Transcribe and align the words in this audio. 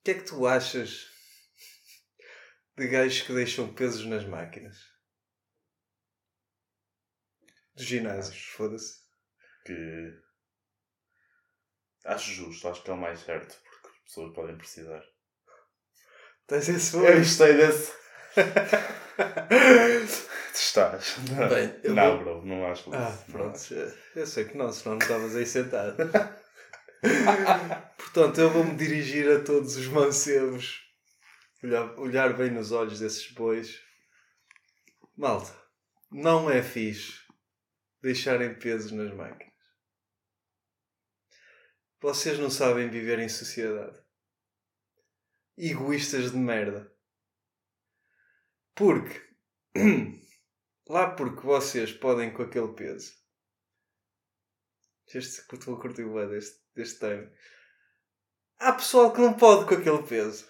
O 0.00 0.02
que 0.02 0.10
é 0.12 0.14
que 0.14 0.22
tu 0.24 0.46
achas 0.46 1.06
de 2.76 2.88
gajos 2.88 3.20
que 3.22 3.34
deixam 3.34 3.72
pesos 3.74 4.06
nas 4.06 4.24
máquinas? 4.24 4.78
Dos 7.74 7.84
ginásios, 7.84 8.42
foda-se. 8.46 9.00
Que. 9.66 10.18
Acho 12.06 12.30
justo, 12.32 12.66
acho 12.68 12.82
que 12.82 12.90
é 12.90 12.94
o 12.94 12.96
mais 12.96 13.20
certo, 13.20 13.54
porque 13.62 13.88
as 13.88 13.98
pessoas 14.04 14.34
podem 14.34 14.56
precisar. 14.56 15.02
Tens 16.46 16.68
esse 16.70 16.96
Eu 16.96 17.18
gostei 17.18 17.54
desse. 17.56 17.92
Tu 20.52 20.56
estás. 20.56 21.16
Bem, 21.50 21.78
eu 21.84 21.94
não, 21.94 22.16
vou- 22.24 22.40
bro, 22.40 22.46
não 22.46 22.66
acho. 22.66 22.92
Ah, 22.94 23.10
Não 23.10 23.32
pronto. 23.32 23.54
acho. 23.56 23.74
Eu 24.16 24.26
sei 24.26 24.46
que 24.46 24.56
não, 24.56 24.72
senão 24.72 24.96
não 24.96 25.02
estavas 25.02 25.36
aí 25.36 25.44
sentado. 25.46 25.96
Portanto, 28.12 28.40
eu 28.40 28.50
vou-me 28.50 28.74
dirigir 28.74 29.30
a 29.30 29.44
todos 29.44 29.76
os 29.76 29.86
mancebos, 29.86 30.82
olhar, 31.62 31.96
olhar 31.96 32.36
bem 32.36 32.50
nos 32.50 32.72
olhos 32.72 32.98
desses 32.98 33.30
bois. 33.30 33.80
Malta, 35.16 35.56
não 36.10 36.50
é 36.50 36.60
fixe 36.60 37.24
deixarem 38.02 38.58
pesos 38.58 38.90
nas 38.90 39.14
máquinas. 39.14 39.54
Vocês 42.00 42.36
não 42.36 42.50
sabem 42.50 42.90
viver 42.90 43.20
em 43.20 43.28
sociedade. 43.28 44.02
Egoístas 45.56 46.32
de 46.32 46.36
merda. 46.36 46.92
Porque, 48.74 49.22
lá 50.88 51.14
porque 51.14 51.46
vocês 51.46 51.92
podem 51.92 52.32
com 52.32 52.42
aquele 52.42 52.74
peso. 52.74 53.12
Este 55.06 55.42
estou 55.54 55.76
a 55.76 55.80
curtir 55.80 56.04
bué 56.06 56.26
deste, 56.26 56.60
deste 56.74 56.98
tema. 56.98 57.30
Há 58.60 58.74
pessoal 58.74 59.10
que 59.10 59.22
não 59.22 59.32
pode 59.32 59.66
com 59.66 59.72
aquele 59.74 60.02
peso. 60.02 60.46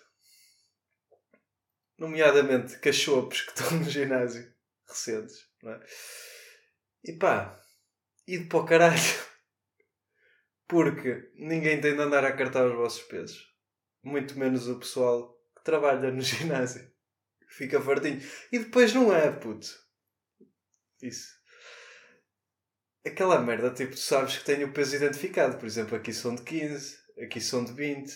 Nomeadamente 1.97 2.77
cachorros 2.80 3.42
que 3.42 3.50
estão 3.50 3.78
no 3.78 3.89
ginásio 3.89 4.53
recentes. 4.89 5.48
Não 5.62 5.70
é? 5.75 5.86
E 7.05 7.12
pá, 7.12 7.62
ido 8.27 8.48
para 8.48 8.58
o 8.58 8.66
caralho. 8.66 9.00
Porque 10.66 11.31
ninguém 11.36 11.81
tem 11.81 11.94
de 11.94 12.03
andar 12.03 12.25
a 12.25 12.36
cartar 12.36 12.66
os 12.66 12.75
vossos 12.75 13.03
pesos. 13.03 13.48
Muito 14.03 14.36
menos 14.36 14.66
o 14.66 14.81
pessoal 14.81 15.41
que 15.56 15.62
trabalha 15.62 16.11
no 16.11 16.20
ginásio. 16.20 16.91
Fica 17.47 17.81
fartinho. 17.81 18.20
E 18.50 18.58
depois 18.58 18.92
não 18.92 19.14
é, 19.14 19.31
puto. 19.31 19.69
Isso. 21.00 21.28
Aquela 23.06 23.41
merda, 23.41 23.72
tipo, 23.72 23.97
sabes 23.97 24.38
que 24.38 24.44
tem 24.44 24.64
o 24.64 24.72
peso 24.72 24.97
identificado. 24.97 25.58
Por 25.58 25.66
exemplo, 25.66 25.97
aqui 25.97 26.12
são 26.12 26.34
de 26.34 26.42
15, 26.42 27.00
aqui 27.22 27.41
são 27.41 27.64
de 27.64 27.72
20, 27.72 28.12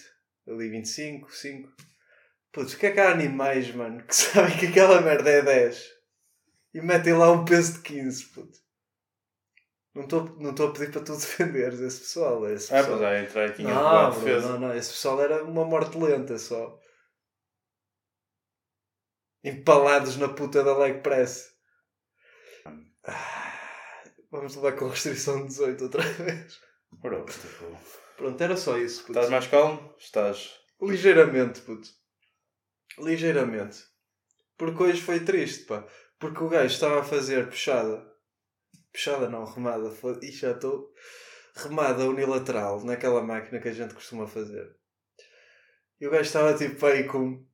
ali 0.48 0.69
25, 0.70 1.33
5. 1.33 1.73
Putz, 2.53 2.75
o 2.75 2.78
que 2.78 2.87
é 2.87 2.92
que 2.92 3.00
há 3.00 3.11
animais, 3.11 3.75
mano, 3.75 4.03
que 4.06 4.14
sabem 4.14 4.56
que 4.59 4.67
aquela 4.67 5.00
merda 5.00 5.31
é 5.31 5.42
10 5.42 5.92
e 6.75 6.81
metem 6.81 7.12
lá 7.15 7.31
um 7.33 7.45
peso 7.45 7.75
de 7.75 7.81
15, 7.81 8.27
puto. 8.27 8.59
Não 9.95 10.03
estou 10.05 10.25
não 10.41 10.50
a 10.50 10.72
pedir 10.72 10.91
para 10.91 11.03
tu 11.03 11.12
defenderes 11.17 11.78
esse 11.81 12.00
pessoal. 12.00 12.48
Esse 12.50 12.75
Ah, 12.75 12.78
pessoal. 12.78 12.98
pois 12.98 13.00
já 13.11 13.22
entrei 13.22 13.45
aqui 13.47 13.62
em 13.62 13.67
Não, 13.67 14.11
bro, 14.11 14.20
defesa. 14.25 14.48
não, 14.48 14.59
não, 14.61 14.75
esse 14.77 14.91
pessoal 14.91 15.22
era 15.22 15.45
uma 15.45 15.65
morte 15.65 15.97
lenta 15.97 16.37
só. 16.39 16.81
Empalados 19.45 20.17
na 20.17 20.28
puta 20.28 20.65
da 20.65 20.77
leg 20.77 21.00
press. 21.00 21.53
Ah, 23.05 23.61
Vamos 24.31 24.56
levar 24.56 24.72
com 24.72 24.89
restrição 24.89 25.43
de 25.43 25.49
18 25.49 25.84
outra 25.84 26.03
vez. 26.25 26.59
Bro, 26.93 27.25
tipo, 27.26 27.78
Pronto, 28.16 28.41
era 28.42 28.56
só 28.56 28.78
isso. 28.78 29.00
Puto. 29.00 29.12
estás 29.12 29.30
mais 29.30 29.47
calmo? 29.47 29.94
Estás. 29.98 30.60
Ligeiramente, 30.80 31.60
puto. 31.60 31.88
Ligeiramente. 32.98 33.78
Porque 34.56 34.82
hoje 34.82 35.00
foi 35.00 35.20
triste, 35.20 35.64
pá. 35.64 35.86
Porque 36.19 36.42
o 36.42 36.48
gajo 36.48 36.72
estava 36.72 37.00
a 37.00 37.04
fazer 37.04 37.48
puxada. 37.48 38.04
Puxada 38.92 39.28
não, 39.28 39.44
remada. 39.44 39.92
Ih, 40.22 40.30
já 40.30 40.52
estou. 40.52 40.92
Remada 41.56 42.06
unilateral 42.06 42.84
naquela 42.84 43.22
máquina 43.22 43.60
que 43.60 43.69
a 43.69 43.72
gente 43.72 43.94
costuma 43.94 44.26
fazer. 44.26 44.75
E 46.00 46.06
o 46.06 46.10
gajo 46.10 46.22
estava 46.22 46.54
tipo 46.54 46.84
aí 46.86 47.04
com 47.04 47.44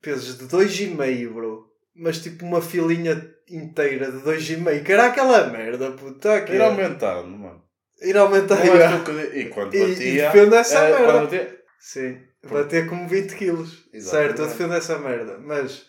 pesos 0.00 0.38
de 0.38 0.44
2,5, 0.44 1.32
bro. 1.32 1.70
Mas 1.94 2.22
tipo 2.22 2.44
uma 2.44 2.62
filinha 2.62 3.34
inteira 3.48 4.10
de 4.10 4.18
2,5. 4.18 4.84
Que 4.84 4.92
era 4.92 5.06
aquela 5.06 5.48
merda, 5.48 5.92
puto. 5.92 6.18
Tá 6.18 6.36
aqui. 6.36 6.52
Ir 6.52 6.62
aumentando, 6.62 7.28
mano. 7.28 7.61
Ir 8.02 8.16
aumentar. 8.16 8.56
Não 8.64 9.20
E 9.34 9.48
quando 9.48 9.74
E, 9.74 9.78
e 9.78 9.88
batia. 9.88 10.22
defendo 10.30 10.54
essa 10.56 10.78
eh, 10.78 10.90
merda. 10.90 11.04
quando 11.12 11.22
batia- 11.24 11.62
Sim, 11.78 12.20
bater 12.48 12.88
como 12.88 13.08
20 13.08 13.34
quilos. 13.36 13.88
Exatamente. 13.92 14.28
Certo, 14.28 14.42
eu 14.42 14.46
defendo 14.48 14.74
essa 14.74 14.98
merda. 14.98 15.38
Mas 15.38 15.86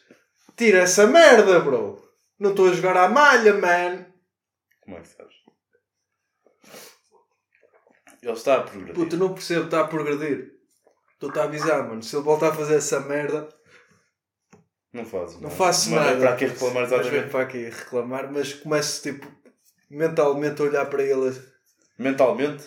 tira 0.56 0.79
essa 0.79 1.06
merda, 1.07 1.59
bro. 1.59 2.01
Não 2.40 2.51
estou 2.51 2.69
a 2.69 2.74
jogar 2.74 2.97
à 2.97 3.07
malha, 3.09 3.53
man. 3.53 4.06
Como 4.81 4.97
é 4.97 5.01
que 5.01 5.07
sabes? 5.07 5.34
Ele 8.22 8.31
está 8.31 8.56
a 8.57 8.62
progredir. 8.62 8.95
Puta, 8.95 9.18
não 9.18 9.34
percebo, 9.34 9.66
está 9.66 9.81
a 9.81 9.88
progredir. 9.88 10.53
Estou-te 11.13 11.40
a 11.40 11.44
avisar, 11.44 11.88
mano. 11.88 12.01
Se 12.01 12.16
ele 12.16 12.24
voltar 12.24 12.50
a 12.50 12.53
fazer 12.53 12.75
essa 12.75 13.00
merda, 13.01 13.47
Não 14.94 15.06
fazes. 15.06 15.40
não 15.41 15.50
faço 15.50 15.91
Mas 15.91 16.00
nada. 16.06 16.18
É 16.18 16.19
para 16.19 16.34
aqui 16.34 16.45
reclamar 16.45 16.81
Mas 16.84 16.90
venho 16.90 17.01
exatamente. 17.01 17.31
para 17.31 17.41
aqui 17.41 17.57
reclamar, 17.69 18.31
mas 18.31 18.53
começo 18.53 19.01
tipo 19.03 19.28
mentalmente 19.90 20.62
a 20.62 20.66
olhar 20.66 20.85
para 20.85 21.03
ele. 21.03 21.52
Mentalmente? 22.03 22.63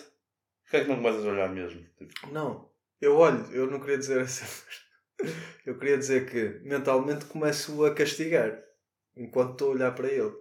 Porquê 0.63 0.77
é 0.77 0.81
que 0.83 0.89
não 0.89 0.97
começas 0.97 1.25
a 1.25 1.29
olhar 1.29 1.49
mesmo? 1.49 1.81
Tipo, 1.97 2.31
Não, 2.31 2.69
eu 2.99 3.15
olho, 3.15 3.45
eu 3.51 3.67
não 3.71 3.79
queria 3.79 3.97
dizer 3.97 4.21
essa. 4.21 4.45
Eu 5.65 5.77
queria 5.79 5.97
dizer 5.97 6.29
que 6.29 6.59
mentalmente 6.67 7.25
começo 7.25 7.83
a 7.85 7.93
castigar 7.93 8.61
enquanto 9.15 9.53
estou 9.53 9.69
a 9.69 9.71
olhar 9.71 9.91
para 9.95 10.07
ele. 10.07 10.31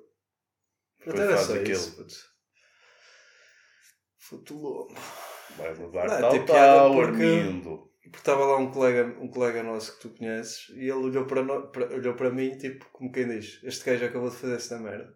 Até 1.07 1.23
era 1.23 1.37
só 1.39 1.55
aquilo. 1.55 1.71
isso. 1.73 2.27
Futulou. 4.19 4.89
vai 5.57 5.73
levar 5.75 6.09
Não, 6.09 6.21
tal, 6.21 6.31
tem 6.31 6.45
piada 6.45 6.75
tal, 6.79 6.93
porque- 6.93 7.07
Armindo. 7.23 7.87
Porque 8.03 8.19
estava 8.19 8.45
lá 8.45 8.57
um 8.59 8.71
colega, 8.71 9.05
um 9.21 9.29
colega 9.29 9.63
nosso 9.65 9.95
que 9.97 10.01
tu 10.03 10.11
conheces 10.11 10.69
e 10.71 10.81
ele 10.83 10.93
olhou 10.93 11.25
para, 11.27 11.43
no, 11.43 11.69
para- 11.73 11.93
olhou 11.93 12.15
para 12.15 12.31
mim, 12.31 12.57
tipo, 12.57 12.85
como 12.93 13.11
quem 13.11 13.27
diz: 13.29 13.61
Este 13.65 13.85
gajo 13.85 14.05
acabou 14.05 14.31
de 14.31 14.37
fazer 14.37 14.55
esta 14.57 14.79
merda. 14.79 15.13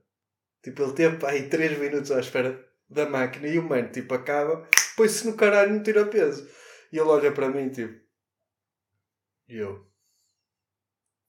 Tipo, 0.62 0.82
ele 0.82 0.92
teve 0.94 1.24
aí 1.26 1.48
3 1.48 1.78
minutos 1.78 2.10
à 2.10 2.18
espera 2.18 2.68
da 2.90 3.08
máquina 3.08 3.46
e 3.48 3.58
o 3.58 3.62
mano, 3.62 3.90
tipo, 3.90 4.12
acaba, 4.14 4.68
põe-se 4.96 5.26
no 5.26 5.36
caralho 5.36 5.70
e 5.70 5.76
não 5.76 5.82
tira 5.82 6.06
peso. 6.06 6.48
E 6.92 6.98
ele 6.98 7.08
olha 7.08 7.32
para 7.32 7.48
mim, 7.48 7.70
tipo, 7.70 7.98
e 9.48 9.56
eu, 9.56 9.88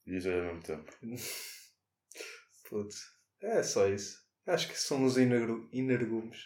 E 0.06 0.18
isso 0.18 0.28
é 0.28 0.40
ao 0.40 0.46
mesmo 0.46 0.62
tempo. 0.64 0.92
putz, 2.70 2.98
é 3.42 3.62
só 3.64 3.88
isso. 3.88 4.20
Acho 4.48 4.68
que 4.70 4.80
são 4.80 5.04
os 5.06 5.18
energúmeos 5.18 6.40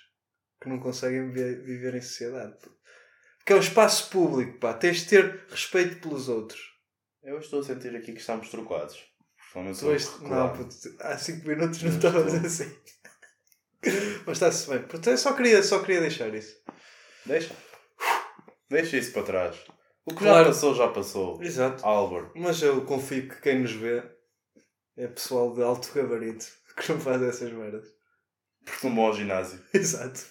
que 0.61 0.67
não 0.69 0.79
conseguem 0.79 1.31
vi- 1.31 1.55
viver 1.61 1.95
em 1.95 2.01
sociedade. 2.01 2.57
Porque 3.37 3.53
é 3.53 3.55
um 3.55 3.59
espaço 3.59 4.09
público, 4.09 4.59
pá, 4.59 4.73
tens 4.73 5.01
de 5.01 5.09
ter 5.09 5.45
respeito 5.49 6.01
pelos 6.01 6.27
outros. 6.27 6.59
Eu 7.23 7.39
estou 7.39 7.59
a 7.59 7.63
sentir 7.63 7.95
aqui 7.95 8.11
que 8.13 8.19
estamos 8.19 8.49
trocados. 8.49 9.01
Não, 10.23 10.53
puto, 10.57 10.75
há 10.99 11.17
5 11.17 11.47
minutos 11.47 11.81
não 11.81 11.89
Não 11.91 11.97
estavas 11.97 12.33
assim. 12.33 12.75
Mas 14.25 14.37
está-se 14.37 14.69
bem. 14.69 14.79
Portanto, 14.79 15.09
eu 15.09 15.17
só 15.17 15.33
queria, 15.33 15.61
só 15.63 15.79
queria 15.79 16.01
deixar 16.01 16.33
isso. 16.33 16.55
Deixa. 17.25 17.55
Deixa 18.69 18.97
isso 18.97 19.11
para 19.13 19.23
trás. 19.23 19.55
O 20.05 20.11
que 20.13 20.19
Claro. 20.19 20.45
já 20.45 20.45
passou, 20.51 20.75
já 20.75 20.87
passou. 20.87 21.43
Exato. 21.43 21.85
Álvaro. 21.85 22.31
Mas 22.35 22.61
eu 22.61 22.83
confio 22.85 23.27
que 23.27 23.41
quem 23.41 23.59
nos 23.61 23.71
vê 23.71 24.03
é 24.97 25.07
pessoal 25.07 25.53
de 25.53 25.63
alto 25.63 25.91
gabarito 25.93 26.45
que 26.77 26.91
não 26.91 26.99
faz 26.99 27.21
essas 27.21 27.51
merdas. 27.51 27.87
Porque 28.63 28.87
não 28.87 28.95
vou 28.95 29.07
ao 29.07 29.13
ginásio. 29.13 29.59
Exato. 29.73 30.21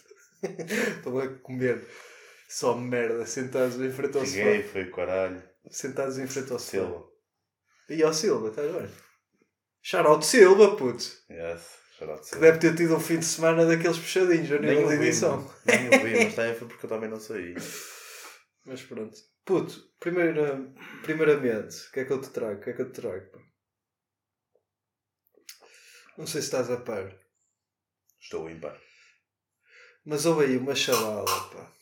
Estão 0.43 1.19
a 1.19 1.29
comer 1.39 1.83
só 2.49 2.75
merda 2.77 3.25
sentados 3.27 3.81
em 3.81 3.91
frente 3.91 4.19
ao 4.19 4.27
Cheguei, 4.27 4.63
sofá. 4.63 4.73
foi 4.73 4.83
o 4.85 4.91
caralho. 4.93 5.43
Sentados 5.71 6.19
em 6.19 6.27
frente 6.27 6.53
ao 6.53 6.59
sofá. 6.59 6.71
Silva. 6.71 7.05
E 7.89 8.03
ao 8.03 8.13
Silva, 8.13 8.49
estás 8.49 8.73
bem? 8.73 8.89
Shout 9.83 10.25
Silva, 10.27 10.77
puto. 10.77 11.05
Yes. 11.31 11.63
Que 12.31 12.39
deve 12.39 12.59
ter 12.59 12.75
tido 12.77 12.97
um 12.97 13.01
fim 13.01 13.19
de 13.19 13.25
semana 13.25 13.65
daqueles 13.67 13.99
puxadinhos 13.99 14.51
a 14.53 14.59
nível 14.59 14.89
de 14.89 14.95
edição. 14.95 15.51
Nem 15.65 15.87
ouvi, 15.87 16.25
mas 16.25 16.35
também 16.37 16.55
foi 16.55 16.69
porque 16.69 16.87
eu 16.87 16.91
também 16.91 17.09
não 17.11 17.19
saí. 17.21 17.55
Mas 18.65 18.83
pronto. 18.83 19.17
Puto, 19.45 19.75
primeira, 20.01 20.59
primeiramente, 21.03 21.77
o 21.89 21.93
que 21.93 22.01
é 22.01 22.05
que 22.05 22.13
eu 22.13 22.21
te 22.21 22.31
trago? 22.31 22.61
O 22.61 22.63
que 22.63 22.71
é 22.71 22.73
que 22.73 22.83
eu 22.83 22.91
te 22.93 23.01
trago? 23.01 23.27
Não 26.17 26.27
sei 26.27 26.41
se 26.41 26.47
estás 26.47 26.71
a 26.71 26.77
par, 26.79 27.13
Estou 28.21 28.49
ímpar. 28.49 28.81
mas 30.07 30.25
houve 30.27 30.45
aí 30.47 30.57
uma 30.57 30.75
chavala, 30.75 31.25
pá, 31.51 31.73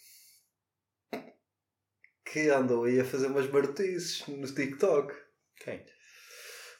que 2.24 2.48
andou 2.48 2.84
aí 2.84 2.98
a 2.98 3.04
fazer 3.04 3.26
umas 3.26 3.48
marotices 3.50 4.26
no 4.26 4.46
TikTok. 4.52 5.14
Quem? 5.56 5.84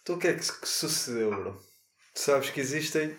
Então 0.01 0.17
o 0.17 0.19
que 0.19 0.29
é 0.29 0.35
que, 0.35 0.41
que 0.61 0.67
sucedeu, 0.69 1.31
bro? 1.31 1.63
Tu 2.15 2.21
sabes 2.21 2.51
que 2.51 2.61
existem 2.61 3.17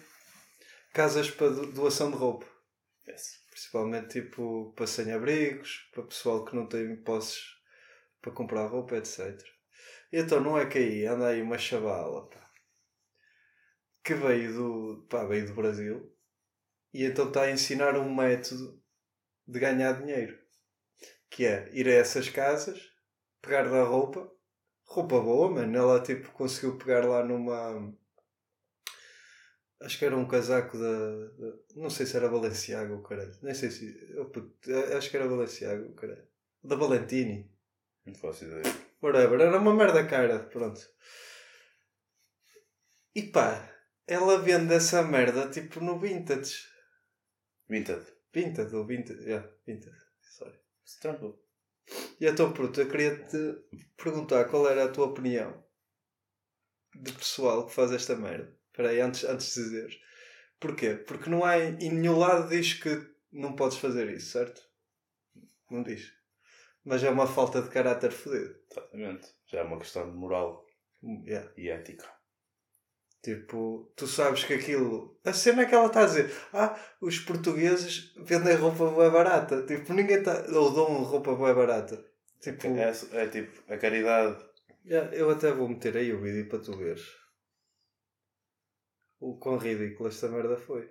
casas 0.93 1.29
para 1.31 1.49
do- 1.49 1.71
doação 1.71 2.11
de 2.11 2.17
roupa. 2.17 2.45
Yes. 3.07 3.43
Principalmente 3.49 4.21
tipo 4.21 4.71
para 4.75 4.87
sem-abrigos, 4.87 5.89
para 5.93 6.03
pessoal 6.03 6.45
que 6.45 6.55
não 6.55 6.67
tem 6.67 6.95
posses, 7.03 7.43
para 8.21 8.31
comprar 8.31 8.67
roupa, 8.67 8.95
etc. 8.95 9.37
E 10.11 10.19
então 10.19 10.39
não 10.39 10.57
é 10.57 10.65
que 10.65 10.77
aí 10.77 11.05
anda 11.05 11.27
aí 11.27 11.41
uma 11.41 11.57
chavala 11.57 12.29
pá, 12.29 12.49
que 14.03 14.13
veio 14.13 14.53
do, 14.53 15.07
pá, 15.09 15.25
veio 15.25 15.47
do 15.47 15.53
Brasil 15.53 16.15
e 16.93 17.03
então 17.05 17.27
está 17.27 17.43
a 17.43 17.51
ensinar 17.51 17.97
um 17.97 18.13
método 18.13 18.81
de 19.47 19.59
ganhar 19.59 19.93
dinheiro 19.93 20.43
que 21.33 21.45
é 21.45 21.67
ir 21.73 21.87
a 21.87 21.93
essas 21.93 22.29
casas, 22.29 22.79
pegar 23.41 23.63
da 23.63 23.83
roupa, 23.83 24.31
roupa 24.85 25.19
boa, 25.19 25.49
mano. 25.49 25.77
Ela 25.77 26.01
tipo 26.01 26.31
conseguiu 26.31 26.77
pegar 26.77 27.05
lá 27.05 27.23
numa. 27.23 27.91
Acho 29.83 29.99
que 29.99 30.05
era 30.05 30.15
um 30.17 30.27
casaco 30.27 30.77
da. 30.77 31.27
da- 31.37 31.57
não 31.75 31.89
sei 31.89 32.05
se 32.05 32.15
era 32.15 32.29
Balenciaga 32.29 32.93
ou 32.93 33.01
caralho. 33.03 33.35
Nem 33.41 33.53
sei 33.53 33.69
se. 33.69 34.15
oh, 34.17 34.25
puto, 34.25 34.53
acho 34.97 35.09
que 35.09 35.17
era 35.17 35.27
Balenciaga 35.27 35.83
ou 35.85 35.93
caralho. 35.93 36.25
Da 36.63 36.75
Valentini. 36.75 37.51
Não 38.05 38.15
faço 38.15 38.45
ideia. 38.45 38.63
Whatever, 39.01 39.41
era 39.41 39.59
uma 39.59 39.73
merda 39.75 40.05
cara, 40.07 40.39
pronto. 40.39 40.81
E 43.15 43.23
pá, 43.23 43.69
ela 44.07 44.39
vende 44.39 44.73
essa 44.73 45.03
merda 45.03 45.49
tipo 45.49 45.79
no 45.81 45.99
Vintage. 45.99 46.55
Vinted. 47.69 48.05
Vintage 48.33 48.75
ou 48.75 48.85
Vintage, 48.85 49.21
yeah, 49.23 49.47
Vintage, 49.65 49.95
sorry. 50.21 50.57
Tranquilo. 51.01 51.39
E 52.19 52.25
então, 52.25 52.51
pronto, 52.53 52.79
eu 52.79 52.89
queria 52.89 53.23
te 53.25 53.37
perguntar 53.97 54.45
qual 54.45 54.67
era 54.67 54.85
a 54.85 54.91
tua 54.91 55.05
opinião 55.07 55.63
de 56.95 57.11
pessoal 57.11 57.65
que 57.67 57.73
faz 57.73 57.91
esta 57.91 58.15
merda. 58.15 58.57
Espera 58.73 58.89
aí, 58.89 58.99
antes, 59.01 59.23
antes 59.23 59.53
de 59.53 59.63
dizeres. 59.65 59.99
Porquê? 60.59 60.95
Porque 60.95 61.29
não 61.29 61.45
há 61.45 61.59
em 61.59 61.91
nenhum 61.91 62.17
lado 62.17 62.49
diz 62.49 62.73
que 62.73 62.89
não 63.31 63.55
podes 63.55 63.77
fazer 63.77 64.09
isso, 64.09 64.31
certo? 64.31 64.61
Não 65.69 65.83
diz. 65.83 66.11
Mas 66.83 67.03
é 67.03 67.09
uma 67.11 67.27
falta 67.27 67.61
de 67.61 67.69
caráter 67.69 68.11
fodido. 68.11 68.55
Exatamente. 68.71 69.27
Já 69.45 69.59
é 69.59 69.63
uma 69.63 69.77
questão 69.79 70.09
de 70.09 70.17
moral 70.17 70.65
Yeah. 71.03 71.51
e 71.57 71.69
ética. 71.69 72.09
Tipo, 73.21 73.91
tu 73.95 74.07
sabes 74.07 74.43
que 74.45 74.53
aquilo. 74.53 75.19
A 75.23 75.33
cena 75.33 75.61
é 75.61 75.65
que 75.65 75.75
ela 75.75 75.87
está 75.87 76.01
a 76.03 76.05
dizer: 76.05 76.33
Ah, 76.53 76.77
os 77.01 77.19
portugueses 77.19 78.13
vendem 78.17 78.55
roupa 78.55 78.89
bem 78.89 79.11
barata. 79.11 79.65
Tipo, 79.65 79.93
ninguém 79.93 80.17
está. 80.19 80.45
Ou 80.57 80.73
dão 80.73 81.03
roupa 81.03 81.35
bem 81.35 81.53
barata. 81.53 82.03
Tipo, 82.41 82.67
É, 82.67 82.91
é 83.21 83.27
tipo, 83.27 83.71
a 83.71 83.77
caridade. 83.77 84.43
yeah, 84.85 85.13
eu 85.15 85.29
até 85.29 85.51
vou 85.51 85.67
meter 85.69 85.95
aí 85.97 86.11
o 86.13 86.21
vídeo 86.21 86.47
para 86.49 86.59
tu 86.59 86.75
veres. 86.77 87.05
O 89.25 89.37
quão 89.37 89.57
ridículo 89.57 90.09
esta 90.09 90.27
merda 90.27 90.57
foi. 90.57 90.83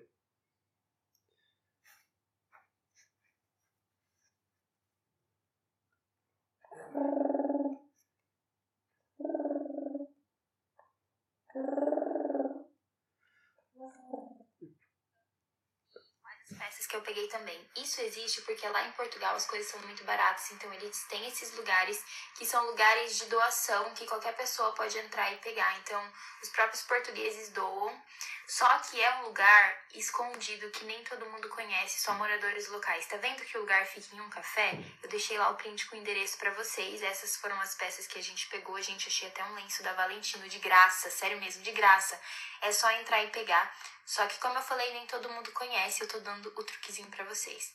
As 16.24 16.58
peças 16.58 16.81
que 16.92 16.96
eu 16.96 17.00
peguei 17.00 17.26
também. 17.28 17.58
Isso 17.74 18.02
existe 18.02 18.42
porque 18.42 18.68
lá 18.68 18.86
em 18.86 18.92
Portugal 18.92 19.34
as 19.34 19.46
coisas 19.46 19.66
são 19.70 19.80
muito 19.80 20.04
baratas, 20.04 20.50
então 20.50 20.70
eles 20.74 21.04
têm 21.08 21.26
esses 21.26 21.56
lugares 21.56 22.04
que 22.36 22.44
são 22.44 22.62
lugares 22.66 23.16
de 23.16 23.24
doação 23.26 23.94
que 23.94 24.06
qualquer 24.06 24.36
pessoa 24.36 24.72
pode 24.72 24.98
entrar 24.98 25.32
e 25.32 25.38
pegar. 25.38 25.78
Então, 25.78 26.12
os 26.42 26.50
próprios 26.50 26.82
portugueses 26.82 27.48
doam. 27.48 27.98
Só 28.46 28.68
que 28.80 29.00
é 29.00 29.14
um 29.16 29.22
lugar 29.22 29.82
escondido 29.94 30.70
que 30.70 30.84
nem 30.84 31.02
todo 31.04 31.24
mundo 31.26 31.48
conhece, 31.48 32.00
só 32.00 32.12
moradores 32.14 32.68
locais. 32.68 33.06
Tá 33.06 33.16
vendo 33.16 33.44
que 33.44 33.56
o 33.56 33.60
lugar 33.60 33.86
fica 33.86 34.14
em 34.14 34.20
um 34.20 34.28
café? 34.28 34.72
Eu 35.02 35.08
deixei 35.08 35.38
lá 35.38 35.50
o 35.50 35.54
print 35.54 35.86
com 35.86 35.96
o 35.96 35.98
endereço 35.98 36.36
pra 36.36 36.50
vocês. 36.50 37.02
Essas 37.02 37.36
foram 37.36 37.58
as 37.60 37.74
peças 37.74 38.06
que 38.06 38.18
a 38.18 38.22
gente 38.22 38.48
pegou. 38.48 38.76
A 38.76 38.82
gente 38.82 39.08
achei 39.08 39.28
até 39.28 39.44
um 39.44 39.54
lenço 39.54 39.82
da 39.82 39.92
Valentino 39.94 40.48
de 40.48 40.58
graça, 40.58 41.10
sério 41.10 41.40
mesmo, 41.40 41.62
de 41.62 41.72
graça. 41.72 42.20
É 42.60 42.72
só 42.72 42.90
entrar 42.92 43.22
e 43.22 43.30
pegar. 43.30 43.74
Só 44.04 44.26
que, 44.26 44.38
como 44.38 44.58
eu 44.58 44.62
falei, 44.62 44.92
nem 44.92 45.06
todo 45.06 45.30
mundo 45.30 45.50
conhece, 45.52 46.02
eu 46.02 46.08
tô 46.08 46.18
dando 46.20 46.52
o 46.54 46.64
truquezinho 46.64 47.08
pra 47.08 47.24
vocês. 47.24 47.72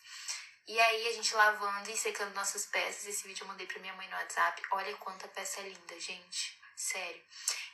E 0.68 0.80
aí, 0.80 1.08
a 1.08 1.14
gente 1.14 1.34
lavando 1.34 1.90
e 1.90 1.98
secando 1.98 2.36
nossas 2.36 2.66
peças. 2.66 3.08
Esse 3.08 3.26
vídeo 3.26 3.44
eu 3.44 3.48
mandei 3.48 3.66
pra 3.66 3.80
minha 3.80 3.94
mãe 3.94 4.08
no 4.10 4.18
WhatsApp. 4.18 4.62
Olha 4.72 4.96
quanta 4.98 5.28
peça 5.30 5.62
linda, 5.62 6.00
gente. 6.00 6.60
Sério. 6.78 7.24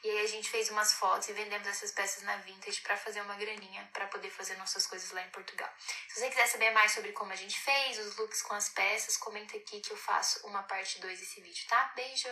E 0.02 0.10
aí, 0.10 0.20
a 0.22 0.28
gente 0.28 0.50
fez 0.50 0.70
umas 0.70 0.94
fotos 0.94 1.28
e 1.28 1.34
vendemos 1.34 1.68
essas 1.68 1.92
peças 1.92 2.24
na 2.24 2.38
Vintage 2.38 2.80
pra 2.82 2.96
fazer 2.96 3.20
uma 3.20 3.36
graninha 3.36 3.90
pra 3.92 4.08
poder 4.08 4.30
fazer 4.30 4.56
nossas 4.56 4.88
coisas 4.88 5.12
lá 5.12 5.22
em 5.22 5.30
Portugal. 5.30 5.70
Se 6.08 6.22
você 6.22 6.30
quiser 6.30 6.48
saber 6.48 6.72
mais 6.72 6.94
sobre 6.94 7.12
como 7.12 7.34
a 7.34 7.36
gente 7.36 7.60
fez, 7.60 8.00
os 8.00 8.16
looks 8.16 8.42
com 8.44 8.54
as 8.54 8.70
peças, 8.70 9.18
comenta 9.18 9.58
aqui 9.58 9.82
que 9.82 9.92
eu 9.92 9.98
faço 9.98 10.48
uma 10.48 10.64
parte 10.64 11.02
2 11.02 11.20
desse 11.20 11.42
vídeo, 11.42 11.68
tá? 11.68 11.92
Beijo! 11.98 12.30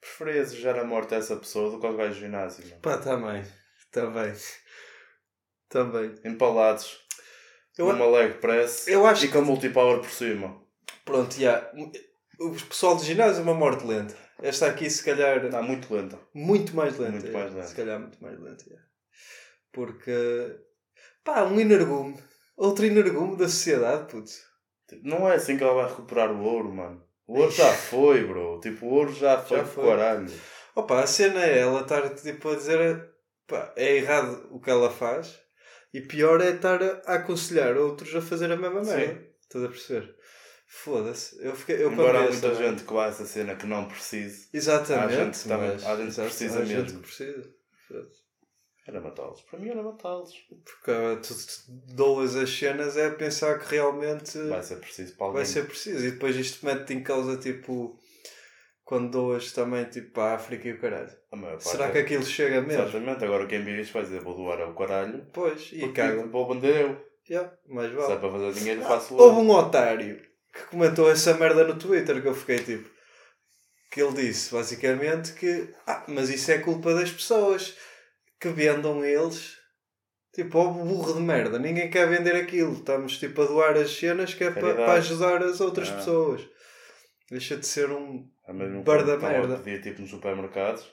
Preferia 0.00 0.42
desejar 0.42 0.78
a 0.78 0.84
morte 0.84 1.14
a 1.14 1.18
essa 1.18 1.36
pessoa 1.36 1.68
do 1.68 1.80
que 1.80 1.86
aos 1.86 1.96
gajos 1.96 2.14
do 2.14 2.20
ginásio. 2.20 2.64
mano. 2.64 2.80
Pá, 2.80 2.96
também. 2.98 3.42
Também. 3.90 4.34
Também. 5.68 6.14
Empalados. 6.24 7.09
Eu, 7.80 7.92
numa 7.92 8.06
leg 8.18 8.34
press 8.34 8.86
eu 8.88 9.06
acho 9.06 9.24
e 9.24 9.28
com 9.28 9.42
multipower 9.42 9.98
por 10.00 10.10
cima. 10.10 10.60
Pronto, 11.04 11.34
já. 11.38 11.70
O 12.38 12.50
pessoal 12.68 12.96
de 12.96 13.04
ginásio 13.04 13.40
é 13.40 13.42
uma 13.42 13.54
morte 13.54 13.86
lenta. 13.86 14.14
Esta 14.42 14.66
aqui, 14.66 14.88
se 14.88 15.04
calhar, 15.04 15.44
Está 15.44 15.60
muito 15.62 15.92
lenta. 15.92 16.18
muito 16.34 16.74
mais 16.74 16.96
lenta. 16.98 17.12
Muito 17.12 17.28
é. 17.28 17.30
mais 17.32 17.52
lenta. 17.52 17.66
Se 17.66 17.74
calhar, 17.74 18.00
muito 18.00 18.22
mais 18.22 18.38
lenta. 18.40 18.64
é. 18.72 18.76
Porque, 19.72 20.56
pá, 21.24 21.44
um 21.44 21.60
energume. 21.60 22.16
Outro 22.56 22.84
energume 22.84 23.36
da 23.36 23.48
sociedade, 23.48 24.10
putz. 24.10 24.42
Tipo, 24.88 25.06
Não 25.06 25.28
é 25.28 25.36
assim 25.36 25.56
que 25.56 25.62
ela 25.64 25.74
vai 25.74 25.88
recuperar 25.88 26.30
o 26.32 26.42
ouro, 26.42 26.72
mano. 26.72 27.02
O 27.26 27.38
ouro 27.38 27.50
já 27.50 27.72
foi, 27.72 28.24
bro. 28.24 28.58
Tipo, 28.60 28.86
o 28.86 28.90
ouro 28.94 29.12
já 29.12 29.38
foi 29.40 29.58
Já 29.58 29.64
foi. 29.64 29.86
caralho. 29.86 30.30
Opa, 30.74 31.00
a 31.00 31.06
cena 31.06 31.44
é 31.44 31.58
ela 31.60 31.82
estar 31.82 32.08
tipo 32.14 32.48
a 32.50 32.54
dizer 32.56 33.08
pá, 33.46 33.72
é 33.76 33.96
errado 33.96 34.48
o 34.50 34.60
que 34.60 34.70
ela 34.70 34.90
faz 34.90 35.38
e 35.92 36.00
pior 36.00 36.40
é 36.40 36.50
estar 36.50 36.82
a 36.82 37.14
aconselhar 37.14 37.76
outros 37.76 38.14
a 38.14 38.20
fazer 38.20 38.50
a 38.52 38.56
mesma 38.56 38.82
merda. 38.82 39.26
Estás 39.42 39.64
a 39.64 39.68
perceber? 39.68 40.14
Foda-se. 40.66 41.44
Eu 41.44 41.54
fiquei. 41.56 41.82
Eu 41.82 41.90
Embora 41.92 42.20
há 42.20 42.22
muita 42.30 42.48
merda- 42.48 42.62
gente 42.68 42.84
que 42.84 42.92
vai 42.92 43.08
essa 43.08 43.26
cena 43.26 43.56
que 43.56 43.66
não 43.66 43.88
precise, 43.88 44.48
Exatamente. 44.52 45.14
Há 45.14 45.24
gente 45.24 45.48
também- 45.48 45.70
mas- 45.72 45.84
há 45.84 45.96
gente 45.96 46.14
que 46.14 46.20
precisa 46.22 46.60
há 46.60 46.64
gente 46.64 46.82
mesmo. 46.82 47.00
que 47.00 47.06
precisa. 47.06 47.50
Era 48.86 49.00
matá-los. 49.00 49.42
Para 49.42 49.58
mim 49.58 49.68
era 49.68 49.82
matá-los. 49.82 50.32
Porque 50.64 50.90
ah, 50.90 51.16
tu, 51.22 51.34
tu 51.34 51.94
doas 51.94 52.34
as 52.34 52.50
cenas 52.50 52.96
é 52.96 53.10
pensar 53.10 53.58
que 53.58 53.74
realmente 53.74 54.38
Vai 54.48 54.62
ser 54.62 54.76
preciso 54.76 55.14
para 55.16 55.26
alguém. 55.26 55.42
vai 55.42 55.46
ser 55.46 55.66
preciso. 55.66 56.04
E 56.06 56.10
depois 56.12 56.34
isto 56.36 56.64
mete 56.64 56.92
em 56.94 57.02
causa 57.02 57.36
tipo 57.36 57.99
quando 58.90 59.08
doas 59.12 59.52
também 59.52 59.84
tipo 59.84 60.10
para 60.10 60.32
a 60.32 60.34
África 60.34 60.66
e 60.68 60.72
o 60.72 60.80
caralho. 60.80 61.08
Será 61.60 61.86
é- 61.86 61.92
que 61.92 61.98
aquilo 61.98 62.24
chega 62.24 62.60
mesmo? 62.60 62.82
Exatamente. 62.82 63.24
Agora 63.24 63.46
quem 63.46 63.62
vir 63.62 63.78
isto 63.78 63.92
vai 63.92 64.02
dizer 64.02 64.20
vou 64.20 64.34
doar 64.34 64.60
ao 64.60 64.74
caralho. 64.74 65.24
Pois, 65.32 65.70
e 65.72 65.86
cagam. 65.92 66.28
Vou 66.28 66.52
vender 66.52 66.80
eu. 66.82 67.00
Yeah, 67.30 67.52
mais 67.68 67.90
Se 67.90 67.96
vale. 67.96 68.12
é 68.14 68.16
para 68.16 68.32
fazer 68.32 68.52
dinheiro, 68.54 68.82
faço 68.82 69.14
Houve 69.14 69.36
eu. 69.38 69.44
um 69.44 69.50
otário 69.50 70.20
que 70.52 70.64
comentou 70.64 71.08
essa 71.08 71.32
merda 71.34 71.62
no 71.62 71.78
Twitter 71.78 72.20
que 72.20 72.26
eu 72.26 72.34
fiquei 72.34 72.58
tipo. 72.58 72.90
Que 73.92 74.02
ele 74.02 74.12
disse 74.12 74.52
basicamente 74.52 75.34
que. 75.34 75.72
Ah, 75.86 76.02
mas 76.08 76.28
isso 76.28 76.50
é 76.50 76.58
culpa 76.58 76.92
das 76.92 77.12
pessoas 77.12 77.76
que 78.40 78.48
vendam 78.48 79.04
eles. 79.04 79.56
Tipo, 80.34 80.58
ó 80.58 80.64
burro 80.64 81.12
de 81.14 81.20
merda, 81.20 81.58
ninguém 81.60 81.88
quer 81.90 82.08
vender 82.08 82.34
aquilo. 82.34 82.72
Estamos 82.72 83.18
tipo 83.18 83.42
a 83.42 83.46
doar 83.46 83.76
as 83.76 83.90
cenas 83.96 84.34
que 84.34 84.42
é 84.42 84.50
para, 84.50 84.74
para 84.74 84.92
ajudar 84.94 85.40
as 85.44 85.60
outras 85.60 85.88
Ah. 85.90 85.94
pessoas. 85.96 86.40
Deixa 87.30 87.56
de 87.56 87.66
ser 87.66 87.90
um. 87.90 88.28
É 88.46 88.52
Bar 88.82 89.04
da 89.06 89.16
merda. 89.16 89.58
pedir 89.58 89.80
tipo 89.82 90.00
nos 90.00 90.10
supermercados. 90.10 90.92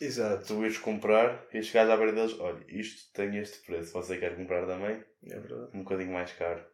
Exato. 0.00 0.46
Tu 0.46 0.64
ires 0.64 0.78
comprar 0.78 1.46
e 1.52 1.62
chegares 1.62 1.90
à 1.90 1.96
beira 1.96 2.12
deles. 2.12 2.38
Olha, 2.40 2.64
isto 2.68 3.12
tem 3.12 3.36
este 3.38 3.64
preço. 3.64 3.92
Você 3.92 4.18
quer 4.18 4.36
comprar 4.36 4.66
também? 4.66 5.04
É 5.24 5.38
verdade. 5.38 5.70
Um 5.74 5.82
bocadinho 5.82 6.12
mais 6.12 6.32
caro. 6.32 6.64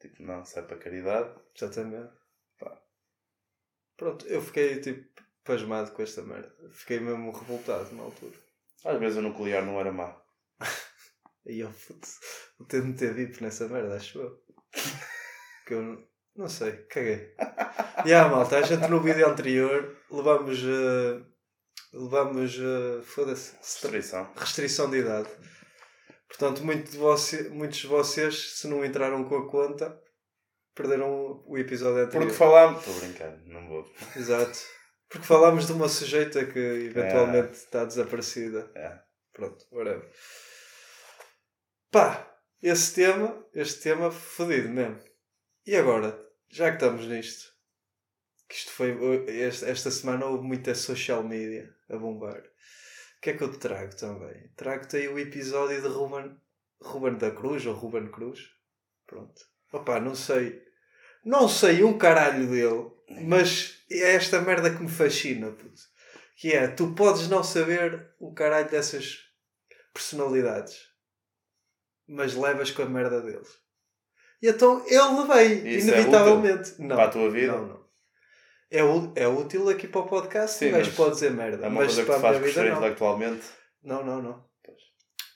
Tipo, 0.00 0.22
não, 0.22 0.44
se 0.44 0.58
é 0.58 0.62
para 0.62 0.78
caridade. 0.78 1.34
Exatamente. 1.56 2.12
Pá. 2.58 2.80
Pronto, 3.96 4.26
eu 4.26 4.40
fiquei 4.40 4.80
tipo 4.80 5.04
pasmado 5.44 5.92
com 5.92 6.02
esta 6.02 6.22
merda. 6.22 6.54
Fiquei 6.70 7.00
mesmo 7.00 7.32
revoltado 7.32 7.94
na 7.94 8.02
altura. 8.02 8.36
Às 8.84 9.00
vezes 9.00 9.18
o 9.18 9.22
nuclear 9.22 9.64
não 9.64 9.80
era 9.80 9.92
má. 9.92 10.20
Aí 11.46 11.60
eu 11.60 11.70
putz, 11.86 12.18
vou 12.58 12.66
ter 12.66 12.82
de 12.82 13.12
VIP 13.12 13.42
nessa 13.42 13.68
merda, 13.68 13.96
acho 13.96 14.18
eu. 14.18 14.44
Que 15.66 15.72
eu 15.72 16.06
não- 16.36 16.48
sei, 16.48 16.72
caguei. 16.88 17.34
E 18.06 18.12
ah, 18.12 18.28
malta, 18.28 18.58
a 18.58 18.62
gente 18.62 18.86
no 18.88 19.00
vídeo 19.00 19.26
anterior 19.26 19.96
levamos. 20.10 20.58
eh, 20.62 21.22
levamos. 21.92 22.54
eh, 22.58 23.02
Foda-se. 23.02 23.56
Restrição. 23.56 24.30
Restrição 24.36 24.90
de 24.90 24.98
idade. 24.98 25.28
Portanto, 26.28 26.62
muito 26.64 26.90
de 26.90 26.98
você, 26.98 27.48
muitos 27.48 27.78
de 27.78 27.86
vocês, 27.86 28.58
se 28.58 28.66
não 28.66 28.84
entraram 28.84 29.24
com 29.24 29.36
a 29.38 29.48
conta, 29.50 29.98
perderam 30.74 31.42
o 31.46 31.56
episódio 31.56 32.02
anterior. 32.02 32.22
Porque 32.26 32.36
falámos. 32.36 32.80
Estou 32.86 32.94
brincando, 33.00 33.40
não 33.46 33.66
vou. 33.68 33.90
Exato. 34.16 34.58
Porque 35.08 35.26
falámos 35.26 35.66
de 35.66 35.72
uma 35.72 35.88
sujeita 35.88 36.44
que 36.44 36.58
eventualmente 36.58 37.52
está 37.54 37.84
desaparecida. 37.84 38.70
É. 38.74 38.98
Pronto, 39.32 39.64
whatever. 39.72 40.10
Pá, 41.90 42.28
esse 42.62 42.94
tema, 42.94 43.46
este 43.54 43.82
tema 43.82 44.10
fodido 44.10 44.68
mesmo. 44.68 44.98
E 45.66 45.76
agora, 45.76 46.18
já 46.54 46.70
que 46.70 46.76
estamos 46.76 47.04
nisto, 47.06 47.52
que 48.48 48.54
isto 48.54 48.70
foi, 48.70 48.96
esta, 49.40 49.90
semana 49.90 50.26
houve 50.26 50.46
muita 50.46 50.72
social 50.72 51.24
media 51.24 51.74
a 51.90 51.96
bombar. 51.96 52.38
O 52.38 53.20
que 53.20 53.30
é 53.30 53.36
que 53.36 53.42
eu 53.42 53.50
te 53.50 53.58
trago 53.58 53.96
também? 53.96 54.52
Trago-te 54.54 54.98
aí 54.98 55.08
o 55.08 55.18
episódio 55.18 55.82
de 55.82 55.88
Ruben, 55.88 56.36
Ruben 56.80 57.18
da 57.18 57.32
Cruz, 57.32 57.66
ou 57.66 57.74
Ruben 57.74 58.08
Cruz. 58.08 58.50
Pronto. 59.04 59.42
Opa, 59.72 59.98
não 59.98 60.14
sei. 60.14 60.62
Não 61.24 61.48
sei 61.48 61.82
um 61.82 61.98
caralho 61.98 62.48
dele, 62.48 62.88
mas 63.26 63.84
é 63.90 64.14
esta 64.14 64.40
merda 64.40 64.72
que 64.72 64.80
me 64.80 64.88
fascina, 64.88 65.50
puto. 65.50 65.82
Que 66.36 66.52
é, 66.52 66.68
tu 66.68 66.94
podes 66.94 67.28
não 67.28 67.42
saber 67.42 68.14
um 68.20 68.32
caralho 68.32 68.70
dessas 68.70 69.24
personalidades, 69.92 70.88
mas 72.06 72.36
levas 72.36 72.70
com 72.70 72.82
a 72.82 72.88
merda 72.88 73.20
deles. 73.20 73.63
E 74.44 74.48
então 74.48 74.84
ele 74.86 75.22
levei, 75.22 75.76
Isso 75.78 75.88
é 75.90 76.00
inevitavelmente. 76.00 76.72
útil 76.72 76.84
não, 76.86 76.96
para 76.96 77.04
a 77.06 77.10
tua 77.10 77.30
vida? 77.30 77.52
Não, 77.52 77.66
não. 77.66 77.84
É, 78.70 79.22
é 79.22 79.26
útil 79.26 79.68
aqui 79.70 79.88
para 79.88 80.02
o 80.02 80.06
podcast, 80.06 80.58
Sim, 80.58 80.70
mas 80.70 80.86
pode 80.88 81.14
dizer 81.14 81.30
merda. 81.30 81.64
É 81.64 81.68
uma 81.68 81.80
mas 81.80 81.94
coisa 81.94 82.02
que 82.02 82.06
para 82.10 82.20
faz 82.20 82.38
crescer 82.42 82.70
intelectualmente. 82.70 83.42
Não, 83.82 84.04
não, 84.04 84.20
não. 84.20 84.44
Pois. 84.62 84.76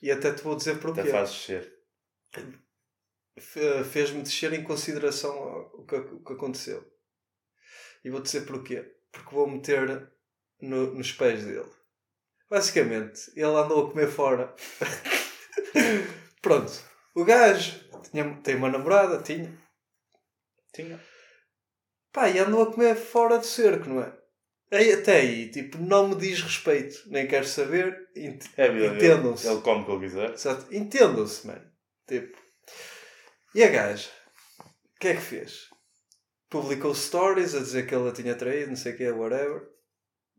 E 0.02 0.10
até 0.10 0.30
te 0.34 0.42
vou 0.42 0.54
dizer 0.56 0.78
porquê. 0.78 1.00
Até 1.00 1.10
faz 1.10 1.30
descer. 1.30 1.72
Fe- 3.40 3.84
Fez-me 3.84 4.20
descer 4.22 4.52
em 4.52 4.62
consideração 4.62 5.34
o 5.72 5.86
que, 5.86 5.96
o 5.96 6.22
que 6.22 6.32
aconteceu. 6.34 6.84
E 8.04 8.10
vou 8.10 8.20
dizer 8.20 8.42
porquê. 8.42 8.84
Porque 9.10 9.34
vou 9.34 9.48
meter 9.48 10.10
no- 10.60 10.92
nos 10.94 11.12
pés 11.12 11.44
dele. 11.46 11.70
Basicamente, 12.50 13.30
ele 13.34 13.44
andou 13.46 13.86
a 13.86 13.90
comer 13.90 14.08
fora. 14.08 14.54
Pronto. 16.42 16.72
O 17.14 17.24
gajo 17.24 17.87
tinha, 18.02 18.34
tem 18.42 18.56
uma 18.56 18.70
namorada, 18.70 19.22
tinha. 19.22 19.56
Tinha. 20.72 21.00
Pá, 22.12 22.28
e 22.28 22.38
andou 22.38 22.62
a 22.62 22.72
comer 22.72 22.94
fora 22.96 23.38
do 23.38 23.44
cerco, 23.46 23.88
não 23.88 24.02
é? 24.02 24.16
Aí, 24.70 24.92
até 24.92 25.16
aí, 25.20 25.50
tipo, 25.50 25.78
não 25.78 26.08
me 26.08 26.14
diz 26.16 26.42
respeito. 26.42 26.96
Nem 27.06 27.26
quero 27.26 27.46
saber. 27.46 28.06
ent- 28.14 28.50
É. 28.56 28.66
Entendam-se. 28.68 29.46
Ele 29.48 29.60
come 29.62 29.82
o 29.82 29.84
que 29.86 29.92
ele 29.92 30.00
quiser. 30.00 30.34
Entendam-se, 30.70 31.46
mano. 31.46 31.64
Tipo. 32.06 32.38
E 33.54 33.64
a 33.64 33.68
gaja? 33.68 34.10
O 34.60 34.98
que 35.00 35.08
é 35.08 35.14
que 35.14 35.20
fez? 35.22 35.68
Publicou 36.50 36.94
stories 36.94 37.54
a 37.54 37.60
dizer 37.60 37.86
que 37.86 37.94
ele 37.94 38.08
a 38.08 38.12
tinha 38.12 38.34
traído, 38.34 38.68
não 38.70 38.76
sei 38.76 38.92
o 38.92 38.96
que, 38.96 39.10
whatever. 39.10 39.62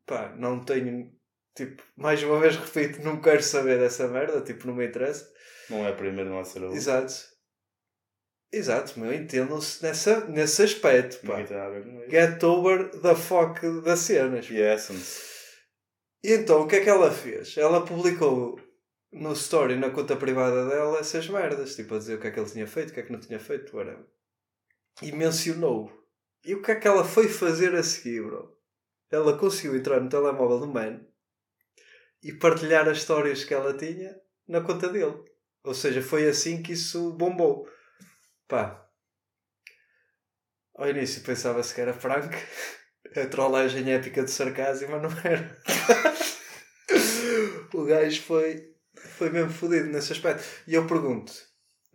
Pá, 0.06 0.34
não 0.38 0.64
tenho. 0.64 1.12
Tipo, 1.56 1.82
mais 1.98 2.22
uma 2.24 2.40
vez 2.40 2.56
repito, 2.56 3.02
não 3.02 3.20
quero 3.22 3.42
saber 3.44 3.80
dessa 3.80 4.08
merda, 4.08 4.42
tipo, 4.42 4.68
não 4.68 4.76
me 4.76 4.86
interessa. 4.88 5.28
Não 5.70 5.86
é 5.86 5.90
a 5.90 5.96
primeira, 5.96 6.30
não 6.30 6.38
é 6.38 6.42
a 6.42 6.46
ser. 6.46 6.64
Exato. 6.64 7.14
Exato, 8.52 9.00
meu, 9.00 9.14
entendam-se 9.14 9.84
nessa, 9.84 10.26
nesse 10.26 10.64
aspecto, 10.64 11.26
pá. 11.26 11.38
Get 12.10 12.44
over 12.44 12.90
the 12.90 13.16
fuck 13.16 13.62
das 13.82 14.00
cenas. 14.00 14.50
Essence. 14.50 15.30
E 16.24 16.34
então, 16.34 16.64
o 16.64 16.68
que 16.68 16.78
é 16.78 16.80
que 16.82 16.90
ela 16.90 17.12
fez? 17.12 17.56
Ela 17.58 17.86
publicou 17.86 18.60
no 19.12 19.34
story, 19.34 19.76
na 19.76 19.92
conta 19.92 20.16
privada 20.16 20.68
dela, 20.68 21.00
essas 21.00 21.30
merdas. 21.30 21.76
Tipo, 21.76 21.96
a 21.96 21.98
dizer 22.00 22.16
o 22.16 22.20
que 22.20 22.28
é 22.28 22.32
que 22.32 22.40
ele 22.40 22.50
tinha 22.50 22.68
feito, 22.68 22.90
o 22.90 22.94
que 22.94 23.00
é 23.00 23.04
que 23.04 23.12
não 23.12 23.20
tinha 23.20 23.40
feito, 23.40 23.76
whatever. 23.76 24.06
E 25.02 25.12
mencionou. 25.12 25.92
E 26.44 26.56
o 26.56 26.62
que 26.62 26.72
é 26.72 26.76
que 26.76 26.88
ela 26.88 27.06
foi 27.06 27.28
fazer 27.28 27.76
a 27.76 27.84
seguir, 27.84 28.24
bro? 28.24 28.58
Ela 29.12 29.38
conseguiu 29.38 29.76
entrar 29.76 30.00
no 30.00 30.10
telemóvel 30.10 30.60
do 30.60 30.68
man 30.68 31.02
e 32.24 32.34
partilhar 32.34 32.88
as 32.88 32.98
histórias 32.98 33.44
que 33.44 33.54
ela 33.54 33.76
tinha 33.76 34.16
na 34.48 34.62
conta 34.62 34.90
dele. 34.90 35.24
Ou 35.64 35.74
seja, 35.74 36.02
foi 36.02 36.28
assim 36.28 36.62
que 36.62 36.74
isso 36.74 37.14
bombou. 37.14 37.68
Pá. 38.50 38.92
Ao 40.74 40.90
início 40.90 41.22
pensava-se 41.24 41.74
que 41.74 41.82
era 41.82 41.94
Frank. 41.94 42.36
A 43.16 43.26
trollagem 43.28 43.92
épica 43.92 44.24
de 44.24 44.30
sarcasmo, 44.30 44.90
mas 44.90 45.02
não 45.02 45.20
era. 45.24 45.58
o 47.74 47.86
gajo 47.86 48.22
foi, 48.24 48.76
foi 48.94 49.30
mesmo 49.30 49.52
fodido 49.52 49.88
nesse 49.88 50.12
aspecto. 50.12 50.44
E 50.68 50.76
eu 50.76 50.86
pergunto, 50.86 51.32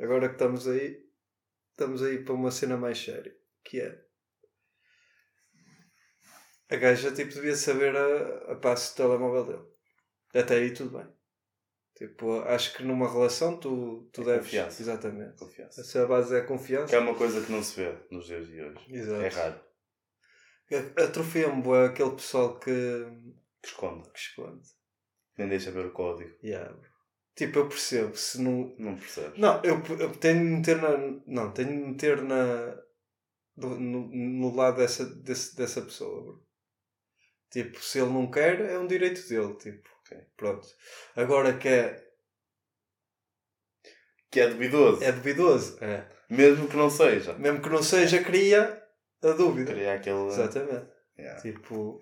agora 0.01 0.29
que 0.29 0.35
estamos 0.35 0.67
aí, 0.67 1.05
estamos 1.71 2.03
aí 2.03 2.25
para 2.25 2.35
uma 2.35 2.51
cena 2.51 2.77
mais 2.77 2.99
séria, 2.99 3.37
que 3.63 3.81
é 3.81 4.03
a 6.71 6.77
gaja 6.77 7.13
tipo 7.13 7.35
devia 7.35 7.55
saber 7.55 7.95
a, 7.95 8.53
a 8.53 8.57
passo 8.57 8.93
do 8.93 8.97
telemóvel 8.97 9.45
dele. 9.45 9.69
Até 10.35 10.57
aí 10.57 10.73
tudo 10.73 10.99
bem. 10.99 11.07
Tipo, 11.97 12.41
acho 12.41 12.77
que 12.77 12.83
numa 12.83 13.09
relação 13.11 13.57
tu, 13.59 14.09
tu 14.13 14.23
É 14.23 14.25
deves. 14.25 14.47
confiança. 14.47 14.83
Exatamente. 14.83 15.39
Confiança. 15.39 15.85
Se 15.85 15.97
a 15.99 16.07
base 16.07 16.35
é 16.35 16.39
a 16.39 16.41
Que 16.43 16.49
confiança. 16.49 16.97
é 16.97 16.99
uma 16.99 17.15
coisa 17.15 17.41
que 17.45 17.53
não 17.53 17.63
se 17.63 17.77
vê 17.81 17.97
nos 18.11 18.27
dias 18.27 18.47
de 18.49 18.61
hoje. 18.61 18.85
Exato. 18.91 19.23
É 19.23 19.29
raro. 19.29 19.61
Atrofia-me 20.97 21.63
bué 21.63 21.87
aquele 21.87 22.11
pessoal 22.13 22.59
que, 22.59 22.71
Que 23.63 23.69
esconde. 23.69 24.11
que 24.11 24.19
esconde. 24.19 24.67
Nem 25.39 25.49
deixa 25.49 25.71
ver 25.71 25.87
o 25.87 25.93
código. 25.93 26.35
Yeah. 26.43 26.75
Tipo, 27.37 27.61
eu 27.61 27.69
percebo, 27.69 28.17
se 28.17 28.41
não. 28.41 28.75
Não 28.79 28.97
percebes. 28.97 29.39
Não, 29.39 29.61
eu, 29.65 29.83
eu 29.99 30.11
tenho 30.17 30.39
de 30.39 30.45
meter 30.57 30.81
na. 30.81 30.97
Não, 31.27 31.53
tenho 31.53 31.69
de 31.69 31.77
meter 31.91 32.23
na. 32.23 32.77
no, 33.57 33.79
no 33.79 34.55
lado 34.55 34.77
dessa, 34.79 35.05
desse, 35.05 35.57
dessa 35.57 35.83
pessoa, 35.83 36.23
bro. 36.23 36.45
Tipo, 37.51 37.79
se 37.81 37.99
ele 38.01 38.11
não 38.11 38.31
quer, 38.31 38.61
é 38.61 38.79
um 38.79 38.87
direito 38.87 39.27
dele, 39.29 39.55
tipo. 39.55 39.89
Ok. 40.07 40.19
Pronto. 40.37 40.67
Agora 41.17 41.55
que 41.57 41.69
é, 41.69 42.05
Que 44.31 44.41
é 44.41 44.49
duvidoso. 44.49 45.03
é 45.05 45.13
duvidoso, 45.13 45.79
é. 45.81 46.05
Mesmo 46.29 46.67
que 46.69 46.77
não 46.77 46.91
seja. 46.91 47.35
Mesmo 47.35 47.61
que 47.61 47.69
não 47.69 47.83
seja, 47.83 48.23
cria 48.23 48.83
a 49.23 49.29
dúvida. 49.29 49.73
Cria 49.73 49.95
aquele. 49.95 50.27
Exatamente. 50.27 50.87
Yeah. 51.19 51.41
Tipo, 51.41 52.01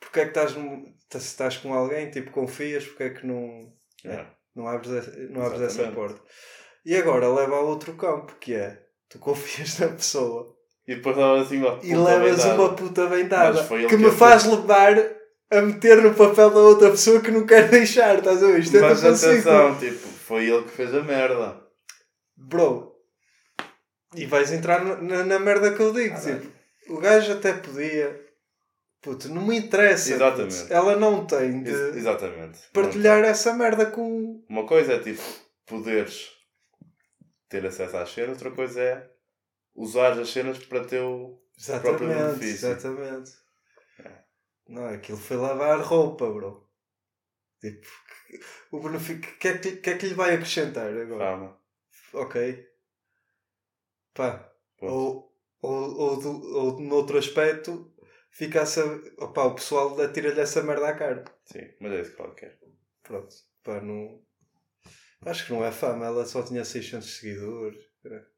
porque 0.00 0.20
é 0.20 0.24
que 0.24 0.30
estás, 0.30 0.52
se 0.52 1.18
estás 1.18 1.56
com 1.58 1.74
alguém, 1.74 2.10
tipo, 2.10 2.30
confias, 2.30 2.86
porque 2.86 3.02
é 3.04 3.10
que 3.10 3.26
não. 3.26 3.72
Yeah. 4.04 4.34
Não 4.54 4.66
abres, 4.66 4.92
essa- 4.92 5.16
não 5.28 5.42
abres 5.42 5.60
essa 5.62 5.90
porta. 5.92 6.20
E 6.84 6.96
agora 6.96 7.28
leva 7.28 7.56
a 7.56 7.60
outro 7.60 7.94
campo, 7.96 8.34
que 8.36 8.54
é 8.54 8.82
tu 9.08 9.18
confias 9.18 9.78
na 9.78 9.88
pessoa 9.88 10.56
E 10.86 10.94
depois 10.96 11.16
dava 11.16 11.40
assim 11.42 11.58
uma 11.58 11.74
e 11.82 11.90
puta 11.90 12.04
levas 12.04 12.36
vendada. 12.42 12.54
uma 12.62 12.74
puta 12.76 13.06
vendada 13.06 13.68
que 13.68 13.86
que 13.88 13.96
me 13.96 14.06
a 14.08 14.12
faz 14.12 14.44
levar 14.46 14.94
a 15.50 15.60
meter 15.62 16.02
no 16.02 16.14
papel 16.14 16.50
da 16.50 16.60
outra 16.60 16.90
pessoa 16.90 17.20
que 17.20 17.30
não 17.30 17.46
quer 17.46 17.68
deixar, 17.70 18.18
estás 18.18 18.42
a 18.42 18.46
ver? 18.46 18.60
Isto 18.60 18.76
é 18.76 18.80
Mas 18.80 18.98
tipo 19.00 19.08
atenção, 19.14 19.78
tipo, 19.78 20.06
foi 20.08 20.48
ele 20.50 20.62
que 20.64 20.70
fez 20.70 20.94
a 20.94 21.02
merda. 21.02 21.60
bro. 22.36 22.94
E 24.14 24.24
vais 24.26 24.50
entrar 24.52 24.82
na, 25.02 25.24
na 25.24 25.38
merda 25.38 25.72
que 25.74 25.80
eu 25.80 25.92
digo. 25.92 26.14
Ah, 26.16 26.20
tipo, 26.20 26.50
o 26.94 26.98
gajo 26.98 27.32
até 27.32 27.52
podia. 27.52 28.26
Puto, 29.02 29.28
não 29.28 29.46
me 29.46 29.56
interessa. 29.58 30.14
Exatamente. 30.14 30.56
puto. 30.62 30.72
Ela 30.72 30.96
não 30.96 31.26
tem 31.26 31.62
de 31.62 31.70
Ex- 31.70 31.96
exatamente. 31.96 32.58
partilhar 32.72 33.22
essa 33.24 33.52
merda 33.54 33.86
com. 33.86 34.42
Uma 34.48 34.66
coisa 34.66 34.94
é 34.94 34.98
tipo 34.98 35.22
poderes 35.66 36.30
ter 37.48 37.64
acesso 37.66 37.96
às 37.98 38.10
cenas, 38.12 38.30
outra 38.30 38.50
coisa 38.50 38.80
é 38.80 39.10
usar 39.74 40.12
as 40.18 40.30
cenas 40.30 40.58
para 40.58 40.84
teu. 40.84 41.38
próprio 41.80 42.10
Exatamente, 42.10 42.38
benefício. 42.38 42.68
exatamente. 42.68 43.30
Não, 44.68 44.86
aquilo 44.86 45.18
foi 45.18 45.36
lavar 45.36 45.80
roupa, 45.80 46.30
bro. 46.30 46.68
Tipo, 47.60 47.86
o 48.70 48.80
benefício. 48.80 49.16
O 49.16 49.38
que, 49.38 49.48
é 49.48 49.58
que, 49.58 49.76
que 49.76 49.90
é 49.90 49.98
que 49.98 50.06
lhe 50.06 50.14
vai 50.14 50.34
acrescentar 50.34 50.94
agora? 50.94 51.24
Fama. 51.24 51.60
Ok. 52.12 52.68
Pá. 54.14 54.52
Ou, 54.80 55.34
ou, 55.62 55.98
ou, 55.98 56.20
do, 56.20 56.56
ou 56.56 56.80
noutro 56.80 57.18
aspecto, 57.18 57.92
fica 58.30 58.62
a 58.62 58.66
saber. 58.66 59.14
Opá, 59.18 59.44
o 59.44 59.54
pessoal 59.54 59.98
atira-lhe 60.00 60.40
essa 60.40 60.62
merda 60.62 60.88
à 60.88 60.94
cara. 60.94 61.24
Sim, 61.44 61.74
mas 61.80 61.92
é 61.92 62.00
isso 62.02 62.14
que 62.14 62.22
ela 62.22 62.34
quer. 62.34 62.58
Pronto. 63.02 63.34
Pá, 63.64 63.80
não. 63.80 64.22
Acho 65.22 65.46
que 65.46 65.52
não 65.52 65.64
é 65.64 65.72
fama, 65.72 66.06
ela 66.06 66.24
só 66.26 66.42
tinha 66.42 66.64
600 66.64 67.18
seguidores. 67.18 67.80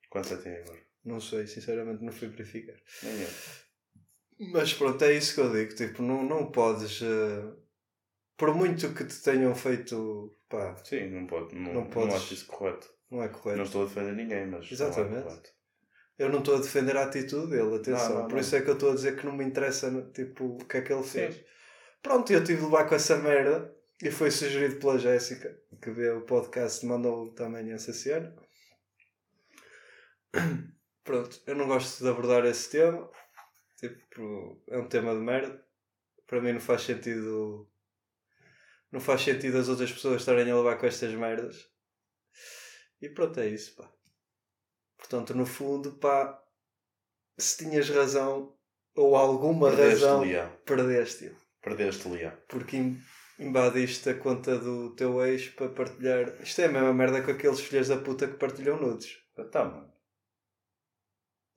Quantos 0.08 0.32
é 0.32 0.36
tem 0.38 0.56
agora? 0.56 0.80
Não 1.04 1.20
sei, 1.20 1.46
sinceramente 1.46 2.02
não 2.02 2.12
fui 2.12 2.28
verificar. 2.28 2.76
Nem 3.02 3.20
eu. 3.20 3.28
Mas 4.52 4.72
pronto, 4.72 5.04
é 5.04 5.12
isso 5.12 5.34
que 5.34 5.40
eu 5.40 5.52
digo. 5.52 5.74
Tipo, 5.74 6.02
não, 6.02 6.22
não 6.24 6.50
podes. 6.50 7.02
eh, 7.02 7.52
por 8.36 8.54
muito 8.54 8.92
que 8.94 9.04
te 9.04 9.22
tenham 9.22 9.54
feito. 9.54 10.34
Pá, 10.48 10.74
Sim, 10.84 11.10
não 11.10 11.26
pode. 11.26 11.54
Não, 11.54 11.72
Não 11.74 11.80
não, 11.82 11.90
podes. 11.90 12.14
acho 12.14 12.34
isso 12.34 12.46
correto. 12.46 12.88
não 13.10 13.22
é 13.22 13.28
correto. 13.28 13.58
Não 13.58 13.64
estou 13.64 13.82
a 13.82 13.86
defender 13.86 14.14
ninguém, 14.14 14.46
mas. 14.46 14.70
Exatamente. 14.72 15.24
Não 15.26 15.32
é. 15.34 15.42
Eu 16.18 16.28
não 16.28 16.38
estou 16.40 16.56
a 16.56 16.60
defender 16.60 16.96
a 16.96 17.04
atitude 17.04 17.50
dele, 17.50 17.76
atenção. 17.76 18.08
Não, 18.10 18.18
não, 18.20 18.28
por 18.28 18.34
não. 18.34 18.40
isso 18.40 18.54
é 18.56 18.60
que 18.62 18.68
eu 18.68 18.74
estou 18.74 18.92
a 18.92 18.94
dizer 18.94 19.16
que 19.16 19.24
não 19.26 19.32
me 19.34 19.44
interessa 19.44 19.90
tipo, 20.14 20.44
o 20.56 20.64
que 20.66 20.76
é 20.78 20.82
que 20.82 20.92
ele 20.92 21.02
Sim. 21.02 21.10
fez. 21.10 21.44
Pronto, 22.02 22.30
eu 22.32 22.42
tive 22.44 22.58
de 22.58 22.64
levar 22.64 22.86
com 22.88 22.94
essa 22.94 23.16
merda 23.16 23.74
e 24.02 24.10
foi 24.10 24.30
sugerido 24.30 24.76
pela 24.76 24.98
Jéssica, 24.98 25.54
que 25.82 25.90
vê 25.90 26.10
o 26.10 26.22
podcast, 26.22 26.84
mandou 26.86 27.32
também 27.34 27.70
essa 27.72 27.92
cena. 27.92 28.34
Pronto, 31.04 31.40
eu 31.46 31.54
não 31.54 31.66
gosto 31.66 32.02
de 32.02 32.08
abordar 32.10 32.44
esse 32.46 32.70
tema. 32.70 33.08
Tipo, 33.80 34.62
é 34.68 34.78
um 34.78 34.88
tema 34.88 35.14
de 35.14 35.20
merda. 35.20 35.64
Para 36.26 36.40
mim 36.40 36.52
não 36.52 36.60
faz 36.60 36.82
sentido. 36.82 37.66
Não 38.92 39.00
faz 39.00 39.22
sentido 39.22 39.56
as 39.56 39.68
outras 39.68 39.90
pessoas 39.90 40.20
estarem 40.20 40.50
a 40.50 40.56
levar 40.56 40.76
com 40.76 40.86
estas 40.86 41.14
merdas. 41.14 41.70
E 43.00 43.08
pronto, 43.08 43.40
é 43.40 43.48
isso, 43.48 43.74
pá. 43.76 43.90
Portanto, 44.98 45.34
no 45.34 45.46
fundo, 45.46 45.92
pá, 45.92 46.44
se 47.38 47.64
tinhas 47.64 47.88
razão 47.88 48.54
ou 48.94 49.16
alguma 49.16 49.68
Perdeste 49.70 50.04
razão, 50.04 50.56
perdeste-o. 50.66 51.36
Perdeste 51.62 52.08
Leão. 52.08 52.36
Porque 52.48 52.76
invadiste 53.38 54.10
a 54.10 54.18
conta 54.18 54.58
do 54.58 54.94
teu 54.94 55.24
ex 55.24 55.48
para 55.48 55.70
partilhar. 55.70 56.40
Isto 56.42 56.60
é 56.60 56.66
a 56.66 56.72
mesma 56.72 56.92
merda 56.92 57.22
com 57.22 57.30
aqueles 57.30 57.60
filhos 57.60 57.88
da 57.88 57.96
puta 57.96 58.28
que 58.28 58.36
partilham 58.36 58.80
nudes. 58.80 59.18
Tá, 59.50 59.64
mano. 59.64 59.90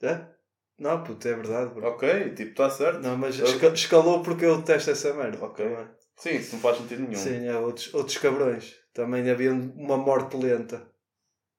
É? 0.01 0.32
Não, 0.83 1.03
puto, 1.03 1.27
é 1.27 1.33
verdade, 1.33 1.73
bro. 1.73 1.87
Ok, 1.87 2.33
tipo, 2.35 2.51
está 2.51 2.69
certo. 2.69 2.99
Não, 3.01 3.17
mas 3.17 3.39
esca- 3.39 3.67
escalou 3.69 4.21
porque 4.21 4.43
eu 4.45 4.57
detesto 4.57 4.91
essa 4.91 5.13
merda. 5.13 5.43
Ok. 5.43 5.65
Também. 5.65 5.87
Sim, 6.17 6.35
isso 6.35 6.55
não 6.55 6.61
faz 6.61 6.77
sentido 6.77 7.01
nenhum. 7.03 7.15
Sim, 7.15 7.47
há 7.47 7.59
outros, 7.59 7.93
outros 7.93 8.17
cabrões. 8.17 8.75
Também 8.93 9.29
havia 9.29 9.51
uma 9.53 9.97
morte 9.97 10.35
lenta. 10.37 10.85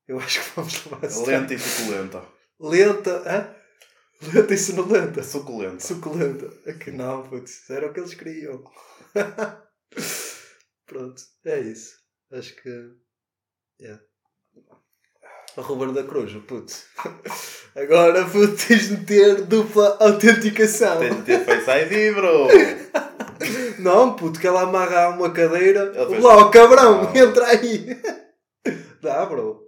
Eu 0.07 0.19
acho 0.21 0.43
que 0.43 0.51
vamos 0.57 0.85
levar 0.85 1.05
a 1.07 1.11
sério. 1.11 1.27
Lenta 1.41 1.55
e 1.55 1.59
suculenta. 1.59 2.23
Lenta, 2.61 3.23
hã? 3.27 3.55
Lenta 4.33 4.55
e 4.55 4.59
sonolenta. 4.59 5.23
Suculenta. 5.23 5.81
Suculenta. 5.81 6.51
É 6.67 6.75
que 6.75 6.91
não, 6.91 7.23
putz. 7.29 7.69
Era 7.71 7.87
o 7.89 7.93
que 7.93 8.01
eles 8.01 8.15
queriam. 8.15 8.63
Pronto, 10.87 11.23
é 11.47 11.61
isso. 11.61 11.97
Acho 12.31 12.55
que. 12.57 12.91
Yeah. 13.81 14.03
O 15.57 15.61
Ruben 15.61 15.93
da 15.93 16.03
Cruz, 16.03 16.33
putz. 16.47 16.87
Agora, 17.77 18.25
putz, 18.25 18.67
tens 18.67 18.89
de 18.89 18.97
ter 19.05 19.43
dupla 19.43 19.97
autenticação. 20.01 20.99
Tem 20.99 21.15
de 21.15 21.23
ter 21.23 21.45
Face 21.45 21.71
ID, 21.71 22.15
bro. 22.15 22.49
Não, 23.79 24.17
puto, 24.17 24.41
que 24.41 24.47
ela 24.47 24.63
amarra 24.63 25.05
a 25.05 25.09
uma 25.11 25.31
cadeira. 25.33 25.93
Lá, 26.21 26.39
o 26.39 26.51
cabrão, 26.51 27.11
entra 27.15 27.47
aí. 27.47 28.01
Dá, 29.01 29.25
bro. 29.27 29.63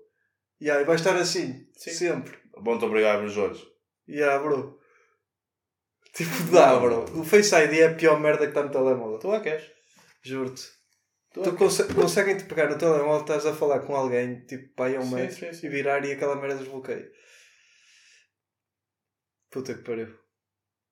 E 0.60 0.70
aí 0.70 0.84
vai 0.84 0.96
estar 0.96 1.14
assim. 1.16 1.66
Sim. 1.76 1.90
Sempre. 1.90 2.36
Bom, 2.58 2.78
te 2.78 2.84
obrigado, 2.84 3.20
meus 3.20 3.36
olhos. 3.36 3.64
Yeah, 4.08 4.42
bro. 4.42 4.78
Tipo, 6.14 6.50
dá, 6.50 6.78
bro. 6.78 7.04
O 7.20 7.24
Face 7.24 7.54
ID 7.54 7.78
é 7.80 7.86
a 7.88 7.94
pior 7.94 8.18
merda 8.18 8.44
que 8.44 8.48
está 8.48 8.62
no 8.62 8.70
telemóvel. 8.70 9.18
Tu 9.18 9.34
é 9.34 9.40
que 9.40 9.48
és. 9.50 9.62
Juro-te. 10.24 10.64
Tu 11.42 11.50
é 11.50 11.52
conse 11.52 11.84
conseguem-te 11.92 12.44
pegar 12.44 12.70
no 12.70 12.78
telemóvel, 12.78 13.20
estás 13.20 13.44
a 13.44 13.54
falar 13.54 13.80
com 13.80 13.94
alguém, 13.94 14.46
tipo, 14.46 14.72
pai 14.74 14.96
Sim, 15.02 15.30
sim, 15.30 15.52
sim. 15.52 15.66
e 15.66 15.68
virar 15.68 16.02
e 16.04 16.12
aquela 16.12 16.34
merda 16.36 16.56
desbloqueia. 16.56 17.12
Puta 19.50 19.74
que 19.74 19.82
pariu. 19.82 20.18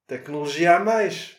Tecnologia 0.06 0.76
a 0.76 0.80
mais. 0.80 1.36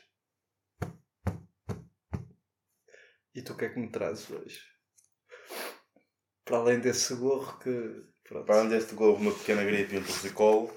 E 3.35 3.43
tu 3.43 3.53
o 3.53 3.57
que 3.57 3.65
é 3.65 3.69
que 3.69 3.79
me 3.79 3.91
trazes 3.91 4.29
hoje? 4.31 4.59
Para 6.43 6.57
além 6.57 6.79
desse 6.79 7.13
gorro 7.15 7.59
que. 7.59 7.71
Pronto. 8.23 8.45
Para 8.45 8.55
além 8.57 8.69
deste 8.69 8.95
gorro, 8.95 9.17
uma 9.17 9.31
pequena 9.31 9.63
gripe 9.63 9.95
e 9.95 9.99
um 9.99 10.03
torcicolo, 10.03 10.75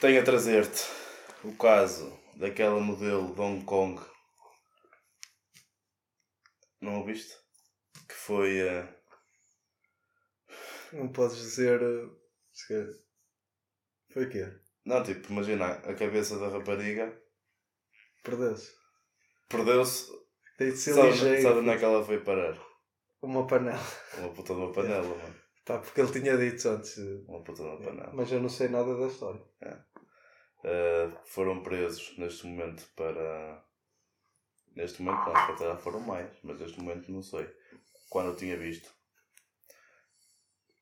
tenho 0.00 0.20
a 0.20 0.24
trazer-te 0.24 0.84
o 1.42 1.52
caso 1.56 2.16
daquela 2.36 2.78
modelo 2.78 3.34
de 3.34 3.40
Hong 3.40 3.64
Kong. 3.64 4.11
Não 6.82 7.00
o 7.00 7.04
viste? 7.04 7.32
Que 8.08 8.14
foi. 8.14 8.58
eh, 8.60 8.88
Não 10.92 11.08
podes 11.12 11.36
dizer. 11.36 11.80
uh, 11.82 12.18
Foi 14.12 14.24
o 14.26 14.28
quê? 14.30 14.44
Não, 14.84 15.02
tipo, 15.02 15.32
imagina 15.32 15.66
a 15.66 15.94
cabeça 15.94 16.38
da 16.38 16.48
rapariga 16.48 17.06
Perdeu-se. 18.24 18.70
perdeu-se. 19.48 20.10
Tem 20.58 20.70
de 20.70 20.76
ser 20.76 20.94
Sabe, 20.94 21.08
ligeiro. 21.10 21.42
sabe 21.42 21.58
onde 21.60 21.70
é 21.70 21.78
que 21.78 21.84
ela 21.84 22.04
foi 22.04 22.20
parar? 22.22 22.56
Uma 23.22 23.46
panela. 23.46 23.80
Uma 24.18 24.32
puta 24.34 24.54
de 24.54 24.60
uma 24.60 24.72
panela, 24.72 25.02
mano. 25.16 25.34
Pá, 25.64 25.78
porque 25.78 26.00
ele 26.00 26.12
tinha 26.12 26.36
dito 26.36 26.68
antes. 26.68 26.96
uh, 26.98 27.24
Uma 27.28 27.42
puta 27.44 27.62
de 27.62 27.68
uma 27.68 27.78
panela. 27.80 28.12
Mas 28.12 28.30
eu 28.32 28.40
não 28.40 28.48
sei 28.48 28.68
nada 28.68 28.96
da 28.98 29.06
história. 29.06 29.40
Uh, 30.64 31.16
foram 31.26 31.62
presos 31.62 32.16
neste 32.18 32.46
momento 32.46 32.84
para. 32.96 33.64
Neste 34.74 35.02
momento 35.02 35.26
não, 35.26 35.46
se 35.52 35.58
calhar 35.58 35.78
foram 35.78 36.00
mais, 36.00 36.30
mas 36.42 36.58
neste 36.58 36.80
momento 36.80 37.12
não 37.12 37.22
sei. 37.22 37.46
Quando 38.08 38.30
eu 38.30 38.36
tinha 38.36 38.56
visto, 38.56 38.90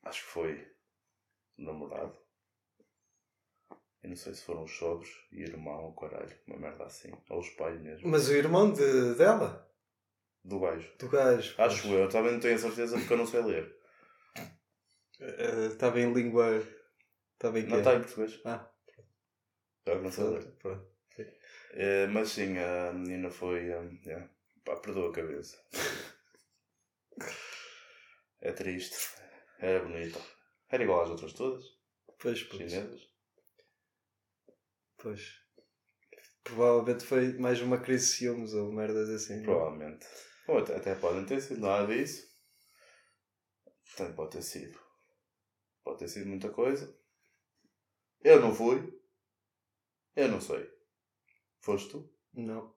acho 0.02 0.22
que 0.24 0.30
foi 0.30 0.72
namorado. 1.58 2.16
Eu 4.02 4.08
não 4.10 4.16
sei 4.16 4.34
se 4.34 4.42
foram 4.42 4.64
os 4.64 4.72
sogros 4.76 5.10
e 5.30 5.42
irmão, 5.42 5.84
ou 5.84 5.94
caralho, 5.94 6.34
uma 6.46 6.56
merda 6.58 6.84
assim. 6.84 7.12
Ou 7.28 7.40
os 7.40 7.50
pais 7.50 7.80
mesmo. 7.80 8.08
Mas 8.08 8.28
o 8.28 8.32
irmão 8.32 8.72
de, 8.72 9.14
dela? 9.14 9.70
Do 10.42 10.58
gajo. 10.60 10.90
Do 10.98 11.08
gajo. 11.08 11.54
Acho 11.58 11.88
eu, 11.88 12.08
também 12.08 12.32
não 12.32 12.40
tenho 12.40 12.54
a 12.54 12.58
certeza 12.58 12.96
porque 12.96 13.12
eu 13.12 13.18
não 13.18 13.26
sei 13.26 13.42
ler. 13.42 13.76
Eh, 15.20 15.66
Estava 15.66 16.00
em 16.00 16.12
língua. 16.12 16.62
Estava 17.34 17.58
em 17.60 17.66
Não 17.66 17.78
está 17.78 17.94
em 17.94 18.00
português. 18.00 18.40
Ah. 18.44 18.70
Eu 19.84 20.02
não 20.02 20.10
sei 20.10 20.24
ler. 20.24 20.50
Pronto. 20.58 20.89
Eh, 21.72 22.06
mas 22.08 22.30
sim, 22.30 22.58
a 22.58 22.92
menina 22.92 23.30
foi. 23.30 23.68
eh, 23.70 23.90
yeah, 24.04 24.28
pá, 24.64 24.76
perdeu 24.76 25.06
a 25.06 25.12
cabeça. 25.12 25.56
é 28.40 28.52
triste. 28.52 28.96
Era 29.58 29.84
bonita. 29.84 30.20
Era 30.68 30.82
igual 30.82 31.02
às 31.02 31.10
outras 31.10 31.32
todas, 31.32 31.64
Pois, 32.18 32.42
pois. 32.44 32.70
chinesas. 32.70 33.08
pois. 34.98 35.40
Provavelmente 36.42 37.04
foi 37.04 37.34
mais 37.38 37.60
uma 37.60 37.78
crise 37.78 38.06
de 38.06 38.12
ciúmes 38.12 38.54
ou 38.54 38.72
merdas 38.72 39.08
assim. 39.10 39.42
Provavelmente. 39.42 40.06
Ou 40.48 40.58
até, 40.58 40.76
até 40.76 40.94
podem 40.94 41.24
ter 41.26 41.40
sido 41.40 41.60
nada 41.60 41.86
disso. 41.86 42.28
Também 43.96 44.14
pode 44.14 44.32
ter 44.32 44.42
sido. 44.42 44.78
Pode 45.84 45.98
ter 45.98 46.08
sido 46.08 46.26
muita 46.28 46.48
coisa. 46.50 46.96
Eu 48.22 48.40
não 48.40 48.54
fui. 48.54 48.98
Eu 50.16 50.28
não 50.28 50.40
sei. 50.40 50.68
Foste 51.60 51.90
tu? 51.90 52.10
Não. 52.34 52.74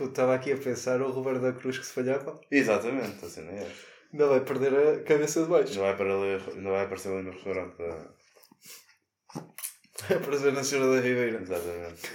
Estava 0.00 0.34
aqui 0.34 0.52
a 0.52 0.56
pensar 0.56 1.00
o 1.02 1.10
Roberto 1.10 1.40
da 1.42 1.52
Cruz 1.52 1.78
que 1.78 1.86
se 1.86 1.92
falhava. 1.92 2.40
Exatamente, 2.50 3.24
assim 3.24 3.42
não 3.42 3.52
é. 3.52 3.72
Ainda 4.12 4.28
vai 4.28 4.44
perder 4.44 4.74
a 4.74 5.02
cabeça 5.02 5.42
de 5.42 5.48
baixo. 5.48 5.74
Não 5.74 5.82
vai, 5.82 5.96
para 5.96 6.20
ler, 6.20 6.56
não 6.56 6.70
vai 6.70 6.84
aparecer 6.84 7.12
ali 7.12 7.22
no 7.22 7.32
restaurante 7.32 7.76
da. 7.76 8.14
Vai 10.08 10.20
prazer 10.20 10.52
na 10.52 10.62
Senhora 10.62 10.94
da 10.94 11.00
Ribeira. 11.00 11.40
Exatamente. 11.42 12.10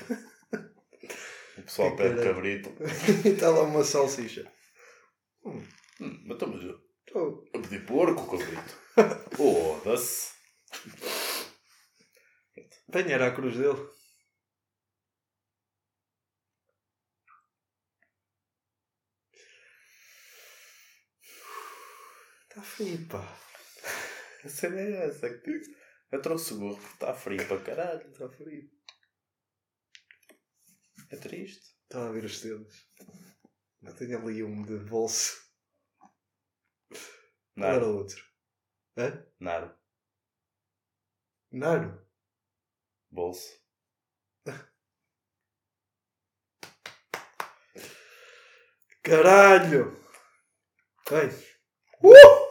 O 1.58 1.62
pessoal 1.62 1.96
pede 1.96 2.24
cabrito. 2.24 2.70
e 3.26 3.30
está 3.36 3.50
lá 3.50 3.62
uma 3.64 3.84
salsicha. 3.84 4.50
Hum, 5.46 5.62
mas 6.00 6.32
estamos 6.36 6.64
eu, 6.64 6.80
Oh, 7.16 7.44
eu 7.54 7.62
pedi 7.62 7.80
porco, 7.80 8.26
cabrito. 8.38 8.80
Foda-se. 9.36 10.32
era 12.92 13.28
a 13.28 13.32
cruz 13.32 13.56
dele. 13.56 13.78
Frio, 22.76 23.08
pá. 23.08 23.20
A 24.44 24.50
cena 24.50 24.80
é 24.80 25.08
essa. 25.08 25.30
que 25.30 25.62
Eu 26.12 26.22
trouxe 26.22 26.54
o 26.54 26.60
gorro 26.60 26.76
porque 26.76 26.94
está 26.94 27.14
frio 27.14 27.48
para 27.48 27.64
caralho. 27.64 28.12
Está 28.12 28.30
frio. 28.30 28.70
É 31.10 31.18
triste. 31.18 31.76
Estava 31.84 32.10
a 32.10 32.12
ver 32.12 32.26
os 32.26 32.42
dedos. 32.42 32.88
Eu 33.82 33.96
tenho 33.96 34.18
ali 34.20 34.44
um 34.44 34.64
de 34.64 34.78
bolso. 34.80 35.42
Qual 37.56 37.70
era 37.70 37.86
outro? 37.86 38.24
Hã? 38.98 39.26
Nada. 39.40 39.80
Naro? 41.52 42.04
Bolso. 43.12 43.62
Caralho! 49.04 50.02
Bem. 51.10 51.30
Uh! 52.02 52.43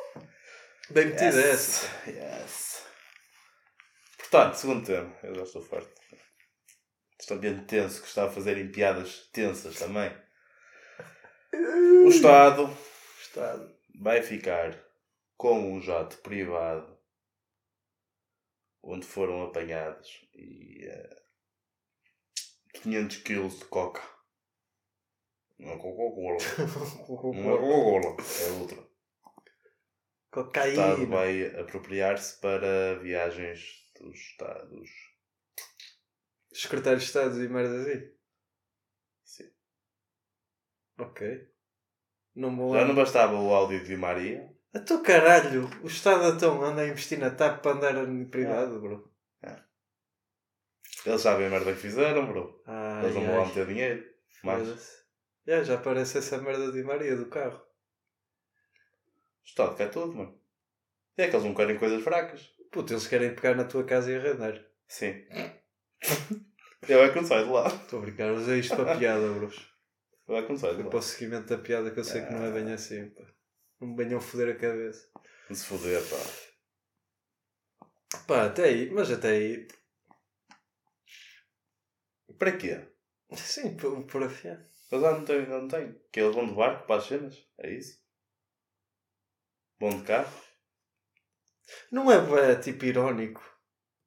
Bem 0.92 1.06
metida 1.06 1.40
essa. 1.40 1.86
Yes. 2.06 2.84
Portanto, 4.18 4.54
segundo 4.56 4.84
tema. 4.84 5.16
Eu 5.22 5.34
já 5.34 5.42
estou 5.42 5.62
farto. 5.62 5.90
Este 7.18 7.32
ambiente 7.32 7.64
tenso 7.64 8.02
que 8.02 8.08
está 8.08 8.26
a 8.26 8.30
fazerem 8.30 8.70
piadas 8.70 9.30
tensas 9.32 9.78
também. 9.78 10.10
O 12.04 12.08
Estado 12.08 12.76
Estado. 13.22 13.74
vai 13.98 14.22
ficar 14.22 14.78
com 15.38 15.72
um 15.72 15.80
jato 15.80 16.18
privado 16.18 16.98
onde 18.82 19.06
foram 19.06 19.44
apanhados 19.44 20.26
e 20.34 20.84
eh, 20.84 21.22
500 22.82 23.16
kg 23.18 23.48
de 23.48 23.64
coca. 23.64 24.02
Não 25.58 25.72
é 25.72 25.78
Coca-Cola. 25.78 26.36
Não 27.34 27.54
é 27.54 27.58
Coca-Cola. 27.58 28.16
É 28.40 28.50
outra. 28.60 28.91
O 30.34 30.40
Estado 30.40 30.96
Cocaína. 30.96 31.06
vai 31.06 31.46
apropriar-se 31.60 32.40
para 32.40 32.98
viagens 33.00 33.60
dos 34.00 34.18
Estados. 34.18 34.90
Secretário 36.52 36.98
de 36.98 37.04
Estado 37.04 37.42
e 37.42 37.48
merda 37.48 37.82
assim. 37.82 38.10
Sim. 39.24 39.50
Ok. 40.98 41.48
Não 42.34 42.56
vou 42.56 42.74
Já 42.74 42.84
não 42.84 42.94
bastava 42.94 43.34
o 43.34 43.52
áudio 43.52 43.84
de 43.84 43.96
Maria. 43.96 44.50
A 44.74 44.80
teu 44.80 45.02
caralho, 45.02 45.68
o 45.82 45.86
Estado 45.86 46.34
então 46.34 46.62
anda 46.62 46.80
a 46.80 46.88
investir 46.88 47.18
na 47.18 47.30
TAP 47.30 47.62
para 47.62 47.72
andar 47.72 48.08
em 48.08 48.24
privado, 48.24 48.80
bro. 48.80 49.12
Eles 51.04 51.20
sabem 51.20 51.46
a 51.46 51.50
merda 51.50 51.72
que 51.74 51.80
fizeram, 51.80 52.26
bro. 52.26 52.62
Ai, 52.64 53.04
Eles 53.04 53.14
não 53.16 53.26
vão 53.26 53.38
lá 53.38 53.46
meter 53.46 53.66
dinheiro. 53.66 54.04
Mais. 54.44 54.66
foda-se. 54.66 55.02
Já, 55.46 55.62
já 55.64 55.78
parece 55.78 56.18
essa 56.18 56.38
merda 56.40 56.70
de 56.70 56.82
Maria 56.84 57.16
do 57.16 57.28
carro. 57.28 57.60
O 59.44 59.48
Estado 59.48 59.76
quer 59.76 59.90
tudo, 59.90 60.14
mano. 60.14 60.40
É 61.16 61.28
que 61.28 61.36
eles 61.36 61.44
não 61.44 61.54
querem 61.54 61.78
coisas 61.78 62.02
fracas. 62.02 62.54
Puta, 62.70 62.92
eles 62.92 63.06
querem 63.06 63.34
pegar 63.34 63.54
na 63.54 63.64
tua 63.64 63.84
casa 63.84 64.10
e 64.10 64.16
arrendar. 64.16 64.64
Sim. 64.88 65.24
Eu 66.88 67.02
é 67.04 67.10
que 67.10 67.16
não 67.16 67.24
saio 67.26 67.44
de 67.44 67.52
lá. 67.52 67.68
Estou 67.68 68.00
a 68.00 68.02
brincar, 68.02 68.32
usei 68.32 68.58
isto 68.58 68.74
para 68.74 68.96
piada, 68.98 69.32
bros. 69.32 69.72
Eu 70.26 70.36
é 70.36 70.42
que 70.42 70.48
não 70.48 70.58
saio 70.58 70.76
de 70.76 70.82
lá. 70.82 70.90
para 70.90 70.98
o 70.98 71.02
seguimento 71.02 71.46
da 71.46 71.58
piada 71.58 71.90
que 71.90 72.00
eu 72.00 72.04
sei 72.04 72.24
que 72.24 72.32
não 72.32 72.44
é 72.44 72.50
bem 72.50 72.72
assim, 72.72 73.08
pá. 73.10 73.22
Não 73.80 73.88
me 73.88 73.96
venham 73.96 74.20
foder 74.20 74.56
a 74.56 74.58
cabeça. 74.58 75.08
Não 75.48 75.54
se 75.56 75.64
foder, 75.66 76.02
pá. 76.08 76.16
Pá, 78.26 78.46
até 78.46 78.64
aí, 78.64 78.90
mas 78.90 79.10
até 79.10 79.30
aí. 79.30 79.68
Para 82.38 82.56
quê? 82.56 82.80
Sim, 83.36 83.76
por, 83.76 84.04
por 84.04 84.22
afiar. 84.24 84.66
Eles 84.90 85.02
lá 85.04 85.12
não 85.12 85.24
têm, 85.24 85.46
não 85.46 85.68
têm. 85.68 85.94
Que 86.10 86.20
eles 86.20 86.34
vão 86.34 86.46
de 86.46 86.54
barco 86.54 86.86
para 86.86 86.96
as 86.96 87.06
cenas. 87.06 87.48
É 87.58 87.70
isso? 87.70 88.01
Vão 89.82 89.98
de 89.98 90.04
carro. 90.04 90.32
Não 91.90 92.10
é 92.10 92.20
bué, 92.20 92.54
tipo 92.56 92.84
irónico 92.84 93.42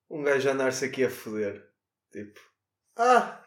um 0.10 0.24
gajo 0.24 0.50
andar-se 0.50 0.86
aqui 0.86 1.04
a 1.04 1.10
foder. 1.10 1.66
Tipo, 2.12 2.40
ah, 2.98 3.44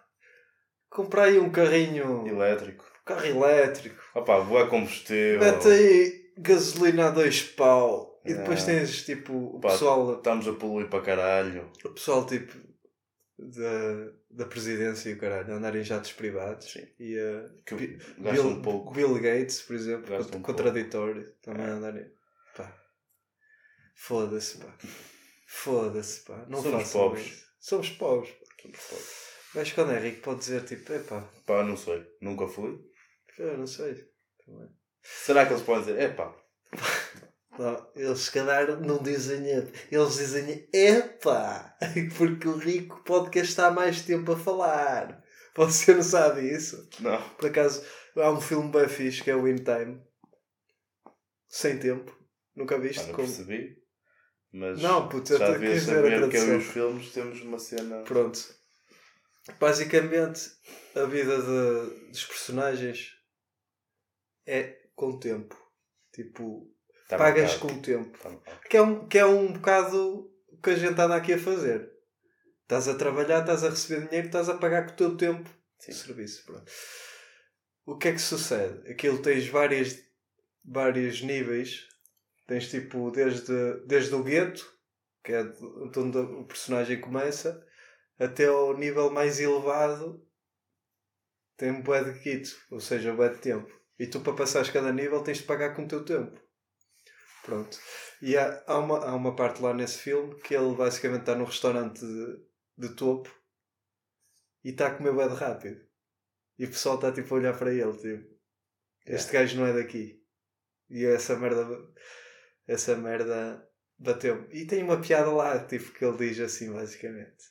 comprei 0.90 1.38
um 1.38 1.50
carrinho, 1.50 2.26
Elétrico. 2.26 2.84
carro 3.06 3.24
elétrico, 3.24 4.02
Opa, 4.14 4.40
boa 4.40 4.66
combustível. 4.68 5.38
mete 5.40 5.68
aí 5.68 6.32
gasolina 6.36 7.06
a 7.08 7.10
dois 7.10 7.42
pau. 7.42 8.20
E 8.26 8.32
É. 8.32 8.34
depois 8.34 8.64
tens 8.64 9.04
tipo 9.06 9.32
o 9.56 9.60
Pá, 9.60 9.70
pessoal, 9.70 10.16
Estamos 10.16 10.46
a 10.48 10.52
poluir 10.52 10.88
para 10.90 11.00
caralho. 11.02 11.70
o 11.84 11.90
pessoal 11.90 12.26
tipo 12.26 12.52
da, 13.38 14.12
da 14.30 14.44
presidência 14.46 15.08
e 15.10 15.14
o 15.14 15.18
caralho, 15.18 15.54
a 15.54 15.56
andar 15.56 15.74
em 15.76 15.84
jatos 15.84 16.12
privados. 16.12 16.72
Sim. 16.72 16.86
E 16.98 17.16
a 17.18 17.48
Que 17.64 17.74
Bill, 18.18 18.46
um 18.48 18.60
pouco. 18.60 18.92
Bill 18.92 19.14
Gates, 19.14 19.62
por 19.62 19.76
exemplo, 19.76 20.10
Gasta 20.10 20.32
cont- 20.32 20.36
um 20.36 20.42
contraditório, 20.42 21.32
também 21.40 21.64
É. 21.64 21.70
a 21.70 21.72
andar 21.74 21.96
em. 21.96 22.17
Foda-se, 24.00 24.58
pá. 24.58 24.74
Foda-se, 25.46 26.20
pá. 26.24 26.46
Não 26.48 26.62
Somos 26.62 26.90
pobres. 26.92 27.26
isso. 27.26 27.46
Somos 27.60 27.90
pobres. 27.90 28.30
pá. 28.32 28.46
Somos 28.62 28.78
pobres. 28.78 29.28
Gajo 29.54 29.74
quando 29.74 29.92
é 29.92 29.98
rico 29.98 30.20
pode 30.22 30.40
dizer 30.40 30.64
tipo, 30.64 30.92
epá, 30.92 31.22
Pá, 31.46 31.64
não 31.64 31.76
sei. 31.76 32.06
Nunca 32.20 32.46
fui. 32.46 32.78
eu 33.38 33.58
não 33.58 33.66
sei. 33.66 33.94
Também. 34.44 34.68
Será 35.02 35.46
que 35.46 35.52
eles 35.52 35.62
podem 35.64 35.84
dizer, 35.84 36.00
epá, 36.02 36.34
Não, 37.58 37.90
eles 37.96 38.20
se 38.20 38.30
calhar 38.30 38.80
não 38.80 39.02
dizem. 39.02 39.44
Eles 39.90 40.14
dizem 40.14 40.68
epá. 40.72 41.76
Porque 42.16 42.46
o 42.46 42.56
rico 42.56 43.02
pode 43.04 43.30
gastar 43.30 43.72
mais 43.72 44.02
tempo 44.02 44.30
a 44.32 44.38
falar. 44.38 45.24
Você 45.56 45.92
não 45.94 46.02
sabe 46.04 46.48
isso? 46.54 46.88
não. 47.00 47.20
Por 47.30 47.48
acaso, 47.48 47.84
há 48.16 48.30
um 48.30 48.40
filme 48.40 48.70
bem 48.70 48.88
fixe 48.88 49.24
que 49.24 49.30
é 49.30 49.34
o 49.34 49.48
In 49.48 49.56
Time. 49.56 50.00
Sem 51.48 51.78
tempo. 51.80 52.16
Nunca 52.54 52.78
viste? 52.78 53.00
Pá, 53.00 53.06
não 53.08 53.14
Com- 53.14 53.22
percebi. 53.22 53.76
Mas 54.52 54.80
Não, 54.80 55.08
puto, 55.08 55.32
eu 55.32 55.38
já 55.38 55.46
te- 55.46 55.52
devias 55.58 55.74
quis 55.74 55.84
ver 55.86 55.92
a 55.92 56.20
saber 56.20 56.30
que 56.30 56.36
eu 56.38 56.54
e 56.54 56.56
os 56.56 56.64
filmes 56.66 57.12
temos 57.12 57.40
uma 57.42 57.58
cena. 57.58 58.02
Pronto. 58.02 58.40
Basicamente, 59.60 60.50
a 60.94 61.04
vida 61.04 61.36
de- 61.40 62.08
dos 62.10 62.24
personagens 62.24 63.12
é 64.46 64.76
com 64.94 65.08
o 65.10 65.20
tempo. 65.20 65.56
Tipo, 66.12 66.70
Tá 67.08 67.16
pagas 67.16 67.54
com 67.54 67.68
o 67.68 67.80
tempo. 67.82 68.18
Tá. 68.18 68.30
Que 68.68 68.76
é, 68.76 68.82
um, 68.82 69.06
que 69.08 69.18
é 69.18 69.24
um 69.24 69.52
bocado 69.52 70.30
o 70.48 70.60
que 70.60 70.70
a 70.70 70.74
gente 70.76 71.00
anda 71.00 71.14
aqui 71.16 71.32
a 71.34 71.38
fazer. 71.38 71.90
Estás 72.62 72.88
a 72.88 72.94
trabalhar, 72.94 73.40
estás 73.40 73.64
a 73.64 73.70
receber 73.70 74.06
dinheiro, 74.08 74.26
estás 74.26 74.48
a 74.48 74.58
pagar 74.58 74.86
com 74.86 74.92
o 74.92 74.96
teu 74.96 75.16
tempo 75.16 75.48
Sim. 75.78 75.92
de 75.92 75.98
serviço. 75.98 76.44
Pronto. 76.44 76.70
O 77.86 77.96
que 77.96 78.08
é 78.08 78.12
que 78.12 78.18
sucede? 78.20 78.90
Aquilo 78.90 79.22
tens 79.22 79.46
várias, 79.48 79.98
vários 80.62 81.22
níveis. 81.22 81.87
Tens 82.48 82.70
tipo 82.70 83.10
desde, 83.10 83.86
desde 83.86 84.14
o 84.14 84.24
gueto, 84.24 84.66
que 85.22 85.32
é 85.32 85.44
de 85.44 85.98
onde 85.98 86.16
o 86.18 86.44
personagem 86.46 86.98
começa, 86.98 87.64
até 88.18 88.46
ao 88.46 88.76
nível 88.76 89.10
mais 89.10 89.38
elevado 89.38 90.26
tem 91.58 91.70
um 91.70 91.82
bué 91.82 92.02
de 92.02 92.18
kit, 92.20 92.56
ou 92.70 92.80
seja, 92.80 93.12
bué 93.12 93.28
de 93.28 93.38
tempo. 93.38 93.70
E 93.98 94.06
tu 94.06 94.20
para 94.20 94.32
passares 94.32 94.70
cada 94.70 94.92
nível 94.92 95.22
tens 95.22 95.38
de 95.38 95.44
pagar 95.44 95.74
com 95.74 95.84
o 95.84 95.88
teu 95.88 96.02
tempo. 96.04 96.40
Pronto. 97.44 97.78
E 98.22 98.36
há, 98.36 98.64
há, 98.66 98.78
uma, 98.78 98.98
há 99.04 99.14
uma 99.14 99.36
parte 99.36 99.60
lá 99.60 99.74
nesse 99.74 99.98
filme 99.98 100.34
que 100.40 100.54
ele 100.54 100.74
basicamente 100.74 101.20
está 101.20 101.34
num 101.34 101.44
restaurante 101.44 102.00
de, 102.00 102.46
de 102.78 102.94
topo 102.94 103.30
e 104.64 104.70
está 104.70 104.86
a 104.86 104.94
comer 104.94 105.12
bué 105.12 105.28
de 105.28 105.34
rápido. 105.34 105.86
E 106.58 106.64
o 106.64 106.68
pessoal 106.68 106.94
está 106.94 107.12
tipo 107.12 107.34
a 107.34 107.38
olhar 107.38 107.58
para 107.58 107.74
ele, 107.74 107.92
tipo, 107.98 108.38
este 109.06 109.32
gajo 109.32 109.58
não 109.58 109.66
é 109.66 109.74
daqui. 109.74 110.24
E 110.88 111.04
essa 111.04 111.36
merda, 111.36 111.66
essa 112.68 112.94
merda 112.94 113.66
bateu-me. 113.98 114.46
E 114.52 114.66
tem 114.66 114.82
uma 114.84 115.00
piada 115.00 115.30
lá, 115.30 115.58
tipo, 115.64 115.90
que 115.92 116.04
ele 116.04 116.18
diz 116.18 116.38
assim, 116.38 116.70
basicamente. 116.72 117.46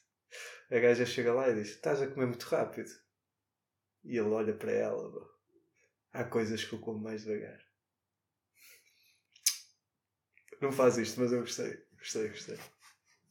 A 0.70 0.80
gaja 0.80 1.06
chega 1.06 1.34
lá 1.34 1.50
e 1.50 1.56
diz, 1.56 1.70
estás 1.70 2.02
a 2.02 2.08
comer 2.08 2.28
muito 2.28 2.44
rápido. 2.44 2.90
E 4.04 4.18
ele 4.18 4.30
olha 4.30 4.54
para 4.54 4.72
ela, 4.72 5.10
bro. 5.10 5.28
Há 6.14 6.24
coisas 6.24 6.64
que 6.64 6.74
eu 6.74 6.80
como 6.80 7.00
mais 7.00 7.24
devagar. 7.24 7.60
Não 10.62 10.72
faz 10.72 10.98
isto, 10.98 11.20
mas 11.20 11.32
eu 11.32 11.42
gostei. 11.42 11.78
Gostei, 11.98 12.30
gostei. 12.30 12.58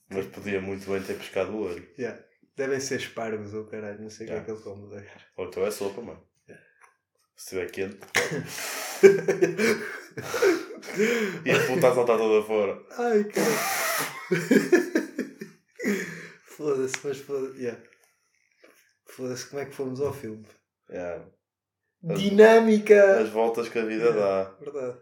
Mas 0.08 0.26
podia 0.26 0.60
muito 0.60 0.88
bem 0.90 1.02
ter 1.02 1.16
pescado 1.16 1.52
o 1.52 1.62
olho. 1.62 1.88
Yeah. 1.98 2.22
Devem 2.56 2.80
ser 2.80 3.00
espargos 3.00 3.52
ou 3.54 3.66
caralho, 3.66 4.00
não 4.00 4.10
sei 4.10 4.26
o 4.26 4.28
que 4.28 4.32
é 4.32 4.36
Yeah. 4.36 4.44
que 4.44 4.50
ele 4.50 4.62
come 4.62 4.88
devagar. 4.88 5.26
Ou 5.36 5.46
então 5.46 5.66
é 5.66 5.70
sopa, 5.70 6.00
mano. 6.00 6.26
Se 7.36 7.56
estiver 7.56 7.70
quente. 7.70 8.00
E 11.44 11.50
a 11.50 11.66
puta 11.66 11.88
a 11.88 11.94
saltar 11.94 12.16
toda 12.16 12.46
fora. 12.46 12.82
Ai, 12.92 13.24
cara. 13.24 13.46
Foda-se, 16.56 16.96
mas 17.04 17.18
foda-se. 17.18 17.58
Yeah. 17.58 17.82
Foda-se, 19.04 19.46
como 19.46 19.62
é 19.62 19.66
que 19.66 19.74
fomos 19.74 20.00
ao 20.00 20.14
filme? 20.14 20.46
Yeah. 20.88 21.26
Dinâmica! 22.02 23.20
As 23.20 23.28
voltas 23.28 23.68
que 23.68 23.78
a 23.78 23.84
vida 23.84 24.12
dá. 24.12 24.44
Verdade. 24.58 24.98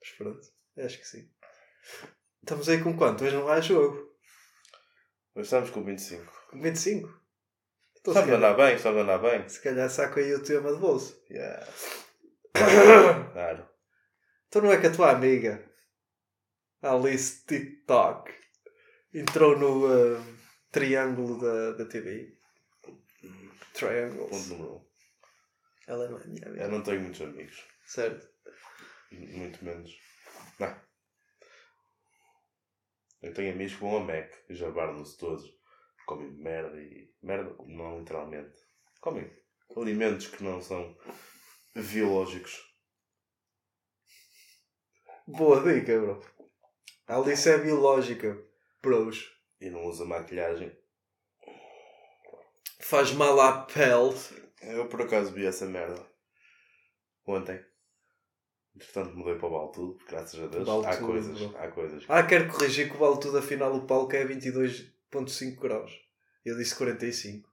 Mas 0.00 0.10
pronto, 0.18 0.40
acho 0.78 0.98
que 0.98 1.06
sim. 1.06 1.30
Estamos 2.42 2.68
aí 2.68 2.82
com 2.82 2.96
quanto? 2.96 3.24
Hoje 3.24 3.36
não 3.36 3.48
há 3.48 3.60
jogo. 3.60 4.12
Mas 5.34 5.46
estamos 5.46 5.70
com 5.70 5.82
25. 5.82 6.30
Com 6.50 6.60
25? 6.60 7.21
Se, 8.04 8.10
Estamos 8.10 8.42
a 8.42 8.54
bem, 8.54 8.74
estamos 8.74 8.98
a 8.98 9.02
andar 9.02 9.18
bem. 9.18 9.48
se 9.48 9.62
calhar 9.62 9.88
saco 9.88 10.18
aí 10.18 10.34
o 10.34 10.42
tema 10.42 10.72
de 10.72 10.78
bolso. 10.80 11.22
Yeah. 11.30 11.64
Claro. 13.32 13.68
Então 14.48 14.62
não 14.62 14.72
é 14.72 14.80
que 14.80 14.88
a 14.88 14.92
tua 14.92 15.12
amiga 15.12 15.64
Alice 16.82 17.46
TikTok 17.46 18.32
entrou 19.14 19.56
no 19.56 19.86
ah, 19.86 20.20
triângulo 20.72 21.40
da, 21.40 21.72
da 21.72 21.84
TV? 21.86 22.36
Ponto 22.82 23.02
Triangles. 23.72 24.48
número 24.48 24.72
1. 24.72 24.74
Um. 24.74 24.86
Ela 25.86 26.08
não 26.08 26.18
é 26.18 26.26
minha 26.26 26.46
amiga. 26.48 26.64
Eu 26.64 26.70
não 26.70 26.82
tenho 26.82 27.00
muitos 27.02 27.20
amigos. 27.22 27.64
Certo. 27.86 28.28
Muito 29.12 29.64
menos. 29.64 29.96
Não. 30.58 30.76
Eu 33.22 33.32
tenho 33.32 33.54
amigos 33.54 33.74
que 33.74 33.80
vão 33.80 33.98
a 33.98 34.00
Mac 34.00 34.32
e 34.48 34.54
jabardam-se 34.54 35.16
todos. 35.16 35.61
Comem 36.06 36.30
merda 36.32 36.80
e. 36.80 37.10
Merda, 37.22 37.54
não 37.66 37.98
literalmente. 37.98 38.56
Comem 39.00 39.30
alimentos 39.76 40.26
que 40.28 40.42
não 40.42 40.60
são 40.60 40.96
biológicos. 41.74 42.60
Boa 45.26 45.62
dica, 45.62 45.98
bro. 45.98 46.20
A 47.06 47.16
Alice 47.16 47.48
é 47.48 47.58
biológica. 47.58 48.36
Bros. 48.82 49.30
E 49.60 49.70
não 49.70 49.84
usa 49.84 50.04
maquilhagem. 50.04 50.76
Faz 52.80 53.12
mal 53.12 53.40
à 53.40 53.62
pele. 53.62 54.14
Eu 54.60 54.88
por 54.88 55.02
acaso 55.02 55.32
vi 55.32 55.46
essa 55.46 55.66
merda. 55.66 56.04
Ontem. 57.26 57.64
Entretanto 58.74 59.14
mudei 59.14 59.36
para 59.36 59.48
o 59.48 59.50
Baltudo, 59.50 59.98
graças 60.08 60.42
a 60.42 60.46
Deus. 60.46 60.66
Baltudo, 60.66 60.88
há 60.88 60.96
coisas, 60.96 61.38
bro. 61.38 61.58
há 61.58 61.68
coisas. 61.68 62.04
Ah, 62.08 62.22
quero 62.22 62.50
corrigir 62.50 62.90
que 62.90 62.96
vale 62.96 63.20
tudo 63.20 63.38
afinal 63.38 63.74
o 63.74 63.86
palco 63.86 64.16
é 64.16 64.24
22.5 65.12 65.60
graus. 65.60 65.92
Eu 66.44 66.56
disse 66.56 66.74
45. 66.76 67.48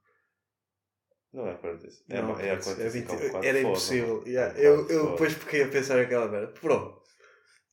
Não 1.32 1.48
é 1.48 1.54
45. 1.56 2.04
É, 2.10 2.22
Não, 2.22 2.40
é, 2.40 2.56
putz, 2.56 2.66
45, 2.74 2.82
é 2.82 2.90
20 2.90 3.10
é 3.10 3.14
um 3.14 3.28
bocado 3.28 3.46
era 3.46 3.60
impossível. 3.62 4.16
mano. 4.18 4.28
Yeah, 4.28 4.58
É 4.60 4.66
eu, 4.66 4.90
eu 4.90 5.12
depois 5.12 5.34
fiquei 5.34 5.64
a 5.64 5.68
pensar 5.68 6.00
aquela 6.00 6.28
merda. 6.28 6.54
Bro, 6.62 7.02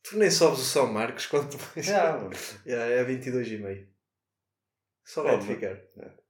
tu 0.03 0.17
nem 0.17 0.29
sobes 0.29 0.59
o 0.59 0.63
São 0.65 0.87
Marcos 0.91 1.25
quando 1.25 1.49
tu 1.51 1.57
vais. 1.57 1.87
Yeah. 1.87 2.29
Yeah, 2.65 2.85
é 2.93 3.03
22,5. 3.03 3.87
Só 5.03 5.23
vai 5.23 5.37
mas- 5.37 5.45
ficar. 5.45 5.71
é. 5.75 6.27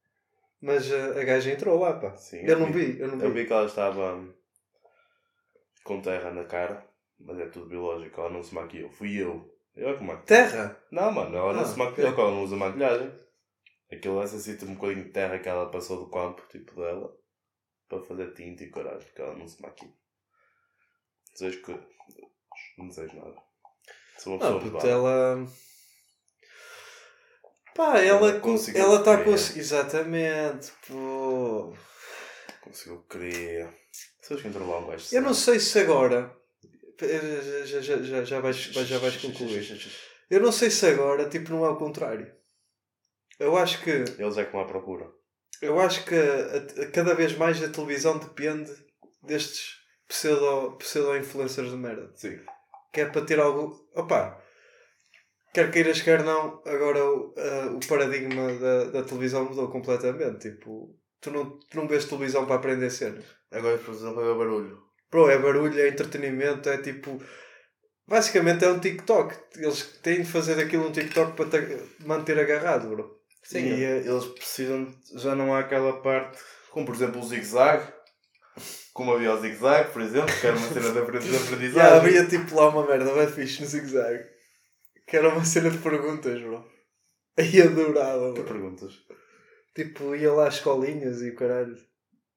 Mas 0.60 0.90
uh, 0.90 1.20
a 1.20 1.24
gaja 1.24 1.52
entrou 1.52 1.80
lá, 1.80 2.00
pá. 2.00 2.16
Sim, 2.16 2.40
eu 2.44 2.58
não 2.60 2.72
vi, 2.72 3.00
eu 3.00 3.08
não 3.10 3.20
vi. 3.20 3.26
Eu 3.26 3.32
vi 3.34 3.46
que 3.46 3.54
ela 3.54 3.66
estava 3.68 4.16
hum, 4.16 4.34
com 5.84 6.02
terra 6.02 6.32
na 6.32 6.46
cara. 6.46 6.84
Mas 7.20 7.40
é 7.40 7.46
tudo 7.48 7.68
biológico, 7.68 8.20
ela 8.22 8.30
não 8.30 8.42
se 8.44 8.54
maquilhou. 8.56 8.90
Fui 8.92 9.16
eu. 9.22 9.52
Eu 9.76 9.90
é 9.90 9.98
que 9.98 10.04
maquilho. 10.04 10.26
Terra? 10.26 10.80
Não, 10.92 11.12
mano, 11.12 11.36
ela 11.36 11.54
não 11.54 11.62
Ah, 11.62 11.66
se 11.66 11.78
maquilhou, 11.78 12.12
ok. 12.12 12.24
ela 12.24 12.34
não 12.34 12.44
usa 12.44 12.56
maquilhagem. 12.56 13.12
Aquilo 13.92 14.22
é 14.22 14.24
assim, 14.26 14.56
tipo 14.58 14.72
um 14.72 14.76
bocadinho 14.76 15.06
de 15.06 15.12
terra 15.12 15.40
que 15.40 15.48
ela 15.48 15.72
passou 15.72 15.98
do 16.04 16.10
campo, 16.12 16.42
tipo 16.50 16.76
dela, 16.76 17.16
para 17.88 18.04
fazer 18.04 18.34
tinta 18.34 18.64
e 18.64 18.70
caralho, 18.70 19.00
porque 19.00 19.22
ela 19.22 19.36
não 19.36 19.48
se 19.48 19.62
maquilha. 19.62 19.94
Desejo 21.34 21.62
que. 21.64 21.72
Não 22.78 22.88
desejo 22.90 23.16
nada. 23.16 23.36
Sou 24.18 24.34
uma 24.34 24.40
pessoa 24.40 24.64
Não, 24.64 24.72
má. 24.72 24.80
ela. 24.90 25.48
Á, 27.80 28.00
ela, 28.00 28.30
Ela 28.32 28.40
con- 28.40 28.52
conseguiu 28.52 28.82
ela 28.84 29.00
está 29.00 29.24
conseguindo. 29.24 29.60
Exatamente, 29.60 30.72
pô. 30.88 31.74
Conseguiu 32.62 33.04
querer. 33.04 33.70
Sabes 34.22 34.44
lá 34.56 34.80
um 34.80 34.88
gajo. 34.88 35.16
Eu 35.16 35.22
não 35.22 35.34
sei 35.34 35.60
se 35.60 35.80
agora. 35.80 36.36
Já, 37.66 37.80
já, 37.82 38.02
já, 38.02 38.24
já, 38.24 38.40
vais, 38.42 38.56
já 38.58 38.98
vais 38.98 39.18
concluir. 39.18 39.80
Eu 40.30 40.42
não 40.42 40.52
sei 40.52 40.72
se 40.72 40.86
agora, 40.88 41.30
tipo, 41.30 41.52
não 41.52 41.64
é 41.64 41.70
o 41.70 41.78
contrário. 41.78 42.36
Eu 43.40 43.56
acho 43.58 43.82
que. 43.84 43.90
Eles 43.90 44.38
é 44.38 44.46
que 44.46 44.52
vão 44.52 44.62
à 44.62 44.66
procura. 44.66 45.06
Eu 45.62 45.80
acho 45.80 46.06
que 46.06 46.16
a- 46.16 46.84
a- 46.84 46.92
cada 46.92 47.14
vez 47.16 47.36
mais 47.36 47.62
a 47.64 47.70
televisão 47.70 48.18
depende 48.18 48.72
destes 49.24 49.78
pseudo, 50.08 50.78
pseudo-influencers 50.78 51.70
de 51.72 51.76
merda. 51.78 52.12
Sim. 52.16 52.40
Que 52.94 53.02
é 53.02 53.06
para 53.06 53.26
ter 53.26 53.40
algo. 53.40 53.76
Opa! 53.96 54.40
Quer 55.54 55.72
queiras, 55.72 56.02
quer 56.02 56.24
não, 56.24 56.62
agora 56.66 57.04
o, 57.04 57.34
a- 57.38 57.72
o 57.76 57.80
paradigma 57.88 58.54
da, 58.60 58.84
da 58.86 59.04
televisão 59.04 59.46
mudou 59.46 59.70
completamente. 59.72 60.52
Tipo, 60.52 60.96
tu 61.20 61.32
não, 61.32 61.58
tu 61.58 61.78
não 61.78 61.88
vês 61.88 62.06
televisão 62.06 62.46
para 62.46 62.56
aprender 62.56 62.90
cenas. 62.92 63.26
Agora, 63.52 63.78
por 63.78 63.94
exemplo, 63.94 64.22
é 64.22 64.38
barulho. 64.38 64.84
Bro, 65.10 65.30
é 65.30 65.38
barulho, 65.40 65.80
é 65.80 65.88
entretenimento, 65.88 66.70
é 66.70 66.78
tipo. 66.78 67.20
Basicamente 68.08 68.64
é 68.64 68.70
um 68.70 68.80
TikTok. 68.80 69.36
Eles 69.58 69.84
têm 70.02 70.22
de 70.22 70.30
fazer 70.30 70.56
daquilo 70.56 70.88
um 70.88 70.92
TikTok 70.92 71.34
para 71.36 71.50
te 71.50 72.06
manter 72.06 72.40
agarrado, 72.40 72.90
bro. 72.90 73.17
Sim, 73.50 73.60
E, 73.60 73.84
eles 73.84 74.26
precisam. 74.26 74.94
Já 75.16 75.36
não 75.36 75.54
há 75.56 75.60
aquela 75.60 76.02
parte. 76.02 76.38
Como 76.72 76.86
por 76.86 76.96
exemplo 76.96 77.22
o 77.22 77.26
zigue-zague. 77.26 77.88
Como 78.94 79.14
havia 79.14 79.34
o 79.34 79.40
zigue-zague, 79.40 79.92
por 79.92 80.02
exemplo, 80.02 80.34
que 80.40 80.48
era 80.48 80.58
uma 80.58 80.68
cena 80.68 80.92
de 80.92 81.00
aprendiz- 81.00 81.30
de 81.30 81.38
aprendizagem. 81.46 81.90
Já 81.90 81.96
havia 81.96 82.26
tipo 82.26 82.56
lá 82.56 82.70
uma 82.70 82.86
merda 82.86 83.14
bem 83.14 83.28
fixe 83.28 83.62
no 83.62 83.68
zigue-zague. 83.68 84.24
Que 85.08 85.18
era 85.18 85.30
uma 85.30 85.46
cena 85.46 85.70
de 85.70 85.78
perguntas, 85.78 86.42
bro. 86.42 86.66
Aí 87.38 87.62
adorava, 87.62 88.34
bro. 88.34 88.44
perguntas? 88.44 88.94
Tipo, 89.76 90.16
ia 90.16 90.34
lá 90.34 90.48
às 90.48 90.56
escolinhas 90.56 91.22
e 91.22 91.30
o 91.30 91.36
caralho. 91.36 91.78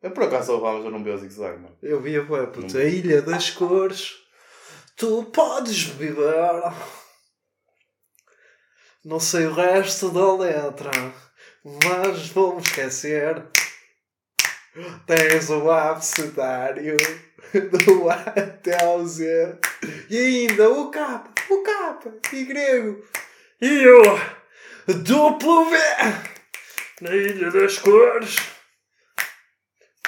Eu 0.02 0.10
por 0.12 0.24
acaso 0.24 0.54
levámos, 0.54 0.84
eu 0.84 0.90
não 0.90 1.02
vi 1.02 1.10
o 1.10 1.18
zigue-zague, 1.18 1.58
mano. 1.60 1.76
Eu 1.82 2.00
via, 2.00 2.22
ué, 2.30 2.46
puto, 2.46 2.76
a 2.78 2.84
Ilha 2.84 3.20
das 3.22 3.50
Cores. 3.50 4.14
Tu 4.96 5.24
podes 5.32 5.82
viver. 5.84 6.62
Não 9.02 9.18
sei 9.18 9.46
o 9.46 9.54
resto 9.54 10.10
da 10.10 10.36
letra, 10.36 10.90
mas 11.64 12.28
vou-me 12.28 12.60
esquecer. 12.60 13.46
Tens 15.06 15.48
o 15.48 15.70
abecedário 15.70 16.98
do 17.86 18.10
A 18.10 18.14
até 18.14 18.84
ao 18.84 19.02
Z. 19.06 19.58
E 20.10 20.18
ainda 20.18 20.68
o 20.68 20.90
K, 20.90 21.32
o 21.48 21.62
K, 21.62 21.98
e 22.30 22.44
grego. 22.44 23.02
E 23.62 23.86
o 23.86 24.92
duplo 25.02 25.64
V. 25.70 25.76
Na 27.00 27.16
Ilha 27.16 27.50
das 27.50 27.78
Cores. 27.78 28.36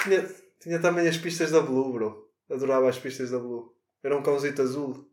Tinha, 0.03 0.29
tinha 0.61 0.79
também 0.79 1.07
as 1.07 1.17
pistas 1.17 1.49
da 1.49 1.61
Blue, 1.61 1.91
bro. 1.93 2.29
Adorava 2.47 2.89
as 2.89 2.99
pistas 2.99 3.31
da 3.31 3.39
Blue. 3.39 3.73
Era 4.03 4.15
um 4.15 4.21
cãozito 4.21 4.61
azul. 4.61 5.11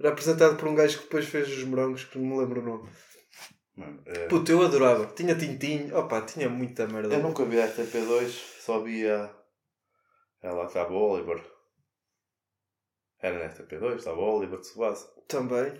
Era 0.00 0.08
apresentado 0.10 0.56
por 0.56 0.66
um 0.66 0.74
gajo 0.74 0.96
que 0.98 1.04
depois 1.04 1.26
fez 1.26 1.48
os 1.48 1.62
morangos, 1.64 2.04
que 2.04 2.18
não 2.18 2.26
me 2.36 2.40
lembro 2.42 2.60
o 2.60 2.64
nome. 2.64 2.88
Mano, 3.76 4.02
é- 4.06 4.26
Puta, 4.28 4.50
eu 4.50 4.62
adorava. 4.62 5.06
Tinha 5.14 5.34
tintinho. 5.36 5.94
Opa, 5.96 6.22
tinha 6.22 6.48
muita 6.48 6.86
merda. 6.88 7.14
Eu 7.14 7.22
nunca 7.22 7.44
vi 7.44 7.60
a 7.60 7.66
RTP2, 7.66 8.28
só 8.60 8.80
via. 8.80 9.30
Ela 10.42 10.64
estava 10.64 10.92
o 10.92 10.96
Oliver. 11.12 11.42
Era 13.22 13.38
na 13.38 13.44
RTP2, 13.54 13.96
estava 13.96 14.18
o 14.18 14.38
Oliver 14.38 14.58
de 14.58 14.62
Tsubasa. 14.66 15.06
Também. 15.28 15.72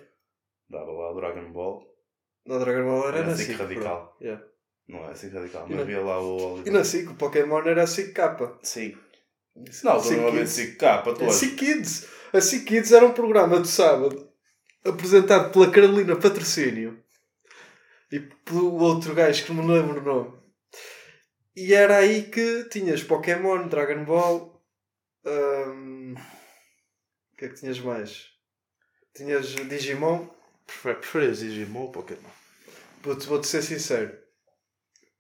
Dava 0.69 0.91
lá 0.93 1.11
o 1.13 1.15
Dragon 1.17 1.51
Ball. 1.53 1.83
Na 2.47 2.59
Dragon 2.59 2.85
Ball 2.85 3.09
era 3.09 3.19
Era 3.19 3.27
na 3.29 3.33
assim 3.33 3.55
bro. 3.55 3.63
radical. 3.65 4.17
Yeah. 4.21 4.45
Não 4.87 5.05
é 5.07 5.13
assim 5.13 5.29
radical, 5.31 5.67
mas 5.69 5.79
na- 5.79 5.85
via 5.85 6.01
lá 6.03 6.21
o 6.21 6.37
Oliver. 6.55 6.67
E 6.67 6.71
na 6.77 6.85
SIC, 6.85 7.09
o 7.11 7.15
Pokémon 7.15 7.61
era 7.67 7.83
a 7.85 7.87
SIC 7.87 8.13
capa. 8.13 8.59
Sim. 8.63 8.95
Não, 9.85 10.01
tu 10.01 10.13
não 10.13 10.31
Kids. 10.31 10.51
SIC 10.51 10.77
capa, 10.77 11.15
tu 11.15 11.25
A 11.25 11.31
SIC 11.33 11.57
Kids. 11.57 12.07
A 12.33 12.41
SIC 12.41 12.65
Kids 12.67 12.93
era 12.93 13.07
um 13.07 13.13
programa 13.13 13.61
de 13.61 13.69
sábado 13.69 14.31
apresentado 14.85 15.53
pela 15.53 15.71
Carolina 15.71 16.17
Patrocínio 16.17 17.03
e 18.11 18.21
pelo 18.21 18.75
outro 18.77 19.15
gajo 19.15 19.45
que 19.45 19.53
não 19.53 19.65
me 19.65 19.75
lembro 19.75 20.01
o 20.01 20.05
nome. 20.05 20.41
E 21.57 21.75
era 21.75 21.99
aí 21.99 22.31
que 22.31 22.65
tinhas 22.71 23.03
Pokémon, 23.03 23.67
Dragon 23.69 24.05
Ball. 24.05 24.63
hum, 25.27 26.15
O 27.33 27.37
que 27.37 27.45
é 27.47 27.49
que 27.49 27.55
tinhas 27.57 27.79
mais? 27.81 28.29
Tinhas 29.15 29.49
Digimon. 29.49 30.29
Prefer- 30.67 30.97
Preferias 31.01 31.39
Digimon 31.41 31.83
ou 31.83 31.93
Pokémon? 31.93 32.31
Vou-te 33.03 33.27
vou-te 33.27 33.47
ser 33.49 33.63
sincero. 33.63 34.17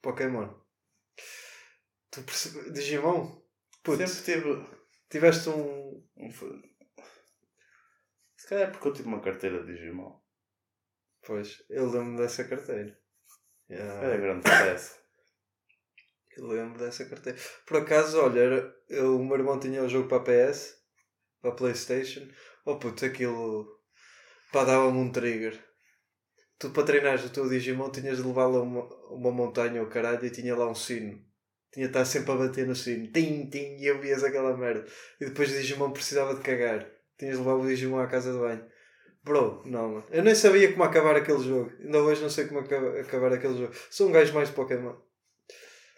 Pokémon. 0.00 0.48
Tu 2.10 2.22
percebe... 2.22 2.70
Digimon? 2.70 3.40
Putz, 3.82 4.10
Sempre 4.10 4.24
tive. 4.40 4.66
tiveste 5.10 5.48
um, 5.48 6.04
um 6.16 6.30
calhar 8.50 8.68
é 8.68 8.70
porque 8.70 8.88
eu 8.88 8.92
tive 8.92 9.08
uma 9.08 9.20
carteira 9.20 9.64
de 9.64 9.72
Digimon. 9.72 10.20
Pois, 11.26 11.62
eu 11.68 11.88
lembro 11.90 12.16
dessa 12.16 12.44
carteira. 12.44 12.98
Yeah. 13.68 14.04
Era 14.04 14.16
grande 14.16 14.48
sucesso. 14.48 14.98
Eu 16.36 16.46
lembro 16.46 16.78
dessa 16.78 17.04
carteira. 17.08 17.38
Por 17.66 17.76
acaso, 17.78 18.20
olha, 18.20 18.40
era- 18.40 18.74
eu, 18.88 19.16
o 19.16 19.24
meu 19.24 19.36
irmão 19.36 19.60
tinha 19.60 19.82
o 19.82 19.88
jogo 19.88 20.08
para 20.08 20.18
a 20.18 20.24
PS, 20.24 20.74
para 21.40 21.50
a 21.50 21.54
Playstation. 21.54 22.28
Oh 22.64 22.78
puto, 22.78 23.04
aquilo. 23.04 23.68
Pá, 24.52 24.64
dava-me 24.64 24.98
um 24.98 25.12
trigger. 25.12 25.58
Tu 26.58 26.70
para 26.70 26.84
treinares 26.84 27.24
o 27.24 27.30
teu 27.30 27.48
Digimon 27.48 27.90
tinhas 27.90 28.18
de 28.18 28.22
levá-lo 28.24 28.58
a 28.58 28.62
uma, 28.62 28.82
uma 29.14 29.30
montanha 29.32 29.80
ou 29.80 29.88
caralho 29.88 30.24
e 30.24 30.30
tinha 30.30 30.56
lá 30.56 30.68
um 30.68 30.74
sino. 30.74 31.24
Tinha 31.72 31.86
de 31.86 31.90
estar 31.90 32.04
sempre 32.04 32.32
a 32.32 32.36
bater 32.36 32.66
no 32.66 32.74
sino. 32.74 33.10
Tim, 33.12 33.48
tim, 33.48 33.76
e 33.78 33.86
eu 33.86 34.00
vias 34.00 34.24
aquela 34.24 34.56
merda. 34.56 34.84
E 35.20 35.26
depois 35.26 35.50
o 35.50 35.54
Digimon 35.54 35.92
precisava 35.92 36.34
de 36.34 36.42
cagar. 36.42 36.90
Tinhas 37.20 37.36
de 37.36 37.42
levar 37.42 37.54
o 37.54 37.66
Digimon 37.66 37.98
à 37.98 38.06
casa 38.06 38.32
de 38.32 38.38
banho. 38.38 38.64
Bro, 39.22 39.62
não, 39.66 39.88
mano. 39.90 40.04
Eu 40.10 40.24
nem 40.24 40.34
sabia 40.34 40.72
como 40.72 40.82
acabar 40.82 41.14
aquele 41.14 41.42
jogo. 41.42 41.70
Ainda 41.78 42.02
hoje 42.02 42.22
não 42.22 42.30
sei 42.30 42.46
como 42.46 42.60
acaba- 42.60 42.98
acabar 42.98 43.30
aquele 43.34 43.58
jogo. 43.58 43.74
Sou 43.90 44.08
um 44.08 44.12
gajo 44.12 44.32
mais 44.32 44.48
de 44.48 44.54
Pokémon. 44.54 44.96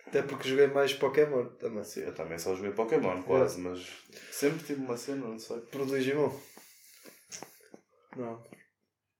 Até 0.05 0.21
porque 0.23 0.49
joguei 0.49 0.67
mais 0.67 0.93
Pokémon 0.93 1.47
também. 1.61 1.85
Sim, 1.85 2.01
eu 2.01 2.13
também 2.13 2.37
só 2.41 2.57
joguei 2.57 2.73
Pokémon 2.73 3.23
quase, 3.23 3.61
mas 3.61 3.87
sempre 4.33 4.65
tive 4.65 4.81
uma 4.81 4.97
cena, 4.97 5.29
não 5.29 5.39
sei. 5.39 5.61
Pro 5.61 5.87
Digimon. 5.87 6.37
Não. 8.17 8.43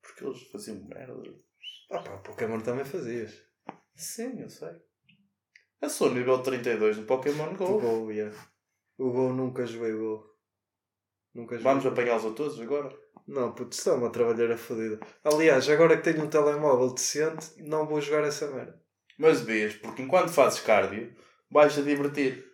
Porque 0.03 0.25
eles 0.25 0.43
faziam 0.51 0.85
merda. 0.89 1.15
Ah 1.91 2.01
pá, 2.01 2.17
Pokémon 2.19 2.61
também 2.61 2.85
fazias. 2.85 3.33
Sim, 3.95 4.41
eu 4.41 4.49
sei. 4.49 4.71
Eu 5.81 5.89
sou 5.89 6.13
nível 6.13 6.39
32 6.43 6.97
no 6.99 7.05
Pokémon 7.05 7.55
Go. 7.55 7.79
Go, 7.81 8.11
yeah. 8.11 8.37
O 8.99 9.11
Go 9.13 9.33
nunca 9.33 9.65
joguei 9.65 9.93
o 9.93 9.99
Go. 9.99 10.32
Nunca. 11.35 11.59
Vamos 11.59 11.87
apanhá-los 11.87 12.25
a 12.27 12.31
todos 12.33 12.61
agora? 12.61 12.95
Não, 13.27 13.53
puto, 13.53 13.75
está 13.77 13.95
uma 13.95 14.11
trabalheira 14.11 14.57
fodida. 14.57 14.99
Aliás, 15.25 15.69
agora 15.69 15.97
que 15.97 16.03
tenho 16.03 16.25
um 16.25 16.29
telemóvel 16.29 16.93
decente, 16.93 17.53
não 17.59 17.87
vou 17.87 18.01
jogar 18.01 18.25
essa 18.25 18.51
merda. 18.51 18.81
Mas 19.19 19.41
vês, 19.41 19.75
porque 19.77 20.03
enquanto 20.03 20.31
fazes 20.31 20.61
cardio, 20.61 21.15
vais-te 21.51 21.81
a 21.81 21.83
divertir. 21.83 22.45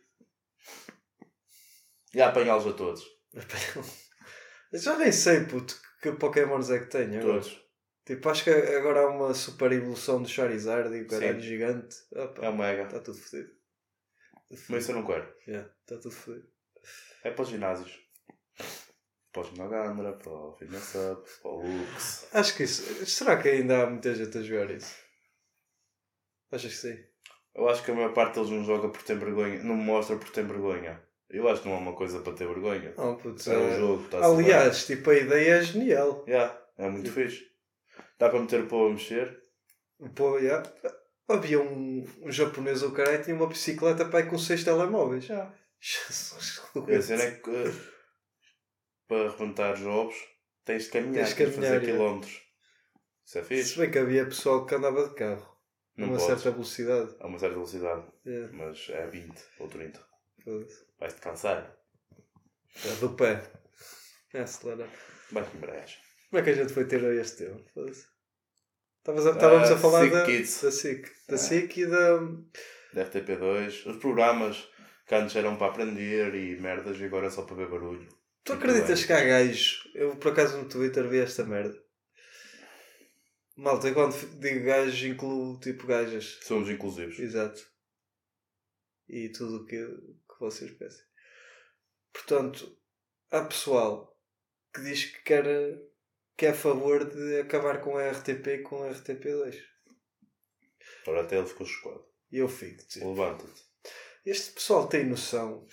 E 2.14 2.20
a 2.20 2.28
apanhá-los 2.28 2.66
a 2.66 2.72
todos. 2.72 3.04
Já 4.72 4.96
nem 4.98 5.10
sei, 5.12 5.44
puto, 5.44 5.80
que 6.02 6.12
Pokémons 6.12 6.70
é 6.70 6.78
que 6.80 6.86
tenho 6.86 7.18
agora. 7.18 7.40
Todos. 7.40 7.68
Tipo, 8.04 8.28
acho 8.30 8.44
que 8.44 8.50
agora 8.50 9.00
há 9.00 9.06
uma 9.08 9.34
super 9.34 9.70
evolução 9.70 10.22
do 10.22 10.28
Charizard 10.28 10.94
e 10.96 11.02
o 11.02 11.06
caralho 11.06 11.40
Sim. 11.40 11.46
gigante. 11.46 11.96
Opa, 12.12 12.44
É 12.44 12.48
o 12.48 12.56
Mega. 12.56 12.84
Está 12.84 13.00
tudo 13.00 13.18
fodido. 13.18 13.50
Mas 14.68 14.82
isso 14.82 14.92
eu 14.92 14.96
não 14.96 15.06
quero. 15.06 15.30
Yeah, 15.46 15.70
está 15.80 15.96
tudo 15.96 16.14
fodido. 16.14 16.48
É 17.22 17.30
para 17.30 17.42
os 17.42 17.48
ginásios. 17.50 18.07
Para 19.38 19.42
o 19.42 19.44
Ginogandra, 19.44 20.12
para 20.14 20.32
o 20.32 20.52
Fitness 20.58 20.94
Up, 20.96 21.30
para 21.42 21.50
o 21.50 21.62
Lux. 21.62 22.28
Acho 22.32 22.56
que 22.56 22.64
isso. 22.64 23.06
Será 23.06 23.40
que 23.40 23.48
ainda 23.48 23.84
há 23.84 23.86
muita 23.90 24.12
gente 24.12 24.36
a 24.36 24.42
jogar 24.42 24.70
isso? 24.72 24.96
Achas 26.50 26.72
que 26.72 26.78
sim? 26.78 26.98
Eu 27.54 27.68
acho 27.68 27.84
que 27.84 27.90
a 27.92 27.94
maior 27.94 28.12
parte 28.12 28.34
deles 28.34 28.50
não 28.50 28.64
joga 28.64 28.88
por 28.88 29.00
ter 29.02 29.16
vergonha. 29.16 29.62
Não 29.62 29.76
mostra 29.76 30.16
por 30.16 30.28
ter 30.30 30.44
vergonha. 30.44 31.00
Eu 31.30 31.48
acho 31.48 31.62
que 31.62 31.68
não 31.68 31.76
é 31.76 31.78
uma 31.78 31.92
coisa 31.92 32.20
para 32.20 32.32
ter 32.32 32.48
vergonha. 32.48 32.94
Não, 32.96 33.16
putz, 33.16 33.46
É 33.46 33.56
um 33.56 33.68
é- 33.68 33.78
jogo, 33.78 34.04
está 34.04 34.26
Aliás, 34.26 34.86
tipo, 34.86 35.10
a 35.10 35.14
ideia 35.14 35.52
é 35.52 35.62
genial. 35.62 36.24
Yeah, 36.26 36.60
é 36.76 36.88
muito 36.88 37.12
fixe. 37.12 37.44
Dá 38.18 38.28
para 38.28 38.40
meter 38.40 38.62
o 38.62 38.66
povo 38.66 38.88
a 38.88 38.92
mexer. 38.92 39.40
Pô, 40.16 40.38
yeah. 40.38 40.68
Havia 41.28 41.60
um, 41.60 42.04
um 42.22 42.32
japonês 42.32 42.82
ou 42.82 42.90
caralho 42.90 43.22
tinha 43.22 43.36
uma 43.36 43.46
bicicleta 43.46 44.04
para 44.04 44.20
ir 44.20 44.30
com 44.30 44.38
seis 44.38 44.64
telemóveis. 44.64 45.26
Já. 45.26 45.52
Jesus, 45.80 46.60
a 46.74 47.02
cena 47.02 47.22
é 47.22 47.30
que. 47.32 47.97
Para 49.08 49.30
rebentar 49.30 49.74
jogos, 49.76 50.14
tens 50.64 50.84
de 50.84 50.90
caminhar, 50.90 51.24
Tens 51.24 51.28
de 51.30 51.34
caminhar, 51.44 51.74
fazer 51.74 51.76
é. 51.76 51.92
quilómetros. 51.92 52.42
Isso 53.26 53.38
é 53.38 53.42
fixe. 53.42 53.64
Se 53.70 53.78
bem 53.78 53.90
que 53.90 53.98
havia 53.98 54.24
pessoal 54.26 54.64
que 54.66 54.74
andava 54.74 55.08
de 55.08 55.14
carro. 55.14 55.42
a 55.96 56.00
Não 56.00 56.08
uma 56.08 56.18
podes. 56.18 56.26
certa 56.26 56.50
velocidade. 56.52 57.16
A 57.20 57.26
uma 57.26 57.38
certa 57.38 57.54
velocidade, 57.56 58.06
É, 58.26 58.48
mas 58.52 58.88
é 58.90 59.06
20 59.08 59.42
ou 59.58 59.68
30. 59.68 60.00
foda-se. 60.44 60.86
Vais-te 61.00 61.20
cansar. 61.20 61.76
É, 62.84 62.92
do 63.00 63.10
pé. 63.14 63.42
É, 64.32 64.40
acelera. 64.40 64.86
Vais 65.32 65.54
embreagem. 65.54 65.98
Como 66.30 66.40
é 66.40 66.44
que 66.44 66.50
a 66.50 66.54
gente 66.54 66.72
foi 66.72 66.84
ter 66.86 67.04
a 67.04 67.14
este 67.14 67.44
tema? 67.44 67.60
Foda-se. 67.74 68.06
Estavas 68.98 69.26
a- 69.26 69.30
Estávamos 69.30 69.70
a 69.70 69.76
falar 69.78 70.08
da, 70.10 70.24
Kids. 70.26 70.62
da 70.62 70.70
SIC. 70.70 71.08
Da 71.28 71.34
Ah. 71.34 71.38
SIC 71.38 71.76
e 71.80 71.86
da. 71.86 72.16
Da 72.94 73.04
RTP2. 73.04 73.86
Os 73.86 73.96
programas 73.96 74.68
que 75.06 75.14
antes 75.14 75.34
eram 75.36 75.56
para 75.56 75.68
aprender 75.72 76.34
e 76.34 76.60
merdas 76.60 76.98
e 77.00 77.04
agora 77.04 77.26
é 77.26 77.30
só 77.30 77.42
para 77.42 77.56
ver 77.56 77.68
barulho. 77.68 78.06
Tu 78.48 78.54
acreditas 78.54 79.04
que 79.04 79.12
há 79.12 79.22
gajos? 79.22 79.86
Eu 79.94 80.16
por 80.16 80.32
acaso 80.32 80.56
no 80.56 80.66
Twitter 80.66 81.06
vi 81.06 81.18
esta 81.18 81.44
merda. 81.44 81.78
Malta, 83.54 83.88
eu 83.88 83.92
quando 83.92 84.16
digo 84.40 84.64
gajos 84.64 85.02
incluo 85.02 85.60
tipo 85.60 85.86
gajas. 85.86 86.38
Somos 86.44 86.70
inclusivos. 86.70 87.18
Exato. 87.18 87.62
E 89.06 89.28
tudo 89.28 89.58
o 89.58 89.66
que, 89.66 89.76
que 89.76 90.40
vocês 90.40 90.70
pensem. 90.70 91.04
Portanto, 92.10 92.74
há 93.30 93.44
pessoal 93.44 94.18
que 94.72 94.80
diz 94.80 95.04
que 95.04 95.22
quer 95.24 95.44
que 96.34 96.46
é 96.46 96.48
a 96.48 96.54
favor 96.54 97.04
de 97.04 97.40
acabar 97.40 97.82
com 97.82 97.98
a 97.98 98.10
RTP 98.10 98.46
e 98.46 98.58
com 98.62 98.82
a 98.82 98.94
RTP2. 98.94 99.62
Agora 101.02 101.20
até 101.20 101.36
ele 101.36 101.46
ficou 101.46 101.66
chocado. 101.66 102.02
E 102.32 102.38
eu 102.38 102.48
fico, 102.48 102.82
tipo, 102.86 103.10
Levanta-te. 103.10 103.62
este 104.24 104.52
pessoal 104.52 104.88
tem 104.88 105.04
noção 105.04 105.66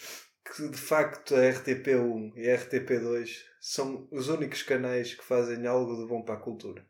que 0.45 0.69
de 0.69 0.77
facto 0.77 1.35
a 1.35 1.39
RTP1 1.39 2.33
e 2.35 2.49
a 2.49 2.57
RTP2 2.57 3.43
são 3.59 4.07
os 4.11 4.29
únicos 4.29 4.61
canais 4.63 5.13
que 5.15 5.23
fazem 5.23 5.65
algo 5.65 5.95
de 5.97 6.07
bom 6.07 6.21
para 6.23 6.35
a 6.35 6.39
cultura. 6.39 6.85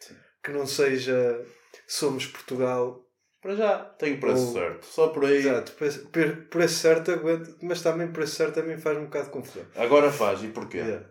Sim. 0.00 0.16
Que 0.42 0.52
não 0.52 0.66
seja 0.66 1.44
Somos 1.86 2.26
Portugal. 2.26 3.04
Para 3.40 3.54
já, 3.54 3.78
tem 3.84 4.14
o 4.14 4.20
preço 4.20 4.46
Ou- 4.46 4.52
certo. 4.54 4.86
Só 4.86 5.08
por 5.08 5.24
aí. 5.24 5.36
Exato, 5.36 5.72
preço, 5.72 6.08
preço 6.50 6.74
certo 6.74 7.12
aguento, 7.12 7.56
mas 7.62 7.82
também 7.82 8.10
preço 8.12 8.34
certo 8.36 8.54
também 8.54 8.78
faz 8.78 8.96
um 8.98 9.04
bocado 9.04 9.26
de 9.26 9.32
confusão. 9.32 9.66
Agora 9.76 10.10
faz. 10.10 10.42
E 10.42 10.48
porquê? 10.48 10.78
Yeah. 10.78 11.08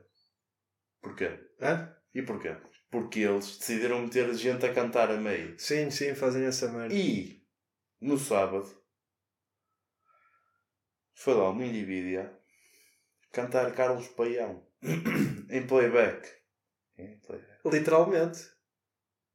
Porquê? 1.01 1.39
Hã? 1.61 1.95
E 2.13 2.21
porquê? 2.21 2.55
Porque 2.89 3.19
eles 3.19 3.57
decidiram 3.57 4.01
meter 4.01 4.33
gente 4.33 4.65
a 4.65 4.73
cantar 4.73 5.11
a 5.11 5.17
meio. 5.17 5.57
Sim, 5.59 5.89
sim, 5.91 6.13
fazem 6.15 6.43
essa 6.45 6.67
merda. 6.69 6.93
E 6.93 7.41
no 8.01 8.17
sábado 8.17 8.69
foi 11.15 11.33
lá 11.33 11.49
uma 11.49 11.65
indivídua 11.65 12.39
cantar 13.31 13.73
Carlos 13.73 14.07
Paião 14.09 14.65
em 15.49 15.65
playback. 15.65 16.29
Em 16.97 17.19
playback. 17.19 17.59
Literalmente. 17.65 18.39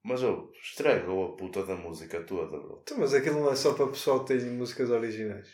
Mas 0.03 0.23
eu 0.23 0.51
estragou 0.63 1.27
a 1.33 1.37
puta 1.37 1.65
da 1.67 1.75
música 1.77 2.23
toda, 2.25 2.59
bro. 2.59 2.81
Então, 2.83 2.99
mas 2.99 3.13
aquilo 3.13 3.41
não 3.41 3.53
é 3.53 3.57
só 3.57 3.75
para 3.75 3.89
pessoal 3.89 4.25
que 4.25 4.35
tem 4.39 4.47
músicas 4.51 4.89
originais. 4.91 5.51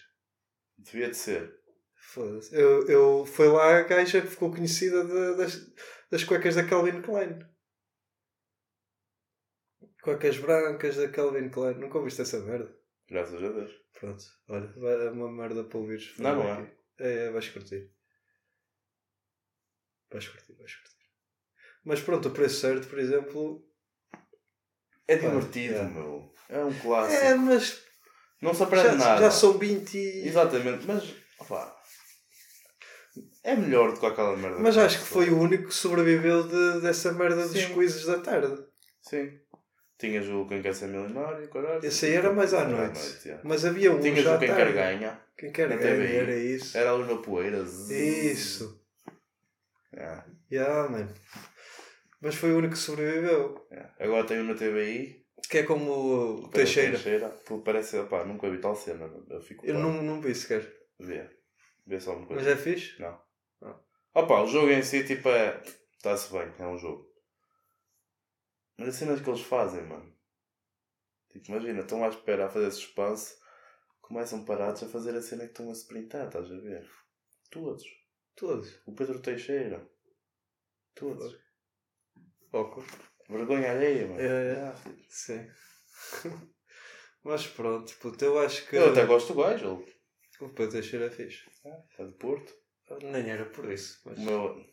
Devia 0.79 1.09
de 1.11 1.17
ser. 1.17 1.53
Foda-se. 1.95 2.55
Eu, 2.55 2.87
eu, 2.87 3.27
foi 3.27 3.49
lá 3.49 3.79
a 3.79 3.83
gaja 3.83 4.21
que 4.21 4.29
ficou 4.29 4.51
conhecida 4.53 5.05
de- 5.05 5.37
das, 5.37 5.59
das 6.11 6.23
cuecas 6.23 6.55
da 6.55 6.65
Calvin 6.69 7.03
Klein. 7.03 7.41
Cuecas 10.03 10.39
brancas 10.39 10.97
da 10.97 11.09
Calvin 11.09 11.49
Klein. 11.49 11.79
Nunca 11.79 11.99
ouviste 11.99 12.23
essa 12.23 12.39
merda? 12.41 12.76
Graças 13.09 13.43
a 13.43 13.49
Deus. 13.49 13.71
Pronto. 13.99 14.25
Olha, 14.49 14.67
vai- 14.77 15.07
é 15.07 15.11
uma 15.11 15.31
merda 15.31 15.65
para 15.65 15.79
ouvires. 15.79 16.17
Não, 16.19 16.37
não 16.37 16.49
é. 16.49 16.73
É, 16.99 17.27
é, 17.27 17.31
vais 17.31 17.49
curtir. 17.49 17.91
Vais 20.11 20.29
curtir, 20.29 20.53
vais 20.55 20.75
curtir. 20.75 20.97
Mas 21.85 22.01
pronto, 22.01 22.29
o 22.29 22.33
preço 22.33 22.61
certo, 22.61 22.89
por 22.89 22.99
exemplo. 22.99 23.65
É 25.09 25.17
divertido, 25.17 25.75
é. 25.77 25.85
meu. 25.85 26.33
É 26.49 26.65
um 26.65 26.77
clássico. 26.81 27.23
É, 27.23 27.35
mas 27.35 27.83
Não 28.43 28.53
se 28.55 28.63
aprende 28.63 28.87
já, 28.89 28.95
nada. 28.97 29.21
já 29.23 29.31
são 29.31 29.57
20 29.57 29.97
e... 29.97 30.27
Exatamente, 30.29 30.85
mas 30.87 31.15
opá, 31.39 31.77
é 33.45 33.55
melhor 33.55 33.93
do 33.93 34.01
que 34.01 34.07
aquela 34.07 34.37
merda. 34.37 34.59
Mas 34.59 34.77
acho 34.77 34.99
que 34.99 35.05
foi 35.07 35.31
o 35.31 35.39
único 35.39 35.69
que 35.69 35.75
sobreviveu 35.75 36.47
de, 36.49 36.81
dessa 36.81 37.13
merda 37.13 37.47
dos 37.47 37.53
Sim. 37.57 37.75
quizzes 37.75 38.05
da 38.05 38.19
tarde. 38.19 38.63
Sim. 39.01 39.39
Tinhas 39.99 40.29
o 40.29 40.47
Quem 40.47 40.61
Quer 40.63 40.75
Ser 40.75 40.89
Milionário, 40.89 41.49
caralho. 41.49 41.85
Esse 41.85 42.07
aí 42.07 42.13
era 42.15 42.33
mais 42.33 42.53
à 42.53 42.69
noite. 42.69 43.01
yeah. 43.25 43.43
Mas 43.45 43.65
havia 43.65 43.93
um 43.93 44.01
Tinhas 44.01 44.23
já 44.25 44.37
o 44.37 44.39
Quem 44.39 44.49
tarde. 44.49 44.65
Quer 44.65 44.73
Ganha. 44.75 45.21
Quem 45.39 45.53
quer 45.53 45.69
na 45.69 45.77
ganhar, 45.77 45.97
TVI. 45.97 46.17
era 46.17 46.37
isso. 46.37 46.77
Era 46.79 46.93
ali 46.93 47.05
no 47.05 47.23
Poeiras. 47.23 47.89
Isso. 47.91 48.83
Yeah, 49.95 50.27
Yeah, 50.51 50.89
man. 50.91 51.09
Mas 52.21 52.35
foi 52.35 52.53
o 52.53 52.59
único 52.59 52.75
que 52.75 52.79
sobreviveu. 52.79 53.67
yeah. 53.71 53.95
Agora 53.99 54.25
tem 54.27 54.41
um 54.41 54.45
na 54.45 54.55
TVI. 54.55 55.25
Que 55.49 55.59
é 55.59 55.63
como 55.63 55.93
o 56.45 56.49
Teixeira. 56.49 56.93
Teixeira. 56.93 57.29
Pô, 57.47 57.61
Parece, 57.61 57.99
opá, 57.99 58.25
nunca 58.25 58.51
vi 58.51 58.59
tal 58.59 58.75
cena. 58.75 59.09
Eu 59.31 59.41
fico. 59.41 59.65
Eu 59.65 59.75
pá, 59.75 59.81
não, 59.81 60.03
não 60.03 60.21
vi 60.21 60.35
sequer. 60.35 60.67
Vê. 60.99 61.29
Vê 61.87 62.01
só 62.01 62.17
uma 62.17 62.27
coisa. 62.27 62.43
Mas 62.43 62.51
é 62.53 62.57
fixe? 62.57 63.01
Não. 63.01 63.19
Ah. 63.63 63.79
Opa, 64.15 64.43
o 64.43 64.47
jogo 64.47 64.71
em 64.71 64.83
si, 64.83 65.05
tipo, 65.05 65.29
é. 65.29 65.61
Está-se 65.97 66.33
bem, 66.33 66.49
é 66.59 66.67
um 66.67 66.77
jogo. 66.77 67.07
Mas 68.79 68.89
as 68.89 68.95
cenas 68.97 69.21
que 69.21 69.29
eles 69.29 69.41
fazem, 69.41 69.83
mano. 69.85 70.15
Tipo, 71.31 71.51
imagina, 71.53 71.81
estão 71.81 72.05
à 72.05 72.09
espera 72.09 72.47
a 72.47 72.51
fazer 72.51 72.71
suspense, 72.71 73.37
começam 74.01 74.45
parados 74.45 74.83
a 74.83 74.89
fazer 74.89 75.15
a 75.17 75.23
cena 75.23 75.45
que 75.45 75.51
estão 75.51 75.69
a 75.69 75.73
sprintar, 75.73 76.27
estás 76.27 76.51
a 76.51 76.57
ver? 76.59 76.89
Todos. 77.51 77.85
Todos. 78.35 78.81
O 78.87 78.95
Pedro 78.95 79.21
Teixeira. 79.21 79.89
Todos. 80.95 81.37
Pouco. 82.51 82.85
Vergonha 83.29 83.73
alheia, 83.73 84.07
mano. 84.07 84.21
É, 84.21 84.53
é. 84.55 84.61
Ah. 84.63 84.75
Sim. 85.09 85.47
Mas 87.25 87.47
pronto, 87.47 87.93
puto, 87.99 88.25
eu 88.25 88.39
acho 88.39 88.69
que 88.69 88.77
Eu 88.77 88.91
até 88.93 89.05
gosto 89.05 89.33
do 89.35 89.43
gajo, 89.43 89.85
o 90.41 90.49
Pedro 90.51 90.73
Teixeira 90.73 91.07
é 91.07 91.11
fixe. 91.11 91.51
é 91.99 92.05
de 92.05 92.13
Porto. 92.13 92.55
Nem 93.03 93.29
era 93.31 93.47
por 93.47 93.71
isso. 93.71 94.01
Mas, 94.05 94.19
O 94.19 94.21
meu. 94.23 94.65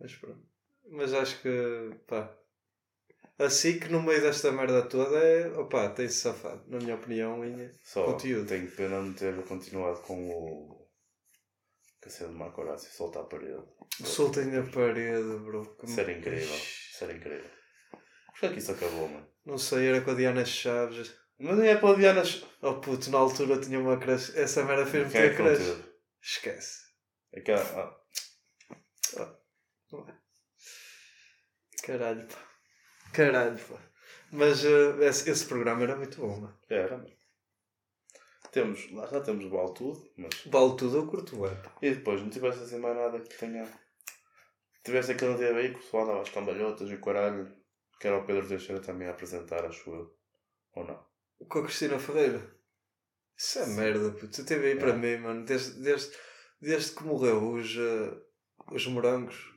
mas 0.00 0.14
pronto. 0.14 0.49
Mas 0.90 1.14
acho 1.14 1.40
que, 1.40 1.90
pá. 2.06 2.36
Assim 3.38 3.78
que 3.78 3.88
no 3.88 4.02
meio 4.02 4.20
desta 4.20 4.52
merda 4.52 4.82
toda 4.82 5.16
é. 5.18 5.48
Opá, 5.58 5.88
tem-se 5.90 6.20
safado. 6.20 6.62
Na 6.68 6.78
minha 6.78 6.94
opinião, 6.96 7.42
em 7.44 7.74
Só 7.82 8.04
Conteúdo. 8.04 8.46
tenho 8.48 8.70
pena 8.70 9.00
de 9.00 9.06
não 9.06 9.14
ter 9.14 9.44
continuado 9.44 10.00
com 10.02 10.28
o. 10.30 10.80
Cacete 12.02 12.30
de 12.30 12.36
Marco 12.36 12.60
Horácio, 12.62 12.90
soltar 12.92 13.22
a 13.22 13.26
parede. 13.26 13.62
Soltem 14.04 14.46
na 14.46 14.62
parede, 14.70 15.38
bro. 15.44 15.76
Que- 15.76 15.86
Isso 15.86 16.00
era 16.00 16.12
incrível. 16.12 16.56
Isso 16.56 17.04
era 17.04 17.12
incrível. 17.14 17.50
Porquê 18.26 18.46
é 18.46 18.52
que 18.52 18.58
isso 18.58 18.72
acabou, 18.72 19.06
mano? 19.08 19.28
Não 19.44 19.58
sei, 19.58 19.88
era 19.88 20.00
com 20.00 20.10
a 20.10 20.14
Diana 20.14 20.44
Chaves. 20.44 21.14
Mas 21.38 21.56
nem 21.58 21.68
é 21.68 21.76
para 21.76 21.90
o 21.90 21.96
Diana. 21.96 22.22
Oh 22.62 22.74
puto, 22.80 23.10
na 23.10 23.18
altura 23.18 23.58
tinha 23.60 23.78
uma 23.78 23.98
crush. 23.98 24.34
Essa 24.36 24.64
merda 24.64 24.86
fez-me 24.86 25.10
é 25.14 25.28
ter 25.28 25.30
que 25.30 25.36
crush. 25.36 25.82
Esquece. 26.22 26.80
Aquela. 27.36 28.00
ah, 29.18 29.36
Caralho, 31.84 32.26
pá. 32.26 32.38
Caralho, 33.12 33.58
pá. 33.58 33.78
Mas 34.32 34.64
eh, 34.64 35.06
esse, 35.08 35.30
esse 35.30 35.46
programa 35.46 35.82
era 35.82 35.96
muito 35.96 36.20
bom, 36.20 36.40
mano. 36.40 36.58
era, 36.68 36.96
mano. 36.96 37.10
Temos, 38.52 38.90
lá 38.92 39.06
já 39.06 39.20
temos 39.20 39.44
o 39.44 39.50
Vale 39.50 39.74
Tudo, 39.74 40.10
mas. 40.16 40.44
Vale 40.46 40.76
tudo, 40.76 40.96
eu 40.96 41.06
curto 41.06 41.36
bem, 41.40 41.54
pá. 41.62 41.72
E 41.82 41.90
depois, 41.94 42.20
não 42.20 42.30
tiveste 42.30 42.62
assim 42.64 42.78
mais 42.78 42.96
nada 42.96 43.20
que 43.20 43.36
tenha. 43.38 43.66
Tiveste 44.84 45.12
aquele 45.12 45.36
dia 45.36 45.54
aí 45.56 45.68
que 45.72 45.76
o 45.78 45.82
pessoal 45.82 46.04
andava 46.04 46.22
às 46.22 46.30
cambalhotas 46.30 46.90
e 46.90 46.94
o 46.94 47.00
caralho. 47.00 47.54
Que 48.00 48.06
era 48.08 48.16
o 48.18 48.24
Pedro 48.24 48.48
Teixeira 48.48 48.80
também 48.80 49.06
a 49.06 49.10
apresentar, 49.10 49.64
acho 49.66 49.90
eu. 49.90 50.16
Ou 50.74 50.84
não? 50.84 51.06
Com 51.48 51.58
a 51.58 51.62
Cristina 51.64 51.98
Ferreira. 51.98 52.40
Isso 53.36 53.58
é 53.58 53.66
merda, 53.66 54.10
puto. 54.12 54.34
Você 54.34 54.44
teve 54.44 54.68
aí 54.68 54.76
para 54.76 54.90
É. 54.92 54.96
mim, 54.96 55.18
mano. 55.18 55.44
Desde, 55.44 55.82
desde, 55.82 56.16
desde 56.60 56.92
que 56.92 57.04
morreu 57.04 57.52
os, 57.52 57.76
eh, 57.76 58.16
os 58.72 58.86
morangos. 58.86 59.49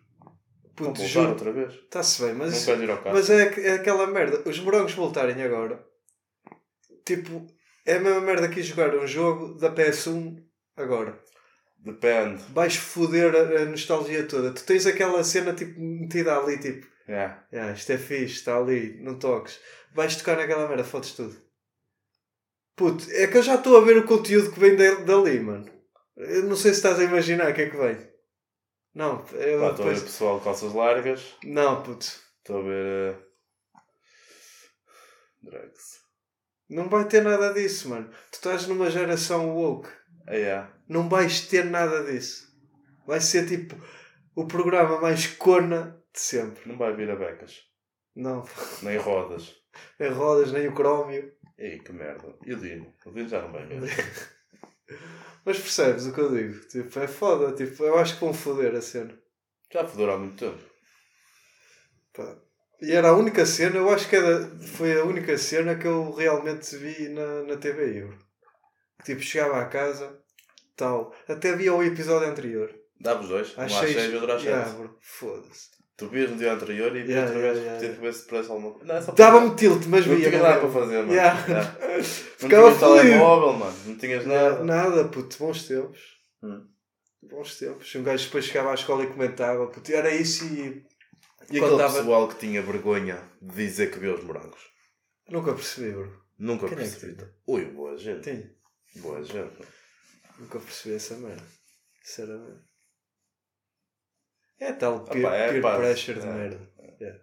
Puto, 0.75 1.05
juro. 1.05 1.29
outra 1.29 1.51
vez? 1.51 1.73
Está-se 1.73 2.23
bem, 2.23 2.33
mas. 2.33 2.67
não 2.67 2.83
ir 2.83 2.89
ao? 2.89 3.01
Mas 3.05 3.29
é, 3.29 3.43
é 3.61 3.73
aquela 3.73 4.07
merda. 4.07 4.47
Os 4.49 4.59
morangos 4.59 4.93
voltarem 4.93 5.41
agora. 5.43 5.85
Tipo, 7.05 7.45
é 7.85 7.95
a 7.95 7.99
mesma 7.99 8.21
merda 8.21 8.47
que 8.47 8.63
jogar 8.63 8.95
um 8.95 9.05
jogo 9.05 9.53
da 9.55 9.71
PS1 9.73 10.43
agora. 10.75 11.19
Depende. 11.77 12.41
Vais 12.53 12.75
foder 12.75 13.35
a, 13.35 13.61
a 13.61 13.65
nostalgia 13.65 14.23
toda. 14.25 14.51
Tu 14.51 14.63
tens 14.63 14.85
aquela 14.87 15.23
cena 15.23 15.53
tipo 15.53 15.79
metida 15.79 16.37
ali, 16.37 16.57
tipo, 16.57 16.87
Yeah. 17.07 17.45
ah, 17.51 17.71
isto 17.71 17.91
é 17.91 17.97
fixe, 17.97 18.35
está 18.35 18.57
ali, 18.57 18.97
não 19.01 19.19
toques. 19.19 19.59
Vais 19.93 20.15
tocar 20.15 20.37
naquela 20.37 20.67
merda, 20.67 20.83
fodes 20.83 21.11
tudo. 21.11 21.35
Puto, 22.75 23.05
é 23.11 23.27
que 23.27 23.37
eu 23.37 23.43
já 23.43 23.55
estou 23.55 23.77
a 23.77 23.81
ver 23.81 23.97
o 23.97 24.05
conteúdo 24.05 24.51
que 24.51 24.59
vem 24.59 24.75
dali, 24.75 25.39
mano. 25.39 25.69
Eu 26.15 26.43
não 26.43 26.55
sei 26.55 26.71
se 26.71 26.77
estás 26.77 26.99
a 26.99 27.03
imaginar 27.03 27.51
o 27.51 27.53
que 27.53 27.61
é 27.63 27.69
que 27.69 27.77
vem. 27.77 27.97
Não, 28.93 29.25
eu 29.31 29.59
Pá, 29.59 29.69
Estou 29.71 29.85
a 29.85 29.89
ver 29.89 29.95
depois... 29.95 30.03
pessoal 30.03 30.37
de 30.37 30.43
calças 30.43 30.73
largas. 30.73 31.35
Não, 31.43 31.81
puto. 31.81 32.05
Estou 32.39 32.59
a 32.59 32.63
ver. 32.63 33.15
Uh... 33.15 33.33
Drugs. 35.41 36.03
Não 36.69 36.89
vai 36.89 37.07
ter 37.07 37.23
nada 37.23 37.53
disso, 37.53 37.89
mano. 37.89 38.09
Tu 38.31 38.35
estás 38.35 38.67
numa 38.67 38.89
geração 38.89 39.55
woke. 39.55 39.89
Ah, 40.27 40.35
yeah. 40.35 40.73
Não 40.87 41.09
vais 41.09 41.47
ter 41.47 41.65
nada 41.65 42.03
disso. 42.03 42.47
Vai 43.05 43.19
ser 43.19 43.47
tipo 43.47 43.75
o 44.35 44.47
programa 44.47 45.01
mais 45.01 45.27
cona 45.27 46.01
de 46.13 46.19
sempre. 46.19 46.67
Não 46.67 46.77
vai 46.77 46.95
vir 46.95 47.09
a 47.09 47.15
becas. 47.15 47.61
Não, 48.15 48.43
Nem 48.81 48.97
rodas. 48.97 49.55
nem 49.99 50.11
rodas, 50.11 50.51
nem 50.51 50.67
o 50.67 50.73
crómio. 50.73 51.33
Ei, 51.57 51.79
que 51.79 51.91
merda. 51.91 52.35
E 52.45 52.53
o 52.53 52.59
Dino? 52.59 52.93
O 53.05 53.11
Dino 53.11 53.27
já 53.27 53.41
não 53.41 53.51
vai 53.51 53.65
mesmo. 53.65 53.87
Mas 55.45 55.59
percebes 55.59 56.05
o 56.05 56.13
que 56.13 56.19
eu 56.21 56.33
digo? 56.33 56.59
Tipo, 56.67 56.99
é 56.99 57.07
foda. 57.07 57.53
Tipo, 57.53 57.83
eu 57.83 57.97
acho 57.97 58.15
que 58.15 58.21
vão 58.21 58.33
foder 58.33 58.75
a 58.75 58.81
cena. 58.81 59.17
Já 59.71 59.85
fodeu 59.85 60.11
há 60.11 60.17
muito 60.17 60.37
tempo. 60.37 60.63
Pá. 62.13 62.37
E 62.81 62.91
era 62.91 63.09
a 63.09 63.15
única 63.15 63.45
cena, 63.45 63.77
eu 63.77 63.89
acho 63.89 64.09
que 64.09 64.15
era, 64.15 64.45
foi 64.59 64.99
a 64.99 65.05
única 65.05 65.37
cena 65.37 65.75
que 65.75 65.87
eu 65.87 66.11
realmente 66.11 66.75
vi 66.75 67.09
na, 67.09 67.43
na 67.43 67.57
TV 67.57 67.99
Euro. 68.01 68.19
Que 68.99 69.05
tipo, 69.05 69.21
chegava 69.21 69.61
à 69.61 69.65
casa, 69.65 70.19
tal. 70.75 71.15
Até 71.27 71.55
via 71.55 71.73
o 71.73 71.83
episódio 71.83 72.27
anterior. 72.27 72.73
Dá 72.99 73.19
os 73.19 73.27
dois. 73.27 73.57
Um 73.57 73.61
às 73.61 73.73
Às 73.73 73.89
6 73.89 74.11
e 74.11 74.15
outro 74.15 74.31
às 74.31 74.41
7. 74.41 74.51
Yeah, 74.51 74.89
Foda-se. 75.01 75.69
Tu 75.95 76.07
vias 76.09 76.29
no 76.31 76.37
dia 76.37 76.53
anterior 76.53 76.95
e 76.95 77.01
Yeah, 77.01 77.27
outra 77.27 77.41
vez 77.53 77.57
yeah, 77.63 77.79
yeah. 77.81 78.01
ver 78.01 78.13
se 78.13 78.27
parece 78.27 78.49
alguma 78.49 78.71
coisa. 78.71 78.85
Não, 78.87 78.95
é 78.95 79.01
só 79.01 79.11
Dava-me 79.11 79.55
tilt, 79.55 79.85
mas 79.85 80.05
Não 80.07 80.15
via. 80.15 80.29
tinha 80.29 80.39
não 80.41 80.47
nada 80.47 80.59
era? 80.59 80.61
para 80.61 80.79
fazer, 80.81 80.97
mano. 80.97 81.13
Yeah. 81.13 81.47
Yeah. 81.47 81.77
Não 82.41 82.49
tinhas 82.49 82.79
telemóvel, 82.79 83.53
mano. 83.53 83.77
Não 83.85 83.97
tinhas 83.97 84.25
nada. 84.25 84.63
Nada, 84.63 85.07
puto, 85.09 85.37
bons 85.37 85.67
tempos. 85.67 85.99
Hum. 86.41 86.67
Bons 87.21 87.57
tempos. 87.57 87.95
Um 87.95 88.03
gajo 88.03 88.25
depois 88.25 88.45
chegava 88.45 88.71
à 88.71 88.73
escola 88.73 89.03
e 89.03 89.07
comentava, 89.07 89.67
puto, 89.67 89.93
era 89.93 90.13
isso 90.13 90.45
e. 90.45 90.83
E 91.51 91.59
Quando 91.59 91.65
aquele 91.75 91.77
dava- 91.77 91.97
pessoal 91.99 92.27
que 92.27 92.35
tinha 92.39 92.61
vergonha 92.61 93.21
de 93.41 93.55
dizer 93.55 93.91
que 93.91 93.99
viu 93.99 94.15
os 94.15 94.23
morangos? 94.23 94.59
Nunca 95.29 95.53
percebi, 95.53 95.91
bro. 95.91 96.11
Nunca 96.39 96.67
Quem 96.67 96.77
é 96.77 96.81
percebi. 96.81 97.15
tinha? 97.15 97.29
Ui, 97.47 97.65
boa 97.65 97.97
gente. 97.97 98.23
Tem. 98.23 98.49
Boa 98.95 99.23
gente. 99.23 99.53
Nunca 100.39 100.59
percebi 100.59 100.95
essa 100.95 101.15
merda. 101.17 101.43
Sinceramente. 102.01 102.61
É 104.63 104.73
tal 104.73 105.03
peer, 105.05 105.25
Opa, 105.25 105.35
é 105.35 105.49
peer 105.49 105.61
pressure 105.77 106.19
de 106.19 106.27
é. 106.27 106.31
merda. 106.31 106.69
É. 107.01 107.15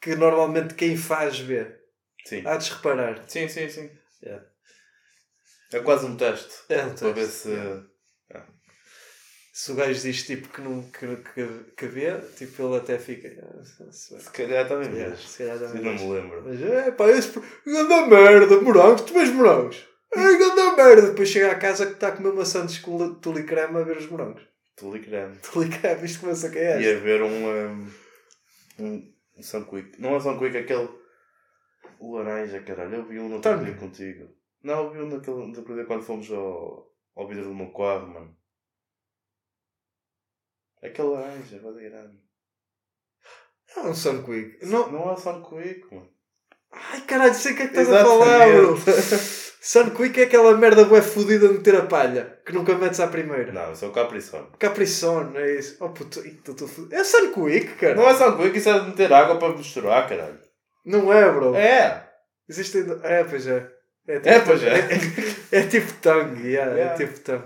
Que 0.00 0.14
normalmente 0.16 0.74
quem 0.74 0.96
faz 0.96 1.38
vê. 1.38 1.66
Sim. 2.24 2.42
Há 2.46 2.56
de 2.56 2.70
reparar. 2.70 3.24
Sim, 3.28 3.48
sim, 3.48 3.68
sim. 3.68 3.90
Yeah. 4.22 4.44
É 5.72 5.80
quase 5.80 6.06
um 6.06 6.16
teste. 6.16 6.54
É 6.68 6.84
um 6.84 6.94
Para 6.94 7.08
ver 7.12 7.14
teste. 7.26 7.30
se. 7.40 7.94
Se 9.52 9.70
o 9.70 9.76
gajo 9.76 10.00
diz 10.00 10.26
tipo 10.26 10.48
que, 10.48 10.60
não, 10.60 10.82
que, 10.90 11.16
que, 11.16 11.46
que 11.76 11.86
vê, 11.86 12.18
tipo 12.36 12.60
ele 12.66 12.76
até 12.76 12.98
fica. 12.98 13.28
"Ah, 13.40 13.62
se- 13.92 14.30
calhar 14.32 14.66
também 14.66 14.90
vês. 14.90 15.20
se 15.20 15.38
calhar 15.38 15.56
Eu 15.56 15.68
também 15.68 15.82
não 15.84 15.90
vês. 15.92 16.02
me 16.02 16.12
lembro. 16.12 16.42
Mas 16.44 16.60
é 16.62 16.90
pá, 16.90 17.08
esse. 17.10 17.40
Ganda 17.64 18.06
merda, 18.06 18.60
morangos, 18.60 19.02
tu 19.02 19.12
vês 19.14 19.28
morangos? 19.30 19.86
Ai, 20.16 20.36
ganda 20.38 20.74
merda. 20.76 21.02
Depois 21.10 21.28
chega 21.28 21.52
à 21.52 21.54
casa 21.54 21.86
que 21.86 21.92
está 21.92 22.08
a 22.08 22.12
comer 22.12 22.32
maçãs 22.32 22.78
com 22.80 23.14
tule 23.14 23.44
creme 23.44 23.78
a 23.78 23.82
ver 23.84 23.96
os 23.98 24.06
morangos. 24.10 24.42
Telegram. 24.76 25.34
Tule 25.42 25.68
creme, 25.70 26.04
isto 26.04 26.20
começa 26.20 26.48
a 26.48 26.50
cair. 26.50 26.80
Ia 26.80 27.00
ver 27.00 27.22
um. 27.22 27.48
Um, 27.48 27.92
um, 28.80 29.14
Sunquick. 29.42 30.00
Não 30.00 30.16
é 30.16 30.20
Sunquick, 30.20 30.56
aquele. 30.56 30.88
O 31.98 32.16
laranja, 32.16 32.62
caralho. 32.62 32.96
Eu 32.96 33.06
vi 33.06 33.18
um 33.18 33.28
no 33.28 33.36
outro 33.36 33.64
dia 33.64 33.74
contigo. 33.76 34.28
Não, 34.62 34.84
eu 34.84 34.90
vi 34.90 35.00
um 35.00 35.08
naquele. 35.08 35.36
Outro 35.36 35.74
dia 35.74 35.84
quando 35.84 36.02
fomos 36.02 36.30
ao, 36.30 36.90
ao 37.14 37.28
vidro 37.28 37.44
do 37.44 37.54
meu 37.54 37.72
carro, 37.72 38.08
mano. 38.08 38.36
Aquele 40.82 41.08
laranja, 41.08 41.58
vai 41.60 41.72
grande. 41.72 42.18
É 43.76 43.80
um 43.80 43.94
Sunquick. 43.94 44.64
Não... 44.66 44.90
Não 44.90 45.12
é 45.12 45.16
Sunquick, 45.16 45.94
mano. 45.94 46.12
Ai 46.70 47.00
caralho, 47.02 47.34
sei 47.34 47.52
o 47.52 47.56
que 47.56 47.62
é 47.62 47.68
que 47.68 47.78
estás 47.78 47.92
a 47.92 48.04
falar, 48.04 48.46
bro. 48.48 48.76
Sunquick 49.66 50.20
é 50.20 50.24
aquela 50.24 50.54
merda 50.58 50.84
bué 50.84 51.00
fodida 51.00 51.48
de 51.48 51.54
meter 51.54 51.74
a 51.76 51.86
palha, 51.86 52.38
que 52.44 52.52
nunca 52.52 52.74
metes 52.74 53.00
à 53.00 53.06
primeira. 53.06 53.50
Não, 53.50 53.72
isso 53.72 53.84
é 53.84 53.88
o 53.88 53.92
Capri 53.92 54.20
Sun. 54.20 54.44
Capricorn, 54.58 55.36
é 55.38 55.58
isso. 55.58 55.76
Oh 55.80 55.88
puto, 55.88 56.22
tô- 56.44 56.52
tô 56.52 56.66
fudido. 56.68 56.94
é 56.94 57.02
Sunquick, 57.02 57.74
cara. 57.76 57.94
Não 57.94 58.06
é 58.06 58.14
Sunquick, 58.14 58.58
isso 58.58 58.68
é 58.68 58.78
de 58.78 58.86
meter 58.88 59.10
água 59.12 59.38
para 59.38 59.56
misturar, 59.56 60.06
caralho. 60.06 60.38
Não 60.84 61.10
é, 61.10 61.30
bro. 61.32 61.54
É! 61.54 62.06
Existe 62.46 62.76
ainda... 62.76 63.00
É, 63.04 63.24
pois 63.24 63.46
é. 63.46 63.66
É, 64.06 64.20
É, 64.34 64.40
pois 64.40 64.62
é. 64.62 64.80
É, 65.50 65.56
é 65.60 65.66
tipo 65.66 65.90
Tang, 65.94 66.38
yeah, 66.46 66.72
Yeah. 66.72 66.92
é 66.92 66.96
tipo 67.06 67.18
Tang. 67.20 67.44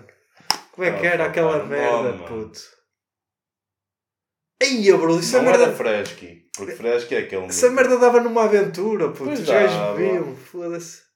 Como 0.72 0.84
é 0.88 0.98
que 0.98 1.06
Ah, 1.06 1.10
era 1.10 1.24
pá, 1.24 1.30
aquela 1.30 1.58
não, 1.58 1.66
merda, 1.66 2.02
mano. 2.14 2.24
puto? 2.24 2.60
Eia, 4.60 4.96
bro, 4.96 5.20
isso 5.20 5.36
é 5.36 5.38
Não 5.40 5.46
merda... 5.50 5.64
era 5.66 5.72
Fresky. 5.76 6.48
Porque 6.56 6.72
Fresky 6.72 7.14
é 7.14 7.18
aquele. 7.20 7.46
Essa 7.46 7.70
merda 7.70 7.96
dava 7.96 8.20
numa 8.20 8.44
aventura, 8.44 9.08
puto. 9.10 9.30
Os 9.30 9.40
gajos 9.46 9.96
bebiam, 9.96 10.34
foda-se. 10.34 11.06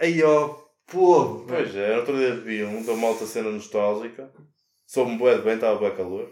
Aí, 0.00 0.22
ó, 0.22 0.48
pô. 0.86 1.44
Pois 1.46 1.74
é, 1.76 1.96
outro 1.98 2.16
dia 2.16 2.34
vi 2.36 2.64
um 2.64 2.82
da 2.84 2.94
malta 2.94 3.26
cena 3.26 3.50
nostálgica. 3.50 4.32
Soube-me 4.86 5.18
bué 5.18 5.36
de 5.36 5.42
bem, 5.42 5.54
estava 5.54 5.78
bem 5.78 5.94
calor. 5.96 6.28